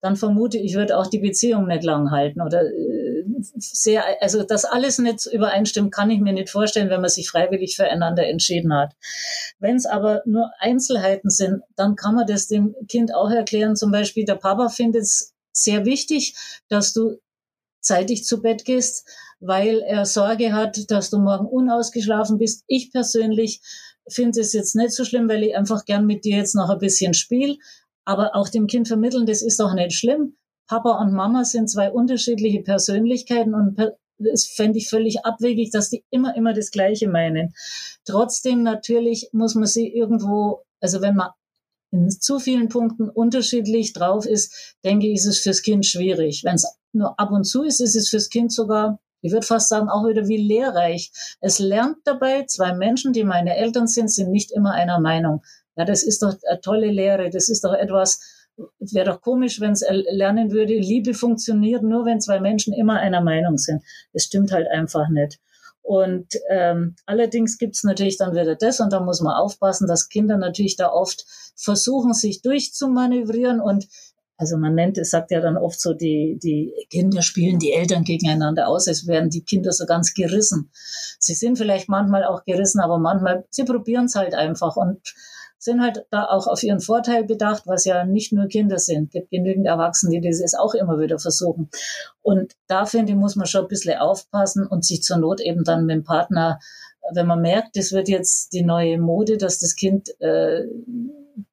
dann 0.01 0.15
vermute 0.15 0.57
ich, 0.57 0.75
wird 0.75 0.91
auch 0.91 1.07
die 1.07 1.19
Beziehung 1.19 1.67
nicht 1.67 1.83
lang 1.83 2.11
halten 2.11 2.41
oder 2.41 2.63
äh, 2.63 3.25
sehr, 3.57 4.03
also 4.21 4.43
das 4.43 4.63
alles 4.63 4.99
nicht 4.99 5.25
übereinstimmt, 5.25 5.93
kann 5.93 6.11
ich 6.11 6.19
mir 6.19 6.33
nicht 6.33 6.49
vorstellen, 6.49 6.89
wenn 6.89 7.01
man 7.01 7.09
sich 7.09 7.29
freiwillig 7.29 7.75
füreinander 7.75 8.25
entschieden 8.25 8.73
hat. 8.73 8.93
Wenn 9.59 9.75
es 9.75 9.85
aber 9.85 10.21
nur 10.25 10.51
Einzelheiten 10.59 11.29
sind, 11.29 11.61
dann 11.75 11.95
kann 11.95 12.15
man 12.15 12.27
das 12.27 12.47
dem 12.47 12.75
Kind 12.87 13.13
auch 13.13 13.29
erklären. 13.29 13.75
Zum 13.75 13.91
Beispiel 13.91 14.25
der 14.25 14.35
Papa 14.35 14.69
findet 14.69 15.03
es 15.03 15.33
sehr 15.51 15.85
wichtig, 15.85 16.35
dass 16.69 16.93
du 16.93 17.17
zeitig 17.85 18.25
zu 18.25 18.41
Bett 18.41 18.65
gehst, 18.65 19.07
weil 19.45 19.79
er 19.79 20.05
Sorge 20.05 20.53
hat, 20.53 20.89
dass 20.89 21.09
du 21.09 21.19
morgen 21.19 21.45
unausgeschlafen 21.45 22.37
bist. 22.37 22.63
Ich 22.67 22.91
persönlich 22.91 23.61
finde 24.07 24.41
es 24.41 24.53
jetzt 24.53 24.75
nicht 24.75 24.91
so 24.91 25.05
schlimm, 25.05 25.29
weil 25.29 25.43
ich 25.43 25.55
einfach 25.55 25.85
gern 25.85 26.05
mit 26.05 26.25
dir 26.25 26.37
jetzt 26.37 26.55
noch 26.55 26.69
ein 26.69 26.79
bisschen 26.79 27.13
spiele. 27.13 27.57
Aber 28.05 28.35
auch 28.35 28.49
dem 28.49 28.67
Kind 28.67 28.87
vermitteln, 28.87 29.25
das 29.25 29.41
ist 29.41 29.59
doch 29.59 29.73
nicht 29.73 29.93
schlimm. 29.93 30.35
Papa 30.67 30.99
und 30.99 31.13
Mama 31.13 31.43
sind 31.43 31.69
zwei 31.69 31.91
unterschiedliche 31.91 32.61
Persönlichkeiten 32.61 33.53
und 33.53 33.79
es 34.17 34.47
fände 34.47 34.79
ich 34.79 34.89
völlig 34.89 35.25
abwegig, 35.25 35.71
dass 35.71 35.89
die 35.89 36.03
immer, 36.09 36.35
immer 36.35 36.53
das 36.53 36.71
Gleiche 36.71 37.07
meinen. 37.07 37.53
Trotzdem 38.05 38.63
natürlich 38.63 39.29
muss 39.31 39.55
man 39.55 39.67
sie 39.67 39.87
irgendwo, 39.87 40.63
also 40.79 41.01
wenn 41.01 41.15
man 41.15 41.29
in 41.91 42.09
zu 42.09 42.39
vielen 42.39 42.69
Punkten 42.69 43.09
unterschiedlich 43.09 43.93
drauf 43.93 44.25
ist, 44.25 44.75
denke 44.83 45.07
ich, 45.07 45.15
ist 45.15 45.25
es 45.27 45.39
fürs 45.39 45.61
Kind 45.61 45.85
schwierig. 45.85 46.43
Wenn 46.43 46.55
es 46.55 46.67
nur 46.93 47.19
ab 47.19 47.31
und 47.31 47.43
zu 47.43 47.63
ist, 47.63 47.79
ist 47.79 47.95
es 47.95 48.09
fürs 48.09 48.29
Kind 48.29 48.51
sogar 48.51 48.99
ich 49.21 49.31
würde 49.31 49.45
fast 49.45 49.69
sagen, 49.69 49.89
auch 49.89 50.07
wieder 50.07 50.27
wie 50.27 50.37
lehrreich. 50.37 51.11
Es 51.41 51.59
lernt 51.59 51.97
dabei, 52.03 52.45
zwei 52.45 52.73
Menschen, 52.73 53.13
die 53.13 53.23
meine 53.23 53.55
Eltern 53.55 53.87
sind, 53.87 54.11
sind 54.11 54.31
nicht 54.31 54.51
immer 54.51 54.73
einer 54.73 54.99
Meinung. 54.99 55.43
Ja, 55.75 55.85
das 55.85 56.03
ist 56.03 56.21
doch 56.21 56.35
eine 56.47 56.61
tolle 56.61 56.91
Lehre. 56.91 57.29
Das 57.29 57.49
ist 57.49 57.63
doch 57.63 57.73
etwas, 57.73 58.19
wäre 58.79 59.07
doch 59.07 59.21
komisch, 59.21 59.59
wenn 59.59 59.71
es 59.71 59.83
lernen 59.89 60.51
würde, 60.51 60.75
Liebe 60.75 61.13
funktioniert 61.13 61.83
nur, 61.83 62.05
wenn 62.05 62.21
zwei 62.21 62.39
Menschen 62.39 62.73
immer 62.73 62.99
einer 62.99 63.21
Meinung 63.21 63.57
sind. 63.57 63.83
Das 64.13 64.23
stimmt 64.23 64.51
halt 64.51 64.67
einfach 64.69 65.09
nicht. 65.09 65.39
Und 65.81 66.27
ähm, 66.49 66.95
allerdings 67.05 67.59
gibt's 67.59 67.83
natürlich 67.83 68.17
dann 68.17 68.33
wieder 68.33 68.55
das, 68.55 68.79
und 68.79 68.91
da 68.91 69.01
muss 69.01 69.21
man 69.21 69.35
aufpassen, 69.35 69.87
dass 69.87 70.09
Kinder 70.09 70.37
natürlich 70.37 70.77
da 70.77 70.89
oft 70.89 71.25
versuchen, 71.55 72.13
sich 72.13 72.41
durchzumanövrieren 72.41 73.61
und 73.61 73.85
also 74.37 74.57
man 74.57 74.75
nennt 74.75 74.97
es, 74.97 75.11
sagt 75.11 75.31
ja 75.31 75.39
dann 75.39 75.57
oft 75.57 75.79
so, 75.79 75.93
die, 75.93 76.37
die 76.41 76.73
Kinder 76.89 77.21
spielen 77.21 77.59
die 77.59 77.71
Eltern 77.71 78.03
gegeneinander 78.03 78.67
aus, 78.67 78.87
als 78.87 79.07
wären 79.07 79.29
die 79.29 79.43
Kinder 79.43 79.71
so 79.71 79.85
ganz 79.85 80.13
gerissen. 80.13 80.71
Sie 81.19 81.33
sind 81.33 81.57
vielleicht 81.57 81.87
manchmal 81.87 82.25
auch 82.25 82.43
gerissen, 82.43 82.81
aber 82.81 82.99
manchmal, 82.99 83.45
sie 83.49 83.63
probieren 83.63 84.05
es 84.05 84.15
halt 84.15 84.35
einfach 84.35 84.75
und 84.75 84.99
sind 85.57 85.81
halt 85.81 86.05
da 86.11 86.25
auch 86.25 86.47
auf 86.47 86.63
ihren 86.63 86.81
Vorteil 86.81 87.23
bedacht, 87.23 87.63
was 87.65 87.85
ja 87.85 88.05
nicht 88.05 88.33
nur 88.33 88.47
Kinder 88.47 88.77
sind. 88.77 89.07
Es 89.07 89.11
gibt 89.11 89.31
genügend 89.31 89.65
Erwachsene, 89.65 90.19
die 90.19 90.29
das 90.29 90.53
auch 90.53 90.73
immer 90.73 90.99
wieder 90.99 91.17
versuchen. 91.17 91.69
Und 92.21 92.53
da 92.67 92.85
finde 92.85 93.13
ich, 93.13 93.17
muss 93.17 93.35
man 93.35 93.47
schon 93.47 93.63
ein 93.63 93.67
bisschen 93.67 93.97
aufpassen 93.97 94.67
und 94.67 94.85
sich 94.85 95.01
zur 95.01 95.17
Not 95.17 95.41
eben 95.41 95.63
dann 95.63 95.85
mit 95.85 95.95
dem 95.95 96.03
Partner, 96.03 96.59
wenn 97.13 97.27
man 97.27 97.41
merkt, 97.41 97.77
das 97.77 97.91
wird 97.91 98.09
jetzt 98.09 98.53
die 98.53 98.63
neue 98.63 98.99
Mode, 98.99 99.37
dass 99.37 99.59
das 99.59 99.75
Kind 99.75 100.09
äh, 100.19 100.63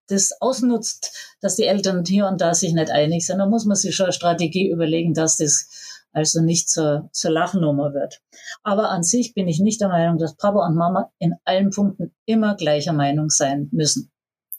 das 0.08 0.40
ausnutzt, 0.40 1.36
dass 1.40 1.56
die 1.56 1.64
Eltern 1.64 2.04
hier 2.06 2.26
und 2.26 2.40
da 2.40 2.54
sich 2.54 2.72
nicht 2.72 2.90
einig 2.90 3.26
sind, 3.26 3.38
dann 3.38 3.50
muss 3.50 3.64
man 3.64 3.76
sich 3.76 3.94
schon 3.94 4.06
eine 4.06 4.12
Strategie 4.12 4.70
überlegen, 4.70 5.14
dass 5.14 5.36
das 5.36 5.68
also 6.12 6.42
nicht 6.42 6.68
zur, 6.68 7.08
zur 7.12 7.30
Lachnummer 7.30 7.94
wird. 7.94 8.20
Aber 8.62 8.90
an 8.90 9.02
sich 9.02 9.34
bin 9.34 9.48
ich 9.48 9.60
nicht 9.60 9.80
der 9.80 9.88
Meinung, 9.88 10.18
dass 10.18 10.36
Papa 10.36 10.66
und 10.66 10.76
Mama 10.76 11.10
in 11.18 11.34
allen 11.44 11.70
Punkten 11.70 12.14
immer 12.26 12.54
gleicher 12.54 12.92
Meinung 12.92 13.30
sein 13.30 13.68
müssen. 13.72 14.10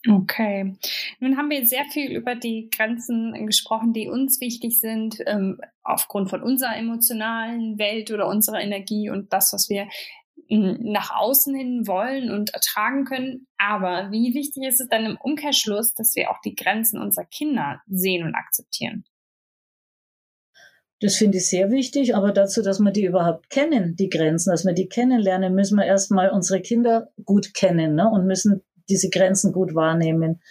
Okay. 0.09 0.75
Nun 1.19 1.37
haben 1.37 1.49
wir 1.49 1.65
sehr 1.65 1.85
viel 1.85 2.11
über 2.11 2.35
die 2.35 2.69
Grenzen 2.75 3.45
gesprochen, 3.45 3.93
die 3.93 4.09
uns 4.09 4.41
wichtig 4.41 4.81
sind, 4.81 5.19
ähm, 5.25 5.61
aufgrund 5.81 6.29
von 6.29 6.43
unserer 6.43 6.75
emotionalen 6.75 7.77
Welt 7.79 8.11
oder 8.11 8.27
unserer 8.27 8.59
Energie 8.59 9.09
und 9.09 9.31
das, 9.31 9.53
was 9.53 9.69
wir 9.69 9.87
nach 10.49 11.15
außen 11.15 11.55
hin 11.55 11.87
wollen 11.87 12.29
und 12.29 12.53
ertragen 12.53 13.05
können. 13.05 13.47
Aber 13.57 14.11
wie 14.11 14.33
wichtig 14.33 14.67
ist 14.67 14.81
es 14.81 14.89
dann 14.89 15.05
im 15.05 15.17
Umkehrschluss, 15.17 15.93
dass 15.93 16.15
wir 16.15 16.29
auch 16.29 16.41
die 16.41 16.55
Grenzen 16.55 17.01
unserer 17.01 17.25
Kinder 17.25 17.81
sehen 17.87 18.25
und 18.25 18.35
akzeptieren? 18.35 19.05
Das 20.99 21.17
finde 21.17 21.39
ich 21.39 21.49
sehr 21.49 21.69
wichtig, 21.69 22.15
aber 22.15 22.31
dazu, 22.31 22.61
dass 22.61 22.79
wir 22.79 22.91
die 22.91 23.05
überhaupt 23.05 23.49
kennen, 23.49 23.97
die 23.97 24.09
Grenzen, 24.09 24.51
dass 24.51 24.63
wir 24.63 24.73
die 24.73 24.87
kennenlernen, 24.87 25.53
müssen 25.53 25.77
wir 25.77 25.85
erstmal 25.85 26.29
unsere 26.29 26.61
Kinder 26.61 27.11
gut 27.25 27.53
kennen 27.53 27.95
ne? 27.95 28.09
und 28.09 28.25
müssen 28.25 28.63
diese 28.87 29.09
Grenzen 29.09 29.51
gut 29.51 29.75
wahrnehmen. 29.75 30.41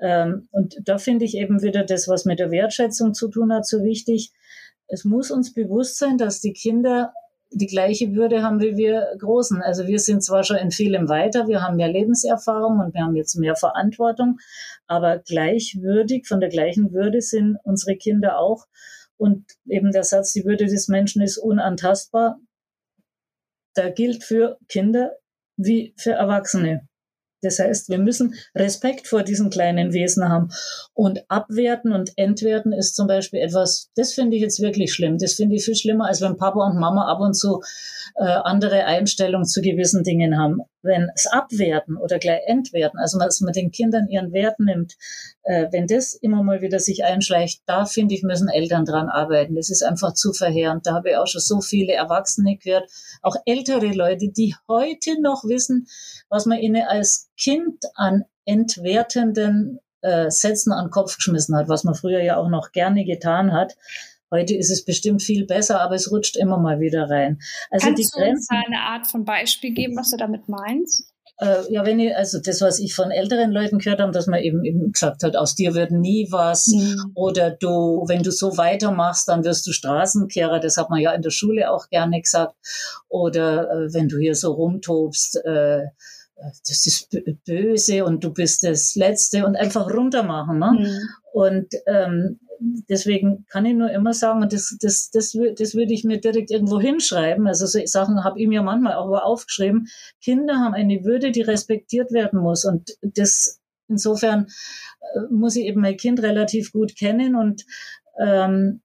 Ähm, 0.00 0.48
und 0.50 0.76
da 0.84 0.96
finde 0.96 1.26
ich 1.26 1.36
eben 1.36 1.62
wieder 1.62 1.84
das, 1.84 2.08
was 2.08 2.24
mit 2.24 2.38
der 2.38 2.50
Wertschätzung 2.50 3.12
zu 3.12 3.28
tun 3.28 3.52
hat, 3.52 3.66
so 3.66 3.82
wichtig. 3.82 4.32
Es 4.88 5.04
muss 5.04 5.30
uns 5.30 5.52
bewusst 5.52 5.98
sein, 5.98 6.16
dass 6.16 6.40
die 6.40 6.54
Kinder 6.54 7.12
die 7.54 7.66
gleiche 7.66 8.14
Würde 8.14 8.42
haben 8.42 8.60
wie 8.60 8.76
wir 8.76 9.14
Großen. 9.18 9.62
Also 9.62 9.86
wir 9.86 9.98
sind 9.98 10.22
zwar 10.22 10.44
schon 10.44 10.56
in 10.56 10.70
vielem 10.70 11.08
weiter, 11.08 11.48
wir 11.48 11.62
haben 11.62 11.76
mehr 11.76 11.88
Lebenserfahrung 11.88 12.80
und 12.80 12.94
wir 12.94 13.02
haben 13.02 13.16
jetzt 13.16 13.36
mehr 13.36 13.56
Verantwortung, 13.56 14.38
aber 14.86 15.18
gleichwürdig, 15.18 16.26
von 16.26 16.40
der 16.40 16.48
gleichen 16.48 16.92
Würde 16.92 17.20
sind 17.20 17.58
unsere 17.64 17.96
Kinder 17.96 18.38
auch. 18.38 18.66
Und 19.16 19.44
eben 19.66 19.92
der 19.92 20.04
Satz, 20.04 20.32
die 20.32 20.44
Würde 20.44 20.66
des 20.66 20.88
Menschen 20.88 21.22
ist 21.22 21.38
unantastbar, 21.38 22.40
da 23.74 23.88
gilt 23.88 24.24
für 24.24 24.58
Kinder 24.68 25.12
wie 25.56 25.94
für 25.96 26.12
Erwachsene. 26.12 26.88
Das 27.42 27.58
heißt, 27.58 27.88
wir 27.88 27.98
müssen 27.98 28.34
Respekt 28.54 29.06
vor 29.06 29.22
diesen 29.22 29.50
kleinen 29.50 29.92
Wesen 29.92 30.28
haben. 30.28 30.48
Und 30.94 31.24
abwerten 31.28 31.92
und 31.92 32.12
entwerten 32.16 32.72
ist 32.72 32.94
zum 32.94 33.06
Beispiel 33.06 33.40
etwas, 33.40 33.90
das 33.96 34.14
finde 34.14 34.36
ich 34.36 34.42
jetzt 34.42 34.60
wirklich 34.60 34.94
schlimm. 34.94 35.18
Das 35.18 35.34
finde 35.34 35.56
ich 35.56 35.64
viel 35.64 35.76
schlimmer, 35.76 36.06
als 36.06 36.20
wenn 36.20 36.36
Papa 36.36 36.64
und 36.66 36.78
Mama 36.78 37.10
ab 37.10 37.20
und 37.20 37.34
zu 37.34 37.60
äh, 38.14 38.24
andere 38.24 38.84
Einstellungen 38.84 39.46
zu 39.46 39.60
gewissen 39.60 40.04
Dingen 40.04 40.38
haben. 40.38 40.60
Wenn 40.82 41.10
es 41.14 41.26
abwerten 41.26 41.96
oder 41.96 42.18
gleich 42.18 42.40
entwerten, 42.46 42.98
also 42.98 43.18
dass 43.18 43.40
man 43.40 43.52
den 43.52 43.70
Kindern 43.70 44.08
ihren 44.08 44.32
Wert 44.32 44.58
nimmt, 44.58 44.96
äh, 45.44 45.66
wenn 45.70 45.86
das 45.86 46.14
immer 46.14 46.42
mal 46.42 46.60
wieder 46.60 46.78
sich 46.78 47.04
einschleicht, 47.04 47.62
da 47.66 47.84
finde 47.84 48.14
ich, 48.14 48.22
müssen 48.22 48.48
Eltern 48.48 48.84
dran 48.84 49.08
arbeiten. 49.08 49.54
Das 49.54 49.70
ist 49.70 49.82
einfach 49.82 50.14
zu 50.14 50.32
verheerend. 50.32 50.86
Da 50.86 50.94
habe 50.94 51.10
ich 51.10 51.16
auch 51.16 51.26
schon 51.26 51.40
so 51.40 51.60
viele 51.60 51.92
Erwachsene 51.92 52.56
gehört, 52.56 52.90
auch 53.22 53.36
ältere 53.46 53.92
Leute, 53.92 54.28
die 54.28 54.54
heute 54.68 55.20
noch 55.20 55.44
wissen, 55.44 55.86
was 56.28 56.46
man 56.46 56.58
ihnen 56.58 56.84
als 56.86 57.30
Kind 57.36 57.84
an 57.94 58.24
entwertenden 58.44 59.78
äh, 60.02 60.30
Sätzen 60.30 60.72
an 60.72 60.86
den 60.86 60.90
Kopf 60.90 61.16
geschmissen 61.16 61.56
hat, 61.56 61.68
was 61.68 61.84
man 61.84 61.94
früher 61.94 62.20
ja 62.20 62.36
auch 62.36 62.48
noch 62.48 62.72
gerne 62.72 63.04
getan 63.04 63.52
hat. 63.52 63.76
Heute 64.32 64.56
ist 64.56 64.70
es 64.70 64.84
bestimmt 64.84 65.22
viel 65.22 65.44
besser, 65.44 65.80
aber 65.82 65.94
es 65.94 66.10
rutscht 66.10 66.36
immer 66.36 66.56
mal 66.56 66.80
wieder 66.80 67.10
rein. 67.10 67.38
Also 67.70 67.86
Kannst 67.86 68.02
die 68.02 68.08
du 68.10 68.30
uns 68.30 68.48
eine 68.48 68.80
Art 68.80 69.06
von 69.06 69.24
Beispiel 69.24 69.74
geben, 69.74 69.94
was 69.96 70.10
du 70.10 70.16
damit 70.16 70.48
meinst? 70.48 71.12
Äh, 71.38 71.70
ja, 71.70 71.84
wenn 71.84 72.00
ich, 72.00 72.16
also 72.16 72.38
das, 72.38 72.60
was 72.60 72.78
ich 72.78 72.94
von 72.94 73.10
älteren 73.10 73.50
Leuten 73.50 73.78
gehört 73.78 74.00
habe, 74.00 74.12
dass 74.12 74.26
man 74.26 74.40
eben, 74.40 74.64
eben 74.64 74.92
gesagt 74.92 75.22
hat, 75.22 75.36
aus 75.36 75.54
dir 75.54 75.74
wird 75.74 75.90
nie 75.90 76.28
was 76.30 76.68
mhm. 76.68 77.12
oder 77.14 77.50
du, 77.50 78.04
wenn 78.06 78.22
du 78.22 78.30
so 78.30 78.56
weitermachst, 78.56 79.28
dann 79.28 79.44
wirst 79.44 79.66
du 79.66 79.72
Straßenkehrer, 79.72 80.60
das 80.60 80.76
hat 80.76 80.88
man 80.88 81.00
ja 81.00 81.12
in 81.12 81.22
der 81.22 81.30
Schule 81.30 81.70
auch 81.70 81.88
gerne 81.88 82.20
gesagt 82.20 82.54
oder 83.08 83.70
äh, 83.70 83.92
wenn 83.92 84.08
du 84.08 84.18
hier 84.18 84.34
so 84.34 84.52
rumtobst, 84.52 85.44
äh, 85.44 85.82
das 86.68 86.86
ist 86.86 87.08
böse 87.44 88.04
und 88.04 88.24
du 88.24 88.32
bist 88.32 88.64
das 88.64 88.94
Letzte 88.94 89.46
und 89.46 89.56
einfach 89.56 89.88
runtermachen. 89.88 90.58
Ne? 90.58 90.72
Mhm. 90.78 91.08
Und 91.32 91.68
ähm, 91.86 92.40
deswegen 92.88 93.46
kann 93.48 93.66
ich 93.66 93.74
nur 93.74 93.90
immer 93.90 94.14
sagen, 94.14 94.42
und 94.42 94.52
das, 94.52 94.76
das, 94.80 95.10
das, 95.10 95.36
das 95.56 95.74
würde 95.74 95.92
ich 95.92 96.04
mir 96.04 96.20
direkt 96.20 96.50
irgendwo 96.50 96.80
hinschreiben. 96.80 97.46
Also 97.46 97.66
so 97.66 97.80
Sachen 97.86 98.24
habe 98.24 98.40
ich 98.40 98.48
mir 98.48 98.62
manchmal 98.62 98.94
auch 98.94 99.10
aufgeschrieben. 99.22 99.88
Kinder 100.22 100.56
haben 100.56 100.74
eine 100.74 101.04
Würde, 101.04 101.30
die 101.30 101.42
respektiert 101.42 102.12
werden 102.12 102.40
muss. 102.40 102.64
Und 102.64 102.90
das 103.02 103.60
insofern 103.88 104.46
äh, 105.14 105.20
muss 105.30 105.56
ich 105.56 105.66
eben 105.66 105.80
mein 105.80 105.96
Kind 105.96 106.22
relativ 106.22 106.72
gut 106.72 106.96
kennen 106.96 107.36
und 107.36 107.64
ähm, 108.18 108.80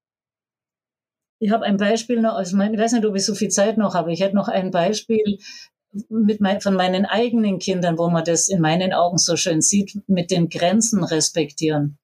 ich 1.40 1.52
habe 1.52 1.66
ein 1.66 1.78
Beispiel 1.78 2.20
noch, 2.20 2.34
also 2.34 2.58
ich 2.60 2.80
weiß 2.80 2.94
nicht, 2.94 3.06
ob 3.06 3.16
ich 3.16 3.24
so 3.24 3.36
viel 3.36 3.50
Zeit 3.50 3.78
noch 3.78 3.94
habe. 3.94 4.12
Ich 4.12 4.22
hätte 4.22 4.36
noch 4.36 4.48
ein 4.48 4.72
Beispiel 4.72 5.38
mit 6.10 6.42
mein, 6.42 6.62
von 6.62 6.74
meinen 6.74 7.06
eigenen 7.06 7.60
Kindern, 7.60 7.98
wo 7.98 8.10
man 8.10 8.24
das 8.24 8.50
in 8.50 8.60
meinen 8.60 8.92
Augen 8.92 9.18
so 9.18 9.36
schön 9.36 9.62
sieht, 9.62 10.00
mit 10.08 10.32
den 10.32 10.50
Grenzen 10.50 11.04
respektieren. 11.04 12.00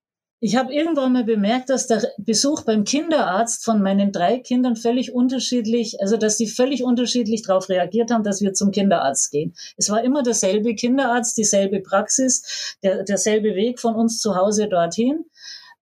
Ich 0.45 0.57
habe 0.57 0.73
irgendwann 0.73 1.13
mal 1.13 1.23
bemerkt, 1.23 1.69
dass 1.69 1.87
der 1.87 2.03
Besuch 2.17 2.63
beim 2.63 2.83
Kinderarzt 2.83 3.63
von 3.63 3.81
meinen 3.81 4.11
drei 4.11 4.39
Kindern 4.39 4.75
völlig 4.75 5.13
unterschiedlich, 5.13 6.01
also 6.01 6.17
dass 6.17 6.37
sie 6.37 6.47
völlig 6.47 6.83
unterschiedlich 6.83 7.43
darauf 7.43 7.69
reagiert 7.69 8.11
haben, 8.11 8.25
dass 8.25 8.41
wir 8.41 8.51
zum 8.51 8.71
Kinderarzt 8.71 9.31
gehen. 9.31 9.55
Es 9.77 9.89
war 9.89 10.03
immer 10.03 10.21
derselbe 10.21 10.75
Kinderarzt, 10.75 11.37
dieselbe 11.37 11.79
Praxis, 11.79 12.75
der, 12.83 13.03
derselbe 13.03 13.55
Weg 13.55 13.79
von 13.79 13.95
uns 13.95 14.19
zu 14.19 14.35
Hause 14.35 14.67
dorthin. 14.67 15.23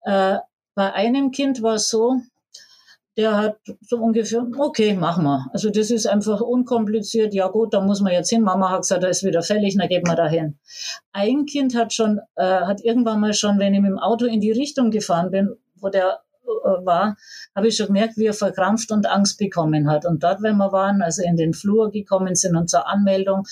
Äh, 0.04 0.38
bei 0.76 0.94
einem 0.94 1.32
Kind 1.32 1.64
war 1.64 1.74
es 1.74 1.90
so, 1.90 2.22
der 3.18 3.38
hat 3.38 3.58
so 3.82 3.98
ungefähr, 3.98 4.46
okay, 4.58 4.94
machen 4.94 5.26
wir. 5.26 5.48
Also 5.52 5.70
das 5.70 5.92
ist 5.92 6.08
einfach 6.08 6.40
unkompliziert. 6.40 7.34
Ja 7.34 7.48
gut, 7.48 7.74
da 7.74 7.82
muss 7.82 8.02
man 8.02 8.14
jetzt 8.14 8.30
hin. 8.30 8.42
Mama 8.42 8.70
hat 8.70 8.82
gesagt, 8.82 9.04
da 9.04 9.08
ist 9.08 9.24
wieder 9.24 9.44
fällig, 9.44 9.78
dann 9.78 9.90
geht 9.90 10.08
man 10.08 10.16
da 10.16 10.28
hin. 10.28 10.58
Ein 11.12 11.46
Kind 11.46 11.76
hat 11.76 11.94
schon, 11.94 12.20
äh, 12.36 12.44
hat 12.44 12.82
irgendwann 12.82 13.20
mal 13.20 13.34
schon, 13.34 13.60
wenn 13.60 13.74
ich 13.74 13.82
mit 13.82 13.92
dem 13.92 14.00
Auto 14.00 14.26
in 14.26 14.40
die 14.40 14.52
Richtung 14.52 14.92
gefahren 14.92 15.30
bin, 15.30 15.56
wo 15.76 15.90
der 15.90 16.22
äh, 16.44 16.86
war, 16.86 17.18
habe 17.54 17.68
ich 17.68 17.76
schon 17.76 17.88
gemerkt, 17.88 18.18
wie 18.18 18.26
er 18.26 18.34
verkrampft 18.34 18.92
und 18.92 19.06
Angst 19.08 19.38
bekommen 19.38 19.90
hat. 19.90 20.06
Und 20.06 20.24
dort, 20.24 20.42
wenn 20.42 20.58
wir 20.58 20.72
waren, 20.72 21.02
also 21.02 21.22
in 21.22 21.36
den 21.36 21.54
Flur 21.54 21.92
gekommen 21.92 22.36
sind 22.36 22.56
und 22.56 22.70
zur 22.70 22.88
Anmeldung, 22.88 23.46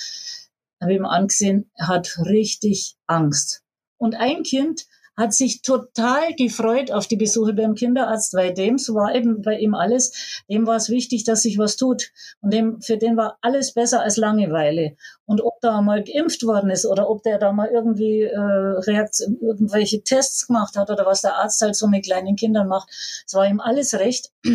habe 0.81 0.93
ich 0.93 0.97
ihm 0.97 1.05
angesehen, 1.05 1.69
hat 1.77 2.17
richtig 2.25 2.95
Angst. 3.07 3.63
Und 3.97 4.15
ein 4.15 4.43
Kind 4.43 4.85
hat 5.19 5.33
sich 5.33 5.61
total 5.61 6.33
gefreut 6.35 6.91
auf 6.91 7.05
die 7.05 7.17
Besuche 7.17 7.53
beim 7.53 7.75
Kinderarzt, 7.75 8.33
weil 8.33 8.53
dem, 8.53 8.77
so 8.77 8.95
war 8.95 9.13
eben 9.13 9.41
bei 9.41 9.59
ihm 9.59 9.75
alles, 9.75 10.43
dem 10.49 10.65
war 10.65 10.77
es 10.77 10.89
wichtig, 10.89 11.25
dass 11.25 11.41
sich 11.41 11.57
was 11.57 11.75
tut. 11.75 12.11
Und 12.41 12.53
dem, 12.53 12.81
für 12.81 12.97
den 12.97 13.17
war 13.17 13.37
alles 13.41 13.73
besser 13.73 14.01
als 14.01 14.15
Langeweile. 14.15 14.95
Und 15.25 15.41
ob 15.41 15.59
da 15.59 15.81
mal 15.81 16.03
geimpft 16.03 16.43
worden 16.43 16.69
ist 16.69 16.85
oder 16.85 17.09
ob 17.09 17.21
der 17.23 17.37
da 17.37 17.51
mal 17.51 17.67
irgendwie 17.67 18.21
äh, 18.21 18.39
Reaktion, 18.39 19.37
irgendwelche 19.41 20.01
Tests 20.03 20.47
gemacht 20.47 20.77
hat 20.77 20.89
oder 20.89 21.05
was 21.05 21.21
der 21.21 21.35
Arzt 21.35 21.61
halt 21.61 21.75
so 21.75 21.87
mit 21.87 22.05
kleinen 22.05 22.37
Kindern 22.37 22.69
macht, 22.69 22.89
es 23.27 23.33
war 23.33 23.45
ihm 23.45 23.59
alles 23.59 23.95
recht 23.95 24.31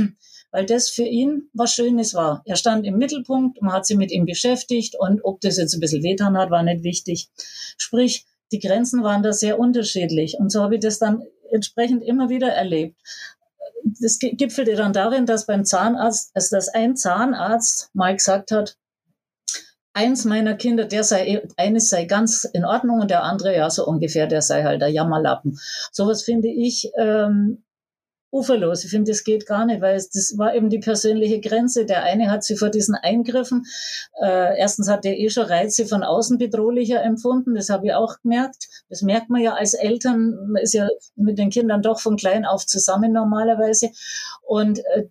weil 0.50 0.66
das 0.66 0.88
für 0.88 1.02
ihn 1.02 1.50
was 1.52 1.74
Schönes 1.74 2.14
war. 2.14 2.40
Er 2.44 2.54
stand 2.54 2.86
im 2.86 2.96
Mittelpunkt, 2.96 3.60
man 3.60 3.72
hat 3.72 3.86
sich 3.86 3.96
mit 3.96 4.12
ihm 4.12 4.24
beschäftigt 4.24 4.94
und 4.96 5.24
ob 5.24 5.40
das 5.40 5.56
jetzt 5.56 5.74
ein 5.74 5.80
bisschen 5.80 6.04
wehtan 6.04 6.38
hat, 6.38 6.50
war 6.50 6.62
nicht 6.62 6.84
wichtig. 6.84 7.28
Sprich, 7.76 8.24
die 8.53 8.59
Grenzen 8.59 9.03
waren 9.03 9.22
da 9.22 9.32
sehr 9.32 9.59
unterschiedlich. 9.59 10.36
Und 10.38 10.51
so 10.51 10.62
habe 10.62 10.76
ich 10.76 10.80
das 10.80 10.99
dann 10.99 11.22
entsprechend 11.51 12.03
immer 12.03 12.28
wieder 12.28 12.49
erlebt. 12.49 12.97
Das 14.01 14.18
gipfelte 14.18 14.76
dann 14.76 14.92
darin, 14.92 15.26
dass 15.26 15.47
beim 15.47 15.64
Zahnarzt, 15.64 16.30
also 16.34 16.57
dass 16.57 16.68
ein 16.68 16.97
Zahnarzt 16.97 17.90
mal 17.95 18.14
gesagt 18.14 18.51
hat, 18.51 18.76
eins 19.92 20.24
meiner 20.24 20.55
Kinder, 20.55 20.84
der 20.84 21.05
sei, 21.05 21.42
eines 21.57 21.88
sei 21.88 22.05
ganz 22.05 22.45
in 22.45 22.64
Ordnung 22.64 23.01
und 23.01 23.11
der 23.11 23.22
andere 23.22 23.55
ja 23.55 23.70
so 23.70 23.86
ungefähr, 23.86 24.26
der 24.26 24.42
sei 24.42 24.64
halt 24.64 24.82
der 24.82 24.88
Jammerlappen. 24.88 25.59
Sowas 25.92 26.22
finde 26.22 26.49
ich 26.49 26.90
ähm, 26.99 27.63
uferlos. 28.35 28.85
Ich 28.85 28.91
finde, 28.91 29.12
das 29.12 29.22
geht 29.22 29.47
gar 29.47 29.64
nicht, 29.64 29.80
weil 29.80 29.97
es, 29.97 30.11
das 30.11 30.37
war 30.37 30.55
eben 30.55 30.68
die 30.68 30.80
persönliche 30.80 31.41
Grenze. 31.41 31.87
Der 31.87 32.03
eine 32.03 32.30
hat 32.30 32.43
sie 32.43 32.57
vor 32.57 32.68
diesen 32.68 32.97
Eingriffen, 32.97 33.64
äh, 34.20 34.59
erstens 34.59 34.91
hat 34.91 35.05
er 35.05 35.16
eh 35.16 35.30
schon 35.30 35.45
Reize 35.45 35.87
von 35.87 36.03
außen 36.03 36.37
bedrohlicher 36.37 37.03
empfunden, 37.03 37.55
das 37.55 37.70
habe 37.70 37.87
ich 37.87 37.95
auch 37.95 38.20
gemerkt. 38.22 38.68
Das 38.89 39.03
merkt 39.03 39.30
man 39.30 39.41
ja 39.41 39.55
als 39.55 39.74
Eltern, 39.74 40.35
man 40.49 40.62
ist 40.62 40.74
ja 40.74 40.89
mit 41.14 41.39
den 41.39 41.51
Kindern 41.51 41.80
doch 41.80 42.01
von 42.01 42.16
klein 42.16 42.45
auf 42.45 42.66
zusammen 42.66 43.12
normalerweise. 43.12 43.91
Und 44.43 44.80
äh, 44.80 45.05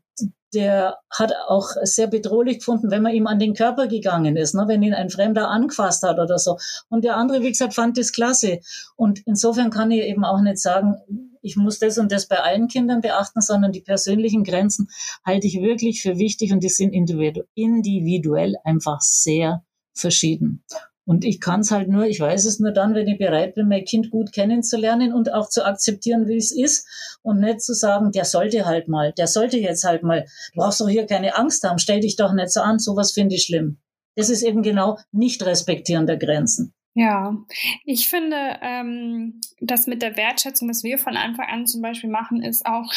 der 0.54 0.98
hat 1.10 1.34
auch 1.48 1.70
sehr 1.84 2.08
bedrohlich 2.08 2.60
gefunden, 2.60 2.92
wenn 2.92 3.02
man 3.02 3.14
ihm 3.14 3.28
an 3.28 3.40
den 3.40 3.54
Körper 3.54 3.88
gegangen 3.88 4.38
ist, 4.38 4.54
ne, 4.54 4.66
wenn 4.68 4.84
ihn 4.84 4.94
ein 4.94 5.10
Fremder 5.10 5.50
angefasst 5.50 6.04
hat 6.04 6.20
oder 6.20 6.38
so. 6.38 6.58
Und 6.90 7.04
der 7.04 7.18
andere, 7.18 7.42
wie 7.42 7.50
gesagt, 7.50 7.74
fand 7.74 7.98
das 7.98 8.12
klasse. 8.12 8.60
Und 8.96 9.22
insofern 9.26 9.72
kann 9.72 9.92
ich 9.92 10.04
eben 10.04 10.24
auch 10.24 10.42
nicht 10.42 10.60
sagen, 10.60 10.96
ich 11.42 11.58
muss 11.58 11.80
das 11.80 11.98
und 11.98 12.12
das 12.12 12.28
bei 12.28 12.40
allen 12.40 12.68
Kindern 12.68 13.02
beachten, 13.02 13.42
sondern 13.42 13.72
die 13.72 13.82
persönlichen 13.82 14.44
Grenzen 14.44 14.90
halte 15.26 15.48
ich 15.48 15.62
wirklich 15.62 16.02
für 16.02 16.18
wichtig 16.18 16.54
und 16.54 16.64
die 16.64 16.70
sind 16.70 16.94
individuell 16.94 18.56
einfach 18.64 19.02
sehr 19.02 19.64
verschieden. 19.94 20.64
Und 21.06 21.26
ich 21.26 21.42
kann 21.42 21.62
es 21.62 21.72
halt 21.72 21.90
nur, 21.90 22.06
ich 22.06 22.20
weiß 22.20 22.46
es 22.46 22.60
nur 22.60 22.72
dann, 22.72 22.96
wenn 22.96 23.08
ich 23.08 23.18
bereit 23.18 23.56
bin, 23.56 23.68
mein 23.68 23.84
Kind 23.84 24.10
gut 24.10 24.32
kennenzulernen 24.32 25.14
und 25.14 25.34
auch 25.34 25.50
zu 25.50 25.66
akzeptieren, 25.66 26.28
wie 26.28 26.38
es 26.38 26.52
ist 26.52 26.88
und 27.22 27.40
nicht 27.40 27.62
zu 27.62 27.74
sagen, 27.74 28.12
der 28.12 28.26
sollte 28.26 28.66
halt 28.66 28.88
mal, 28.88 29.12
der 29.14 29.28
sollte 29.28 29.58
jetzt 29.58 29.84
halt 29.84 30.04
mal, 30.04 30.26
du 30.54 30.62
brauchst 30.62 30.80
doch 30.80 30.88
hier 30.88 31.06
keine 31.06 31.36
Angst 31.36 31.64
haben, 31.64 31.78
stell 31.78 32.00
dich 32.00 32.16
doch 32.16 32.34
nicht 32.34 32.52
so 32.52 32.62
an, 32.62 32.80
sowas 32.80 33.12
finde 33.12 33.36
ich 33.36 33.44
schlimm. 33.44 33.80
Das 34.16 34.30
ist 34.30 34.44
eben 34.44 34.62
genau 34.62 34.98
nicht 35.12 35.44
respektieren 35.44 36.08
der 36.08 36.18
Grenzen. 36.18 36.74
Ja, 36.96 37.36
ich 37.86 38.08
finde, 38.08 38.60
ähm, 38.62 39.42
das 39.60 39.88
mit 39.88 40.04
der 40.04 40.16
Wertschätzung, 40.16 40.70
was 40.70 40.84
wir 40.84 41.00
von 41.00 41.18
Anfang 41.18 41.48
an 41.50 41.66
zum 41.66 41.82
Beispiel 41.82 42.10
machen, 42.10 42.44
ist 42.44 42.66
auch, 42.66 42.92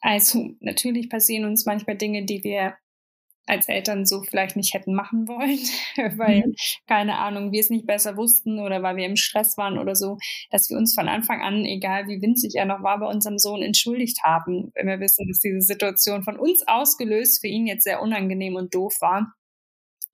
also 0.00 0.50
natürlich 0.60 1.10
passieren 1.10 1.44
uns 1.44 1.66
manchmal 1.66 1.96
Dinge, 1.96 2.24
die 2.24 2.44
wir 2.44 2.74
als 3.46 3.68
Eltern 3.68 4.06
so 4.06 4.22
vielleicht 4.22 4.56
nicht 4.56 4.74
hätten 4.74 4.94
machen 4.94 5.26
wollen, 5.26 5.58
weil, 6.18 6.46
mhm. 6.46 6.54
keine 6.86 7.18
Ahnung, 7.18 7.52
wir 7.52 7.60
es 7.60 7.70
nicht 7.70 7.86
besser 7.86 8.16
wussten 8.16 8.60
oder 8.60 8.82
weil 8.82 8.96
wir 8.96 9.06
im 9.06 9.16
Stress 9.16 9.56
waren 9.56 9.78
oder 9.78 9.94
so, 9.94 10.18
dass 10.50 10.70
wir 10.70 10.76
uns 10.76 10.94
von 10.94 11.08
Anfang 11.08 11.40
an, 11.42 11.64
egal 11.64 12.06
wie 12.06 12.22
winzig 12.22 12.54
er 12.54 12.66
noch 12.66 12.82
war, 12.82 13.00
bei 13.00 13.06
unserem 13.06 13.38
Sohn 13.38 13.62
entschuldigt 13.62 14.22
haben, 14.24 14.70
wenn 14.74 14.86
wir 14.86 15.00
wissen, 15.00 15.26
dass 15.28 15.40
diese 15.40 15.60
Situation 15.60 16.22
von 16.22 16.38
uns 16.38 16.66
ausgelöst 16.66 17.40
für 17.40 17.48
ihn 17.48 17.66
jetzt 17.66 17.84
sehr 17.84 18.02
unangenehm 18.02 18.56
und 18.56 18.74
doof 18.74 18.94
war. 19.00 19.34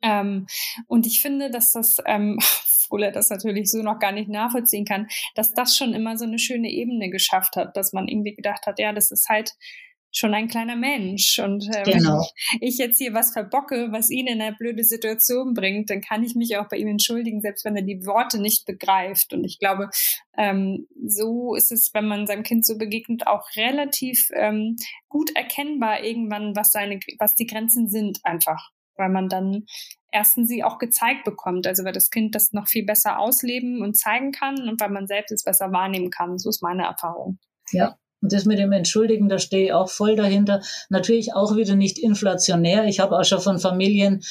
Ähm, 0.03 0.47
und 0.87 1.07
ich 1.07 1.21
finde, 1.21 1.51
dass 1.51 1.73
das, 1.73 1.97
ähm, 2.07 2.39
obwohl 2.87 3.03
er 3.03 3.13
das 3.13 3.31
natürlich 3.31 3.71
so 3.71 3.83
noch 3.83 3.99
gar 3.99 4.13
nicht 4.13 4.29
nachvollziehen 4.29 4.85
kann, 4.85 5.09
dass 5.35 5.53
das 5.55 5.77
schon 5.77 5.93
immer 5.93 6.17
so 6.17 6.25
eine 6.25 6.39
schöne 6.39 6.71
Ebene 6.71 7.11
geschafft 7.11 7.57
hat, 7.57 7.77
dass 7.77 7.93
man 7.93 8.07
irgendwie 8.07 8.35
gedacht 8.35 8.67
hat, 8.67 8.79
ja, 8.79 8.93
das 8.93 9.11
ist 9.11 9.29
halt 9.29 9.55
schon 10.17 10.35
ein 10.35 10.49
kleiner 10.49 10.77
Mensch. 10.77 11.39
Und 11.39 11.69
äh, 11.75 11.83
genau. 11.83 12.21
wenn 12.21 12.61
ich 12.61 12.79
jetzt 12.79 12.99
hier 12.99 13.13
was 13.13 13.33
verbocke, 13.33 13.89
was 13.91 14.11
ihn 14.11 14.27
in 14.27 14.41
eine 14.41 14.57
blöde 14.57 14.85
Situation 14.85 15.55
bringt, 15.55 15.91
dann 15.91 16.01
kann 16.01 16.23
ich 16.23 16.35
mich 16.35 16.57
auch 16.57 16.69
bei 16.69 16.79
ihm 16.79 16.89
entschuldigen, 16.89 17.41
selbst 17.41 17.65
wenn 17.65 17.77
er 17.77 17.83
die 17.83 18.07
Worte 18.07 18.41
nicht 18.41 18.67
begreift. 18.67 19.33
Und 19.33 19.45
ich 19.45 19.59
glaube, 19.59 19.91
ähm, 20.37 20.87
so 21.07 21.55
ist 21.55 21.71
es, 21.71 21.91
wenn 21.93 22.09
man 22.09 22.27
seinem 22.27 22.43
Kind 22.43 22.65
so 22.65 22.79
begegnet, 22.79 23.27
auch 23.27 23.45
relativ 23.57 24.29
ähm, 24.35 24.77
gut 25.09 25.31
erkennbar 25.37 26.03
irgendwann, 26.03 26.57
was 26.57 26.73
seine, 26.73 26.99
was 27.19 27.35
die 27.35 27.47
Grenzen 27.47 27.89
sind 27.89 28.21
einfach. 28.25 28.71
weil 28.99 29.11
man 29.11 29.29
dann 29.29 29.67
erstens 30.11 30.49
sie 30.49 30.65
auch 30.65 30.79
gezeigt 30.79 31.25
bekommt, 31.25 31.67
also 31.67 31.85
weil 31.85 31.93
das 31.93 32.09
Kind 32.09 32.35
das 32.35 32.53
noch 32.53 32.67
viel 32.67 32.87
besser 32.87 33.19
ausleben 33.19 33.83
und 33.83 33.99
zeigen 33.99 34.33
kann 34.33 34.67
und 34.67 34.81
weil 34.81 34.89
man 34.89 35.07
selbst 35.07 35.33
es 35.33 35.45
besser 35.45 35.71
wahrnehmen 35.73 36.09
kann. 36.09 36.39
So 36.39 36.49
ist 36.49 36.63
meine 36.63 36.85
Erfahrung. 36.85 37.39
Ja, 37.73 37.99
und 38.27 38.33
das 38.33 38.45
mit 38.45 38.59
dem 38.59 38.73
Entschuldigen, 38.73 39.29
da 39.29 39.39
stehe 39.39 39.67
ich 39.67 39.73
auch 39.73 39.89
voll 39.89 40.17
dahinter. 40.17 40.61
Natürlich 40.89 41.33
auch 41.35 41.55
wieder 41.55 41.77
nicht 41.77 41.97
inflationär. 41.97 42.87
Ich 42.87 42.99
habe 42.99 43.17
auch 43.17 43.25
schon 43.25 43.39
von 43.41 43.61
Familien 43.61 44.25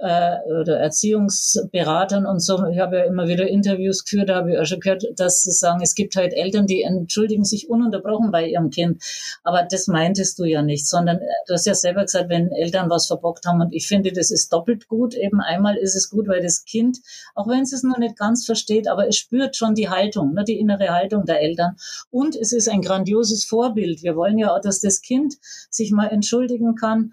äh, 0.00 0.38
oder 0.60 0.80
Erziehungsberatern 0.80 2.26
und 2.26 2.40
so, 2.40 2.66
ich 2.66 2.80
habe 2.80 2.96
ja 2.96 3.04
immer 3.04 3.28
wieder 3.28 3.46
Interviews 3.46 4.02
geführt, 4.02 4.30
da 4.30 4.34
habe 4.34 4.50
ich 4.50 4.58
auch 4.58 4.64
schon 4.64 4.80
gehört, 4.80 5.04
dass 5.14 5.44
sie 5.44 5.52
sagen, 5.52 5.80
es 5.80 5.94
gibt 5.94 6.16
halt 6.16 6.34
Eltern, 6.34 6.66
die 6.66 6.82
entschuldigen 6.82 7.44
sich 7.44 7.70
ununterbrochen 7.70 8.32
bei 8.32 8.48
ihrem 8.48 8.70
Kind. 8.70 9.00
Aber 9.44 9.62
das 9.62 9.86
meintest 9.86 10.40
du 10.40 10.44
ja 10.44 10.62
nicht, 10.62 10.88
sondern 10.88 11.20
du 11.46 11.54
hast 11.54 11.66
ja 11.66 11.74
selber 11.74 12.02
gesagt, 12.02 12.28
wenn 12.28 12.50
Eltern 12.50 12.90
was 12.90 13.06
verbockt 13.06 13.46
haben. 13.46 13.60
Und 13.60 13.72
ich 13.72 13.86
finde, 13.86 14.10
das 14.10 14.32
ist 14.32 14.52
doppelt 14.52 14.88
gut. 14.88 15.14
Eben 15.14 15.40
einmal 15.40 15.76
ist 15.76 15.94
es 15.94 16.10
gut, 16.10 16.26
weil 16.26 16.42
das 16.42 16.64
Kind, 16.64 16.98
auch 17.36 17.46
wenn 17.46 17.62
es 17.62 17.72
es 17.72 17.84
noch 17.84 17.98
nicht 17.98 18.16
ganz 18.16 18.44
versteht, 18.44 18.88
aber 18.88 19.06
es 19.06 19.16
spürt 19.16 19.54
schon 19.54 19.76
die 19.76 19.88
Haltung, 19.88 20.34
ne, 20.34 20.42
die 20.42 20.58
innere 20.58 20.88
Haltung 20.88 21.26
der 21.26 21.40
Eltern. 21.40 21.76
Und 22.10 22.34
es 22.34 22.52
ist 22.52 22.68
ein 22.68 22.82
grandioses 22.82 23.35
großes 23.36 23.44
Vorbild. 23.44 24.02
Wir 24.02 24.16
wollen 24.16 24.38
ja 24.38 24.54
auch, 24.54 24.60
dass 24.60 24.80
das 24.80 25.00
Kind 25.00 25.34
sich 25.70 25.92
mal 25.92 26.08
entschuldigen 26.08 26.74
kann 26.74 27.12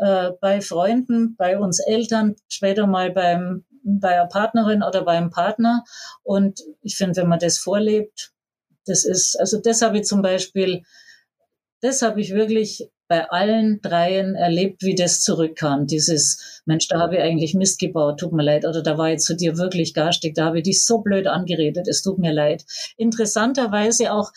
äh, 0.00 0.30
bei 0.40 0.60
Freunden, 0.60 1.36
bei 1.36 1.58
uns 1.58 1.80
Eltern, 1.80 2.36
später 2.48 2.86
mal 2.86 3.10
beim 3.10 3.64
bei 3.86 4.14
einer 4.14 4.26
Partnerin 4.26 4.82
oder 4.82 5.04
beim 5.04 5.28
Partner. 5.28 5.84
Und 6.22 6.60
ich 6.80 6.96
finde, 6.96 7.20
wenn 7.20 7.28
man 7.28 7.38
das 7.38 7.58
vorlebt, 7.58 8.32
das 8.86 9.04
ist, 9.04 9.38
also 9.38 9.60
das 9.60 9.82
habe 9.82 9.98
ich 9.98 10.04
zum 10.04 10.22
Beispiel, 10.22 10.84
das 11.82 12.00
habe 12.00 12.22
ich 12.22 12.32
wirklich 12.32 12.88
bei 13.08 13.28
allen 13.28 13.82
dreien 13.82 14.36
erlebt, 14.36 14.82
wie 14.82 14.94
das 14.94 15.20
zurückkam. 15.20 15.86
Dieses, 15.86 16.62
Mensch, 16.64 16.88
da 16.88 16.98
habe 16.98 17.16
ich 17.16 17.22
eigentlich 17.22 17.54
Mist 17.54 17.78
gebaut, 17.78 18.20
tut 18.20 18.32
mir 18.32 18.42
leid. 18.42 18.64
Oder 18.64 18.82
da 18.82 18.96
war 18.96 19.12
ich 19.12 19.20
zu 19.20 19.36
dir 19.36 19.58
wirklich 19.58 19.92
garstig, 19.92 20.34
da 20.34 20.46
habe 20.46 20.58
ich 20.58 20.64
dich 20.64 20.82
so 20.82 20.98
blöd 20.98 21.26
angeredet, 21.26 21.86
es 21.86 22.02
tut 22.02 22.18
mir 22.18 22.32
leid. 22.32 22.64
Interessanterweise 22.96 24.12
auch 24.12 24.32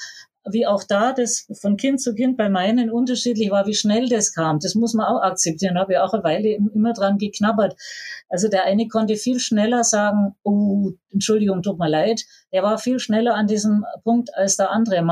wie 0.51 0.65
auch 0.65 0.83
da 0.83 1.13
das 1.13 1.47
von 1.59 1.77
Kind 1.77 2.01
zu 2.01 2.13
Kind 2.13 2.37
bei 2.37 2.49
meinen 2.49 2.89
unterschiedlich 2.89 3.51
war, 3.51 3.65
wie 3.65 3.73
schnell 3.73 4.09
das 4.09 4.33
kam. 4.33 4.59
Das 4.59 4.75
muss 4.75 4.93
man 4.93 5.05
auch 5.05 5.21
akzeptieren. 5.21 5.75
Da 5.75 5.81
habe 5.81 5.93
ich 5.93 5.99
auch 5.99 6.13
eine 6.13 6.23
Weile 6.23 6.49
immer 6.49 6.93
dran 6.93 7.17
geknabbert. 7.17 7.75
Also 8.29 8.49
der 8.49 8.65
eine 8.65 8.87
konnte 8.87 9.15
viel 9.15 9.39
schneller 9.39 9.83
sagen, 9.83 10.35
oh, 10.43 10.91
Entschuldigung, 11.11 11.61
tut 11.61 11.79
mir 11.79 11.89
leid. 11.89 12.23
Der 12.51 12.63
war 12.63 12.77
viel 12.77 12.99
schneller 12.99 13.35
an 13.35 13.47
diesem 13.47 13.85
Punkt 14.03 14.33
als 14.35 14.57
der 14.57 14.71
andere. 14.71 15.05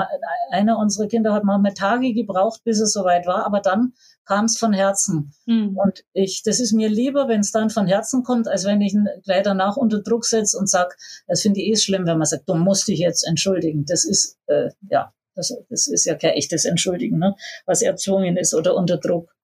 Einer 0.51 0.77
unserer 0.77 1.07
Kinder 1.07 1.33
hat 1.33 1.43
manchmal 1.43 1.73
Tage 1.73 2.13
gebraucht, 2.13 2.61
bis 2.63 2.79
es 2.79 2.93
soweit 2.93 3.25
war, 3.25 3.45
aber 3.45 3.61
dann 3.61 3.93
kam 4.25 4.45
es 4.45 4.57
von 4.57 4.73
Herzen. 4.73 5.33
Mhm. 5.45 5.77
Und 5.77 6.03
ich, 6.13 6.43
das 6.43 6.59
ist 6.59 6.73
mir 6.73 6.89
lieber, 6.89 7.27
wenn 7.27 7.41
es 7.41 7.51
dann 7.51 7.69
von 7.69 7.87
Herzen 7.87 8.23
kommt, 8.23 8.47
als 8.47 8.65
wenn 8.65 8.81
ich 8.81 8.93
ihn 8.93 9.07
gleich 9.23 9.43
danach 9.43 9.77
unter 9.77 10.01
Druck 10.01 10.25
setze 10.25 10.57
und 10.57 10.69
sag, 10.69 10.97
das 11.27 11.41
finde 11.41 11.61
ich 11.61 11.67
eh 11.67 11.75
schlimm, 11.75 12.05
wenn 12.05 12.17
man 12.17 12.25
sagt, 12.25 12.49
du 12.49 12.55
musst 12.55 12.87
dich 12.87 12.99
jetzt 12.99 13.25
entschuldigen. 13.27 13.85
Das 13.85 14.03
ist, 14.03 14.37
äh, 14.47 14.69
ja, 14.89 15.13
das, 15.35 15.55
das 15.69 15.87
ist 15.87 16.05
ja 16.05 16.15
kein 16.15 16.31
echtes 16.31 16.65
Entschuldigen, 16.65 17.19
ne? 17.19 17.35
was 17.65 17.81
erzwungen 17.81 18.37
ist 18.37 18.53
oder 18.53 18.75
unter 18.75 18.97
Druck. 18.97 19.35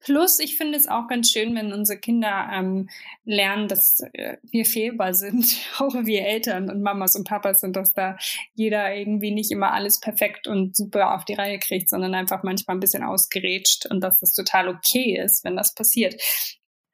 Plus, 0.00 0.38
ich 0.38 0.56
finde 0.56 0.76
es 0.78 0.86
auch 0.86 1.08
ganz 1.08 1.30
schön, 1.30 1.54
wenn 1.54 1.72
unsere 1.72 1.98
Kinder 1.98 2.48
ähm, 2.52 2.88
lernen, 3.24 3.68
dass 3.68 4.00
äh, 4.12 4.36
wir 4.42 4.64
fehlbar 4.66 5.14
sind, 5.14 5.56
auch 5.78 5.94
wir 5.94 6.26
Eltern 6.26 6.70
und 6.70 6.82
Mamas 6.82 7.16
und 7.16 7.26
Papas 7.26 7.60
sind, 7.60 7.74
dass 7.74 7.92
da 7.92 8.16
jeder 8.54 8.94
irgendwie 8.94 9.32
nicht 9.32 9.50
immer 9.50 9.72
alles 9.72 10.00
perfekt 10.00 10.46
und 10.46 10.76
super 10.76 11.14
auf 11.14 11.24
die 11.24 11.34
Reihe 11.34 11.58
kriegt, 11.58 11.88
sondern 11.88 12.14
einfach 12.14 12.42
manchmal 12.42 12.76
ein 12.76 12.80
bisschen 12.80 13.02
ausgerätscht 13.02 13.86
und 13.86 14.00
dass 14.00 14.20
das 14.20 14.34
total 14.34 14.68
okay 14.68 15.18
ist, 15.18 15.44
wenn 15.44 15.56
das 15.56 15.74
passiert. 15.74 16.20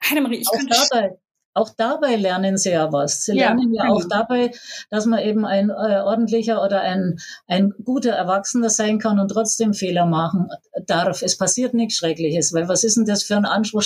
Heidemarie, 0.03 0.39
ich 0.39 0.49
auch 0.49 0.53
könnte 0.53 0.77
dabei, 0.91 1.19
auch 1.53 1.71
dabei 1.77 2.17
lernen 2.17 2.59
sie 2.59 2.71
ja 2.71 2.93
was. 2.93 3.25
Sie 3.25 3.37
ja, 3.37 3.49
lernen 3.49 3.75
ja 3.75 3.83
genau. 3.83 3.97
auch 3.97 4.05
dabei, 4.09 4.53
dass 4.91 5.07
man 5.07 5.21
eben 5.21 5.45
ein 5.45 5.71
äh, 5.71 6.01
ordentlicher 6.01 6.63
oder 6.65 6.81
ein, 6.83 7.19
ein 7.47 7.75
guter 7.85 8.13
Erwachsener 8.13 8.71
sein 8.71 8.99
kann 8.99 9.19
und 9.19 9.29
trotzdem 9.29 9.75
Fehler 9.75 10.07
machen 10.07 10.49
darf. 10.87 11.23
Es 11.23 11.37
passiert 11.37 11.75
nichts 11.75 11.97
Schreckliches, 11.97 12.53
weil 12.53 12.69
was 12.69 12.85
ist 12.85 12.97
denn 12.97 13.05
das 13.05 13.23
für 13.23 13.37
ein 13.37 13.45
Anspruch? 13.45 13.85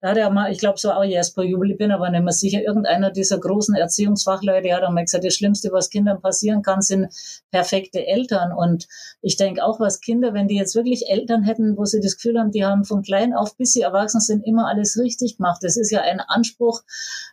Da 0.00 0.10
hat 0.10 0.16
ja 0.16 0.28
mal, 0.30 0.50
ich 0.50 0.58
glaube 0.58 0.78
so 0.78 0.90
auch 0.90 1.04
Jesper 1.04 1.42
Jubel, 1.42 1.70
ich 1.70 1.78
bin 1.78 1.92
aber 1.92 2.10
nicht 2.10 2.24
mehr 2.24 2.32
sicher, 2.32 2.62
irgendeiner 2.62 3.10
dieser 3.10 3.38
großen 3.38 3.74
Erziehungsfachleute 3.74 4.74
hat 4.74 4.82
auch 4.82 4.90
mal 4.90 5.04
gesagt, 5.04 5.24
das 5.24 5.34
Schlimmste, 5.34 5.70
was 5.72 5.90
Kindern 5.90 6.20
passieren 6.20 6.62
kann, 6.62 6.82
sind 6.82 7.08
perfekte 7.50 8.06
Eltern. 8.06 8.52
Und 8.52 8.86
ich 9.22 9.36
denke 9.36 9.64
auch, 9.64 9.78
was 9.78 10.00
Kinder, 10.00 10.34
wenn 10.34 10.48
die 10.48 10.56
jetzt 10.56 10.74
wirklich 10.74 11.08
Eltern 11.08 11.44
hätten, 11.44 11.76
wo 11.76 11.84
sie 11.84 12.00
das 12.00 12.16
Gefühl 12.16 12.38
haben, 12.38 12.50
die 12.50 12.64
haben 12.64 12.84
von 12.84 13.02
klein 13.02 13.34
auf 13.34 13.56
bis 13.56 13.72
sie 13.72 13.82
erwachsen 13.82 14.20
sind, 14.20 14.44
immer 14.46 14.66
alles 14.66 14.98
richtig 14.98 15.36
gemacht. 15.36 15.62
Das 15.62 15.76
ist 15.76 15.90
ja 15.90 16.00
ein 16.00 16.20
Anspruch, 16.20 16.82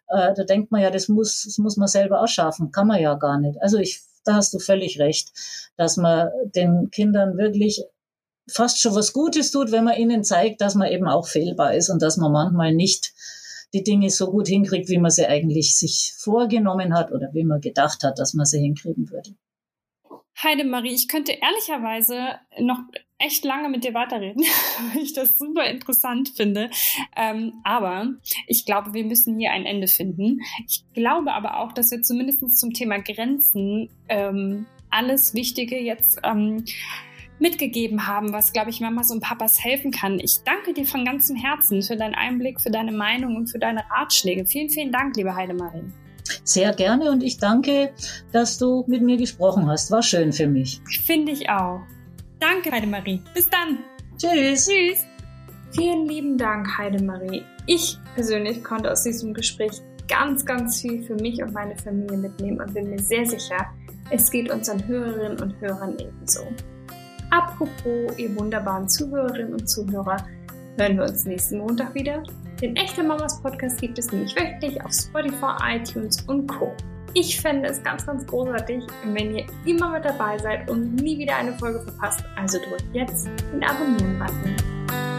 äh, 0.07 0.33
da 0.33 0.43
denkt 0.43 0.71
man 0.71 0.81
ja, 0.81 0.91
das 0.91 1.07
muss, 1.07 1.43
das 1.43 1.57
muss 1.57 1.77
man 1.77 1.87
selber 1.87 2.21
auch 2.21 2.27
schaffen. 2.27 2.71
Kann 2.71 2.87
man 2.87 3.01
ja 3.01 3.15
gar 3.15 3.39
nicht. 3.39 3.61
Also 3.61 3.77
ich, 3.77 4.01
da 4.25 4.35
hast 4.35 4.53
du 4.53 4.59
völlig 4.59 4.99
recht, 4.99 5.31
dass 5.77 5.97
man 5.97 6.29
den 6.55 6.91
Kindern 6.91 7.37
wirklich 7.37 7.83
fast 8.49 8.81
schon 8.81 8.95
was 8.95 9.13
Gutes 9.13 9.51
tut, 9.51 9.71
wenn 9.71 9.83
man 9.83 9.97
ihnen 9.97 10.23
zeigt, 10.23 10.61
dass 10.61 10.75
man 10.75 10.91
eben 10.91 11.07
auch 11.07 11.27
fehlbar 11.27 11.73
ist 11.73 11.89
und 11.89 12.01
dass 12.01 12.17
man 12.17 12.31
manchmal 12.31 12.73
nicht 12.73 13.13
die 13.73 13.83
Dinge 13.83 14.09
so 14.09 14.29
gut 14.29 14.47
hinkriegt, 14.47 14.89
wie 14.89 14.97
man 14.97 15.11
sie 15.11 15.25
eigentlich 15.25 15.75
sich 15.77 16.13
vorgenommen 16.17 16.93
hat 16.93 17.11
oder 17.11 17.29
wie 17.33 17.45
man 17.45 17.61
gedacht 17.61 18.03
hat, 18.03 18.19
dass 18.19 18.33
man 18.33 18.45
sie 18.45 18.59
hinkriegen 18.59 19.09
würde. 19.09 19.31
Heidemarie, 20.43 20.93
ich 20.93 21.07
könnte 21.07 21.33
ehrlicherweise 21.33 22.17
noch 22.59 22.79
echt 23.21 23.45
lange 23.45 23.69
mit 23.69 23.83
dir 23.83 23.93
weiterreden, 23.93 24.43
weil 24.93 25.03
ich 25.03 25.13
das 25.13 25.37
super 25.37 25.65
interessant 25.65 26.29
finde. 26.35 26.69
Ähm, 27.15 27.53
aber 27.63 28.07
ich 28.47 28.65
glaube, 28.65 28.93
wir 28.93 29.05
müssen 29.05 29.39
hier 29.39 29.51
ein 29.51 29.65
Ende 29.65 29.87
finden. 29.87 30.41
Ich 30.67 30.83
glaube 30.93 31.33
aber 31.33 31.57
auch, 31.59 31.71
dass 31.71 31.91
wir 31.91 32.01
zumindest 32.01 32.57
zum 32.57 32.73
Thema 32.73 32.99
Grenzen 32.99 33.89
ähm, 34.09 34.65
alles 34.89 35.33
Wichtige 35.33 35.79
jetzt 35.79 36.19
ähm, 36.23 36.65
mitgegeben 37.39 38.07
haben, 38.07 38.33
was, 38.33 38.53
glaube 38.53 38.69
ich, 38.69 38.79
Mamas 38.81 39.09
und 39.09 39.21
Papas 39.21 39.63
helfen 39.63 39.91
kann. 39.91 40.19
Ich 40.19 40.43
danke 40.45 40.73
dir 40.73 40.85
von 40.85 41.03
ganzem 41.03 41.35
Herzen 41.35 41.81
für 41.81 41.97
deinen 41.97 42.13
Einblick, 42.13 42.61
für 42.61 42.69
deine 42.69 42.91
Meinung 42.91 43.35
und 43.35 43.47
für 43.47 43.59
deine 43.59 43.83
Ratschläge. 43.89 44.45
Vielen, 44.45 44.69
vielen 44.69 44.91
Dank, 44.91 45.15
liebe 45.15 45.35
Heidemarie. 45.35 45.83
Sehr 46.43 46.71
gerne 46.73 47.09
und 47.11 47.23
ich 47.23 47.37
danke, 47.37 47.93
dass 48.31 48.57
du 48.57 48.85
mit 48.87 49.01
mir 49.01 49.17
gesprochen 49.17 49.67
hast. 49.67 49.91
War 49.91 50.03
schön 50.03 50.31
für 50.31 50.47
mich. 50.47 50.81
Finde 51.03 51.31
ich 51.31 51.49
auch. 51.49 51.81
Danke, 52.41 52.71
Heidemarie. 52.71 53.21
Bis 53.33 53.49
dann. 53.49 53.79
Tschüss. 54.17 54.67
Tschüss. 54.67 55.05
Vielen 55.71 56.07
lieben 56.07 56.37
Dank, 56.37 56.77
Heidemarie. 56.77 57.43
Ich 57.67 57.97
persönlich 58.15 58.61
konnte 58.61 58.91
aus 58.91 59.03
diesem 59.03 59.33
Gespräch 59.33 59.81
ganz, 60.09 60.45
ganz 60.45 60.81
viel 60.81 61.01
für 61.03 61.15
mich 61.15 61.41
und 61.41 61.53
meine 61.53 61.77
Familie 61.77 62.17
mitnehmen 62.17 62.59
und 62.59 62.73
bin 62.73 62.89
mir 62.89 62.99
sehr 62.99 63.25
sicher, 63.25 63.65
es 64.09 64.29
geht 64.29 64.51
unseren 64.51 64.85
Hörerinnen 64.85 65.39
und 65.39 65.61
Hörern 65.61 65.95
ebenso. 65.97 66.41
Apropos, 67.29 68.17
ihr 68.17 68.35
wunderbaren 68.37 68.89
Zuhörerinnen 68.89 69.53
und 69.53 69.69
Zuhörer, 69.69 70.27
hören 70.77 70.97
wir 70.97 71.03
uns 71.03 71.23
nächsten 71.23 71.59
Montag 71.59 71.93
wieder 71.93 72.21
den 72.61 72.75
Echte 72.75 73.01
Mamas 73.01 73.41
Podcast 73.41 73.81
gibt 73.81 73.97
es 73.97 74.11
nämlich 74.11 74.35
wöchentlich 74.35 74.79
auf 74.85 74.91
Spotify, 74.91 75.77
iTunes 75.77 76.21
und 76.27 76.45
Co. 76.45 76.71
Ich 77.13 77.41
fände 77.41 77.67
es 77.67 77.83
ganz, 77.83 78.05
ganz 78.05 78.25
großartig, 78.25 78.85
wenn 79.03 79.35
ihr 79.35 79.45
immer 79.65 79.89
mit 79.89 80.05
dabei 80.05 80.37
seid 80.37 80.69
und 80.69 80.95
nie 80.95 81.17
wieder 81.17 81.35
eine 81.35 81.51
Folge 81.53 81.81
verpasst. 81.81 82.23
Also 82.37 82.57
drückt 82.59 82.85
jetzt 82.93 83.27
den 83.53 83.63
Abonnieren-Button. 83.63 85.10